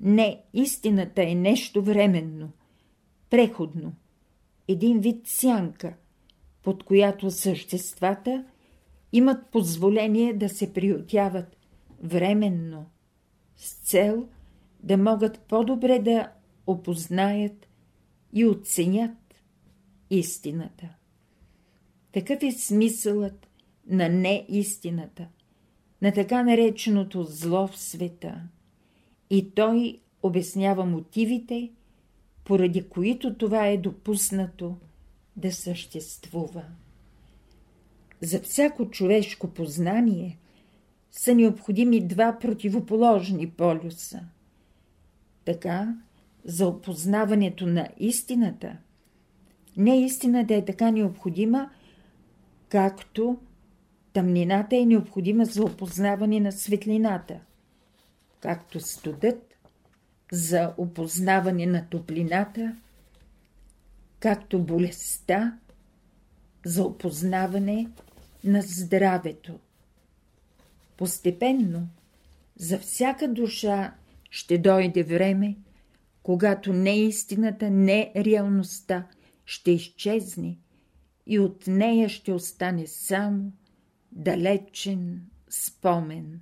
Не, 0.00 0.42
истината 0.54 1.22
е 1.22 1.34
нещо 1.34 1.82
временно, 1.82 2.50
преходно, 3.30 3.92
един 4.68 5.00
вид 5.00 5.26
сянка, 5.26 5.94
под 6.62 6.82
която 6.82 7.30
съществата 7.30 8.44
имат 9.12 9.46
позволение 9.46 10.32
да 10.32 10.48
се 10.48 10.72
приютяват 10.72 11.57
временно, 12.02 12.86
с 13.56 13.72
цел 13.72 14.28
да 14.82 14.96
могат 14.96 15.40
по-добре 15.40 15.98
да 15.98 16.32
опознаят 16.66 17.68
и 18.32 18.46
оценят 18.46 19.34
истината. 20.10 20.88
Такъв 22.12 22.42
е 22.42 22.52
смисълът 22.52 23.48
на 23.86 24.08
неистината, 24.08 25.28
на 26.02 26.12
така 26.12 26.42
нареченото 26.42 27.24
зло 27.24 27.66
в 27.66 27.78
света. 27.78 28.42
И 29.30 29.50
той 29.50 30.00
обяснява 30.22 30.84
мотивите, 30.84 31.70
поради 32.44 32.88
които 32.88 33.34
това 33.34 33.66
е 33.66 33.76
допуснато 33.76 34.76
да 35.36 35.52
съществува. 35.52 36.64
За 38.20 38.40
всяко 38.40 38.90
човешко 38.90 39.48
познание 39.48 40.38
са 41.10 41.34
необходими 41.34 42.06
два 42.06 42.38
противоположни 42.40 43.50
полюса. 43.50 44.20
Така, 45.44 45.94
за 46.44 46.66
опознаването 46.66 47.66
на 47.66 47.88
истината, 47.98 48.76
не 49.76 50.04
истината 50.04 50.54
е 50.54 50.64
така 50.64 50.90
необходима, 50.90 51.70
както 52.68 53.38
тъмнината 54.12 54.76
е 54.76 54.86
необходима 54.86 55.44
за 55.44 55.64
опознаване 55.64 56.40
на 56.40 56.52
светлината, 56.52 57.40
както 58.40 58.80
студът 58.80 59.54
за 60.32 60.74
опознаване 60.78 61.66
на 61.66 61.86
топлината, 61.90 62.76
както 64.20 64.58
болестта 64.58 65.58
за 66.64 66.84
опознаване 66.84 67.88
на 68.44 68.62
здравето. 68.62 69.58
Постепенно 70.98 71.88
за 72.56 72.78
всяка 72.78 73.28
душа 73.28 73.94
ще 74.30 74.58
дойде 74.58 75.02
време, 75.02 75.56
когато 76.22 76.72
не 76.72 77.00
истината, 77.00 77.70
не 77.70 78.12
реалността 78.16 79.06
ще 79.44 79.70
изчезне 79.70 80.58
и 81.26 81.38
от 81.38 81.66
нея 81.66 82.08
ще 82.08 82.32
остане 82.32 82.86
само 82.86 83.52
далечен 84.12 85.22
спомен. 85.50 86.40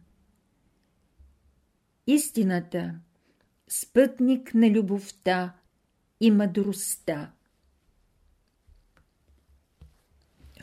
Истината– 2.06 2.94
спътник 3.68 4.54
на 4.54 4.70
любовта 4.70 5.54
и 6.20 6.30
мъдростта. 6.30 7.32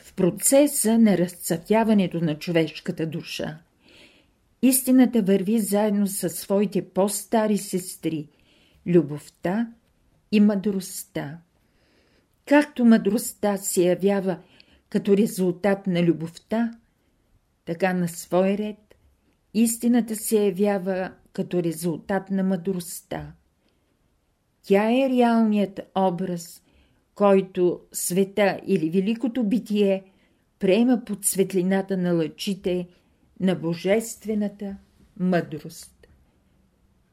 В 0.00 0.14
процеса 0.14 0.98
на 0.98 1.18
разцъфяването 1.18 2.20
на 2.20 2.38
човешката 2.38 3.06
душа, 3.06 3.60
истината 4.64 5.22
върви 5.22 5.58
заедно 5.58 6.06
със 6.06 6.34
своите 6.34 6.88
по-стари 6.88 7.58
сестри– 7.58 8.28
любовта 8.86 9.72
и 10.32 10.40
мъдростта. 10.40 11.38
Както 12.46 12.84
мъдростта 12.84 13.56
се 13.56 13.82
явява 13.82 14.38
като 14.88 15.16
резултат 15.16 15.86
на 15.86 16.02
любовта, 16.02 16.70
така 17.64 17.92
на 17.92 18.08
свой 18.08 18.48
ред 18.48 18.94
истината 19.54 20.16
се 20.16 20.44
явява 20.44 21.12
като 21.32 21.62
резултат 21.62 22.30
на 22.30 22.42
мъдростта. 22.42 23.32
Тя 24.62 24.92
е 24.92 25.10
реалният 25.10 25.80
образ, 25.94 26.62
който 27.14 27.80
света 27.92 28.60
или 28.66 28.90
великото 28.90 29.44
битие 29.44 30.04
приема 30.58 31.02
под 31.06 31.24
светлината 31.24 31.96
на 31.96 32.12
лъчите 32.12 32.88
на 33.44 33.54
божествената 33.54 34.76
мъдрост. 35.16 36.06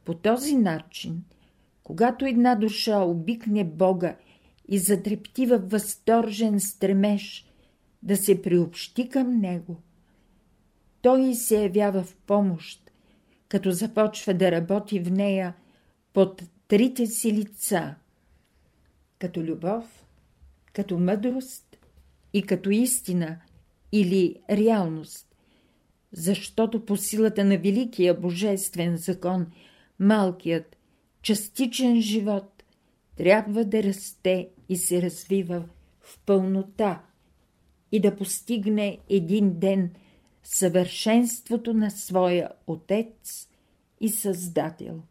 По 0.06 0.14
този 0.14 0.56
начин, 0.56 1.24
когато 1.84 2.26
една 2.26 2.56
душа 2.56 3.00
обикне 3.00 3.64
Бога 3.64 4.16
и 4.68 4.78
затрепти 4.78 5.46
във 5.46 5.72
възторжен 5.72 6.60
стремеж 6.60 7.48
да 8.04 8.18
се 8.18 8.42
приобщи 8.42 9.10
към 9.10 9.40
Него– 9.40 9.78
той 11.02 11.36
се 11.36 11.64
явява 11.64 12.04
в 12.04 12.16
помощ, 12.16 12.92
като 13.48 13.72
започва 13.72 14.34
да 14.34 14.52
работи 14.52 15.00
в 15.00 15.12
нея 15.12 15.56
под 16.14 16.44
трите 16.68 17.08
си 17.08 17.34
лица, 17.34 17.96
като 19.20 19.44
любов, 19.44 20.06
като 20.74 21.00
мъдрост 21.00 21.78
и 22.34 22.44
като 22.44 22.70
истина 22.70 23.40
или 23.92 24.42
реалност, 24.50 25.31
защото 26.12 26.86
по 26.86 26.98
силата 26.98 27.46
на 27.46 27.58
великия 27.58 28.20
божествен 28.20 28.98
закон 28.98 29.48
малкият, 30.00 30.78
частичен 31.22 32.02
живот 32.02 32.64
трябва 33.16 33.66
да 33.66 33.84
расте 33.84 34.50
и 34.70 34.78
се 34.78 35.02
развива 35.02 35.64
в 36.00 36.20
пълнота 36.26 37.02
и 37.92 38.00
да 38.00 38.16
постигне 38.16 38.98
един 39.10 39.60
ден– 39.60 39.90
съвършенството 40.44 41.74
на 41.74 41.92
своя 41.92 42.50
Отец 42.68 43.50
и 44.00 44.10
Създател. 44.10 45.04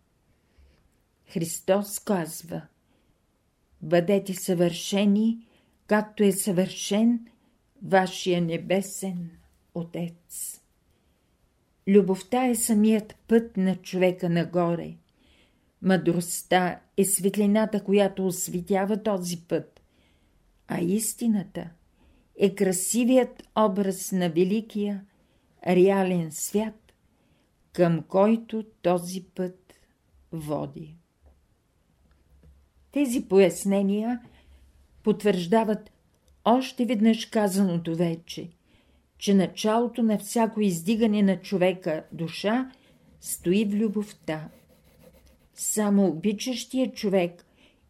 Христос 1.27 1.99
казва 1.99 2.63
Бъдете 3.83 4.35
съвършени, 4.35 5.47
както 5.87 6.23
е 6.23 6.33
съвършен 6.33 7.27
вашия 7.83 8.43
небесен 8.43 9.31
Отец. 9.75 10.60
Любовта 11.91 12.47
е 12.47 12.55
самият 12.55 13.15
път 13.29 13.57
на 13.57 13.77
човека 13.77 14.31
нагоре. 14.31 14.95
Мъдростта 15.83 16.81
е 16.97 17.05
светлината, 17.05 17.85
която 17.85 18.27
осветява 18.27 19.03
този 19.03 19.41
път, 19.49 19.81
а 20.69 20.81
истината 20.81 21.71
е 22.39 22.55
красивият 22.55 23.43
образ 23.59 24.13
на 24.13 24.29
великия 24.31 25.05
реален 25.67 26.33
свят, 26.33 26.93
към 27.73 28.03
който 28.03 28.65
този 28.83 29.25
път 29.35 29.75
води. 30.33 30.95
Тези 32.93 33.29
пояснения 33.29 34.21
потвърждават 35.03 35.91
още 36.45 36.85
веднъж 36.85 37.27
казаното 37.27 37.97
вече, 37.97 38.51
че 39.21 39.35
началото 39.35 40.03
на 40.03 40.19
всяко 40.19 40.61
издигане 40.61 41.23
на 41.23 41.41
човека 41.41 42.05
душа 42.13 42.71
стои 43.21 43.65
в 43.65 43.75
любовта. 43.75 44.49
Само 45.55 46.07
обичащия 46.07 46.93
човек 46.93 47.45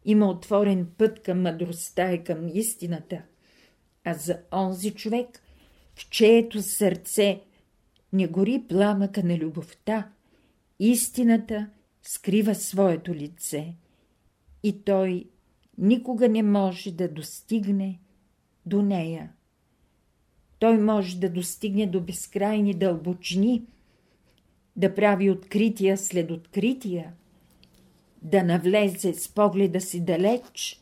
има 0.05 0.29
отворен 0.29 0.87
път 0.97 1.23
към 1.23 1.41
мъдростта 1.41 2.11
и 2.13 2.23
към 2.23 2.47
истината, 2.53 3.21
а 4.03 4.13
за 4.13 4.39
онзи 4.51 4.91
човек, 4.91 5.41
в 5.95 6.09
чието 6.09 6.61
сърце 6.61 7.41
не 8.13 8.27
гори 8.27 8.63
пламъка 8.69 9.23
на 9.23 9.37
любовта, 9.37 10.09
истината 10.79 11.69
скрива 12.03 12.55
своето 12.55 13.15
лице 13.15 13.75
и 14.63 14.83
той 14.83 15.25
никога 15.77 16.29
не 16.29 16.43
може 16.43 16.91
да 16.91 17.07
достигне 17.07 17.99
до 18.65 18.81
нея. 18.81 19.31
Той 20.61 20.77
може 20.77 21.19
да 21.19 21.29
достигне 21.29 21.87
до 21.87 22.01
безкрайни 22.01 22.73
дълбочини, 22.73 23.63
да 24.75 24.95
прави 24.95 25.29
открития 25.29 25.97
след 25.97 26.31
открития, 26.31 27.13
да 28.21 28.43
навлезе 28.43 29.13
с 29.13 29.29
погледа 29.29 29.81
си 29.81 30.05
далеч, 30.05 30.81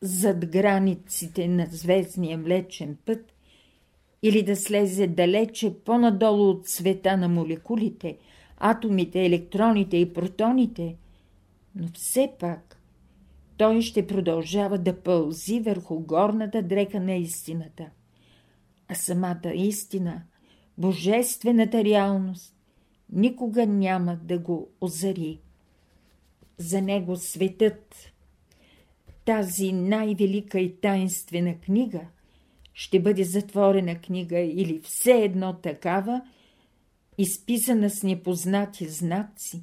зад 0.00 0.46
границите 0.46 1.48
на 1.48 1.66
звездния 1.70 2.38
млечен 2.38 2.96
път 3.06 3.32
или 4.22 4.42
да 4.42 4.56
слезе 4.56 5.06
далече 5.06 5.74
по-надолу 5.84 6.50
от 6.50 6.68
света 6.68 7.16
на 7.16 7.28
молекулите, 7.28 8.18
атомите, 8.56 9.26
електроните 9.26 9.96
и 9.96 10.12
протоните, 10.12 10.96
но 11.74 11.88
все 11.94 12.32
пак 12.40 12.80
той 13.56 13.82
ще 13.82 14.06
продължава 14.06 14.78
да 14.78 15.02
пълзи 15.02 15.60
върху 15.60 16.00
горната 16.00 16.62
дрека 16.62 17.00
на 17.00 17.14
истината. 17.14 17.90
А 18.90 18.94
самата 18.94 19.52
истина, 19.54 20.22
божествената 20.78 21.84
реалност, 21.84 22.56
никога 23.12 23.66
няма 23.66 24.16
да 24.16 24.38
го 24.38 24.68
озари. 24.80 25.40
За 26.58 26.82
него 26.82 27.16
светът, 27.16 27.94
тази 29.24 29.72
най-велика 29.72 30.60
и 30.60 30.76
тайнствена 30.76 31.60
книга, 31.60 32.00
ще 32.74 33.00
бъде 33.02 33.24
затворена 33.24 34.00
книга 34.00 34.38
или 34.38 34.80
все 34.80 35.12
едно 35.12 35.54
такава, 35.54 36.22
изписана 37.18 37.90
с 37.90 38.02
непознати 38.02 38.88
знаци, 38.88 39.62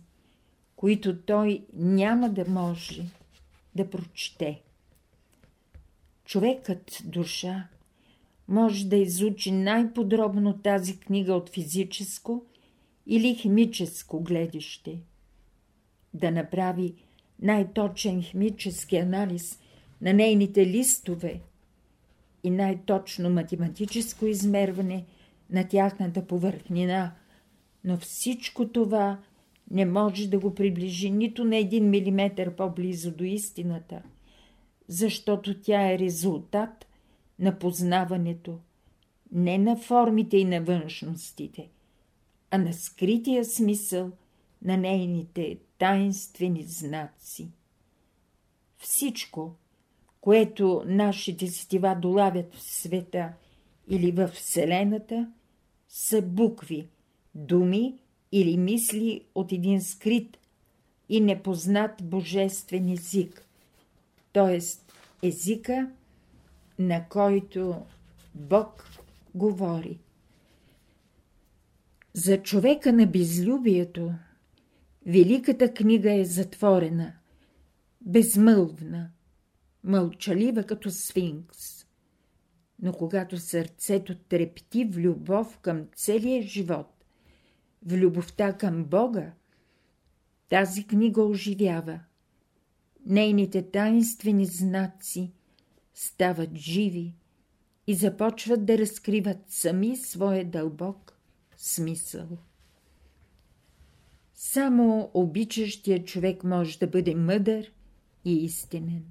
които 0.75 1.21
той 1.21 1.65
няма 1.73 2.29
да 2.29 2.49
може 2.49 3.03
да 3.75 3.89
прочете. 3.89 4.61
Човекът 6.25 7.01
душа 7.05 7.67
може 8.47 8.85
да 8.85 8.95
изучи 8.95 9.51
най-подробно 9.51 10.57
тази 10.57 10.99
книга 10.99 11.33
от 11.33 11.49
физическо 11.49 12.45
или 13.07 13.35
химическо 13.35 14.19
гледище, 14.19 14.99
да 16.13 16.31
направи 16.31 16.93
най-точен 17.41 18.21
химически 18.21 18.97
анализ 18.97 19.59
на 20.01 20.13
нейните 20.13 20.67
листове 20.67 21.41
и 22.43 22.49
най-точно 22.49 23.29
математическо 23.29 24.25
измерване 24.25 25.05
на 25.49 25.67
тяхната 25.67 26.27
повърхнина, 26.27 27.15
но 27.83 27.97
всичко 27.97 28.67
това 28.67 29.19
не 29.71 29.85
може 29.85 30.29
да 30.29 30.39
го 30.39 30.55
приближи 30.55 31.09
нито 31.09 31.45
на 31.45 31.57
един 31.57 31.89
милиметър 31.89 32.55
по-близо 32.55 33.11
до 33.11 33.23
истината, 33.23 34.01
защото 34.87 35.61
тя 35.61 35.91
е 35.91 35.99
резултат 35.99 36.86
на 37.39 37.59
познаването, 37.59 38.59
не 39.31 39.57
на 39.57 39.77
формите 39.77 40.37
и 40.37 40.45
на 40.45 40.61
външностите, 40.61 41.69
а 42.51 42.57
на 42.57 42.73
скрития 42.73 43.45
смисъл 43.45 44.11
на 44.61 44.77
нейните 44.77 45.57
таинствени 45.77 46.63
знаци. 46.63 47.51
Всичко, 48.77 49.55
което 50.21 50.83
нашите 50.85 51.47
сетива 51.47 51.95
долавят 52.01 52.55
в 52.55 52.61
света 52.61 53.33
или 53.87 54.11
в 54.11 54.27
Вселената, 54.27 55.31
са 55.89 56.21
букви, 56.21 56.87
думи 57.35 57.99
или 58.31 58.57
мисли 58.57 59.21
от 59.35 59.51
един 59.51 59.81
скрит 59.81 60.37
и 61.09 61.21
непознат 61.21 61.91
божествен 62.03 62.89
език, 62.89 63.47
т.е. 64.33 64.59
езика, 65.27 65.89
на 66.79 67.05
който 67.09 67.85
Бог 68.35 68.83
говори. 69.35 69.99
За 72.13 72.43
човека 72.43 72.93
на 72.93 73.05
безлюбието 73.05 74.13
Великата 75.05 75.73
книга 75.73 76.13
е 76.13 76.25
затворена, 76.25 77.13
безмълвна, 78.01 79.09
мълчалива 79.83 80.63
като 80.63 80.91
сфинкс. 80.91 81.85
Но 82.81 82.93
когато 82.93 83.37
сърцето 83.37 84.15
трепти 84.17 84.85
в 84.85 84.97
любов 84.97 85.57
към 85.57 85.87
целия 85.95 86.41
живот, 86.43 87.05
в 87.85 87.97
любовта 87.97 88.53
към 88.53 88.85
Бога, 88.85 89.31
тази 90.49 90.87
книга 90.87 91.23
оживява. 91.23 91.99
Нейните 93.05 93.71
таинствени 93.71 94.45
знаци 94.45 95.31
стават 95.97 96.55
живи 96.55 97.13
и 97.87 97.93
започват 97.93 98.65
да 98.65 98.77
разкриват 98.77 99.37
сами 99.47 99.95
своя 99.95 100.45
дълбок 100.45 101.19
смисъл. 101.57 102.27
Само 104.33 105.11
обичащия 105.13 106.03
човек 106.03 106.43
може 106.43 106.79
да 106.79 106.87
бъде 106.87 107.15
мъдър 107.15 107.71
и 108.25 108.43
истинен. 108.43 109.03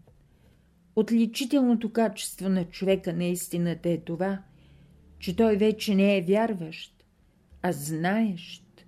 Отличителното 0.97 1.93
качество 1.93 2.49
на 2.49 2.65
човека 2.65 3.13
на 3.13 3.25
истината 3.25 3.89
е 3.89 3.99
това, 3.99 4.43
че 5.19 5.37
той 5.37 5.57
вече 5.57 5.95
не 5.95 6.19
е 6.19 6.23
вярващ, 6.23 7.05
а 7.63 7.73
знаещ 7.73 8.87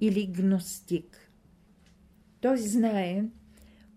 или 0.00 0.26
гностик. 0.26 1.32
Той 2.40 2.58
знае 2.58 3.24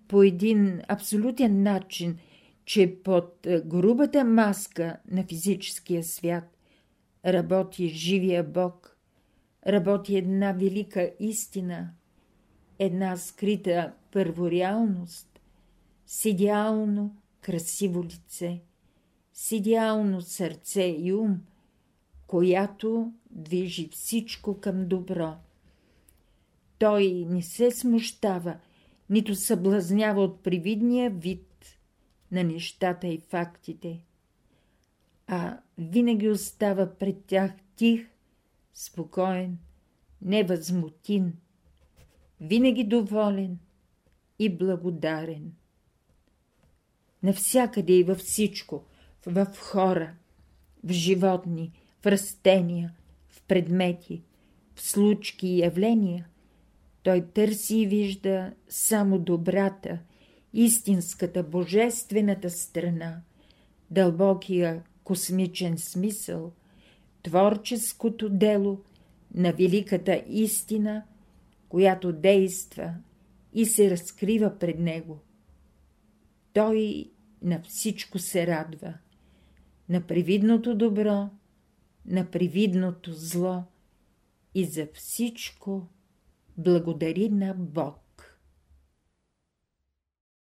по 0.07 0.23
един 0.23 0.81
абсолютен 0.87 1.63
начин, 1.63 2.17
че 2.65 3.03
под 3.03 3.47
грубата 3.65 4.23
маска 4.23 4.97
на 5.11 5.23
физическия 5.23 6.03
свят 6.03 6.57
работи 7.25 7.87
живия 7.87 8.43
Бог, 8.43 8.97
работи 9.67 10.17
една 10.17 10.51
велика 10.51 11.11
истина, 11.19 11.89
една 12.79 13.17
скрита 13.17 13.93
първореалност, 14.11 15.39
с 16.05 16.25
идеално 16.25 17.15
красиво 17.41 18.03
лице, 18.03 18.61
с 19.33 19.51
идеално 19.51 20.21
сърце 20.21 20.83
и 20.83 21.13
ум, 21.13 21.41
която 22.27 23.11
движи 23.31 23.89
всичко 23.91 24.59
към 24.59 24.87
добро. 24.87 25.33
Той 26.79 27.25
не 27.29 27.41
се 27.41 27.71
смущава, 27.71 28.57
нито 29.09 29.35
съблазнява 29.35 30.23
от 30.23 30.43
привидния 30.43 31.09
вид 31.09 31.50
на 32.31 32.43
нещата 32.43 33.07
и 33.07 33.17
фактите, 33.17 34.03
а 35.27 35.57
винаги 35.77 36.29
остава 36.29 36.95
пред 36.95 37.25
тях 37.25 37.51
тих, 37.75 38.07
спокоен, 38.73 39.57
невъзмутин, 40.21 41.33
винаги 42.41 42.83
доволен 42.83 43.59
и 44.39 44.57
благодарен. 44.57 45.53
Навсякъде 47.23 47.93
и 47.93 48.03
във 48.03 48.17
всичко, 48.17 48.83
в 49.25 49.47
хора, 49.57 50.15
в 50.83 50.91
животни, 50.91 51.71
в 52.01 52.05
растения, 52.05 52.93
в 53.29 53.43
предмети, 53.43 54.23
в 54.75 54.81
случки 54.81 55.47
и 55.47 55.59
явления, 55.59 56.27
той 57.03 57.25
търси 57.25 57.77
и 57.77 57.87
вижда 57.87 58.53
само 58.69 59.19
добрата, 59.19 59.99
истинската, 60.53 61.43
божествената 61.43 62.49
страна, 62.49 63.21
дълбокия 63.91 64.83
космичен 65.03 65.77
смисъл, 65.77 66.51
творческото 67.23 68.29
дело 68.29 68.81
на 69.33 69.53
великата 69.53 70.23
истина, 70.27 71.03
която 71.69 72.13
действа 72.13 72.93
и 73.53 73.65
се 73.65 73.91
разкрива 73.91 74.59
пред 74.59 74.79
него. 74.79 75.19
Той 76.53 77.09
на 77.41 77.61
всичко 77.61 78.19
се 78.19 78.47
радва, 78.47 78.93
на 79.89 80.01
привидното 80.01 80.75
добро, 80.75 81.29
на 82.05 82.25
привидното 82.31 83.13
зло 83.13 83.63
и 84.55 84.65
за 84.65 84.87
всичко 84.93 85.87
благодари 86.57 87.29
на 87.29 87.53
Бог. 87.53 88.00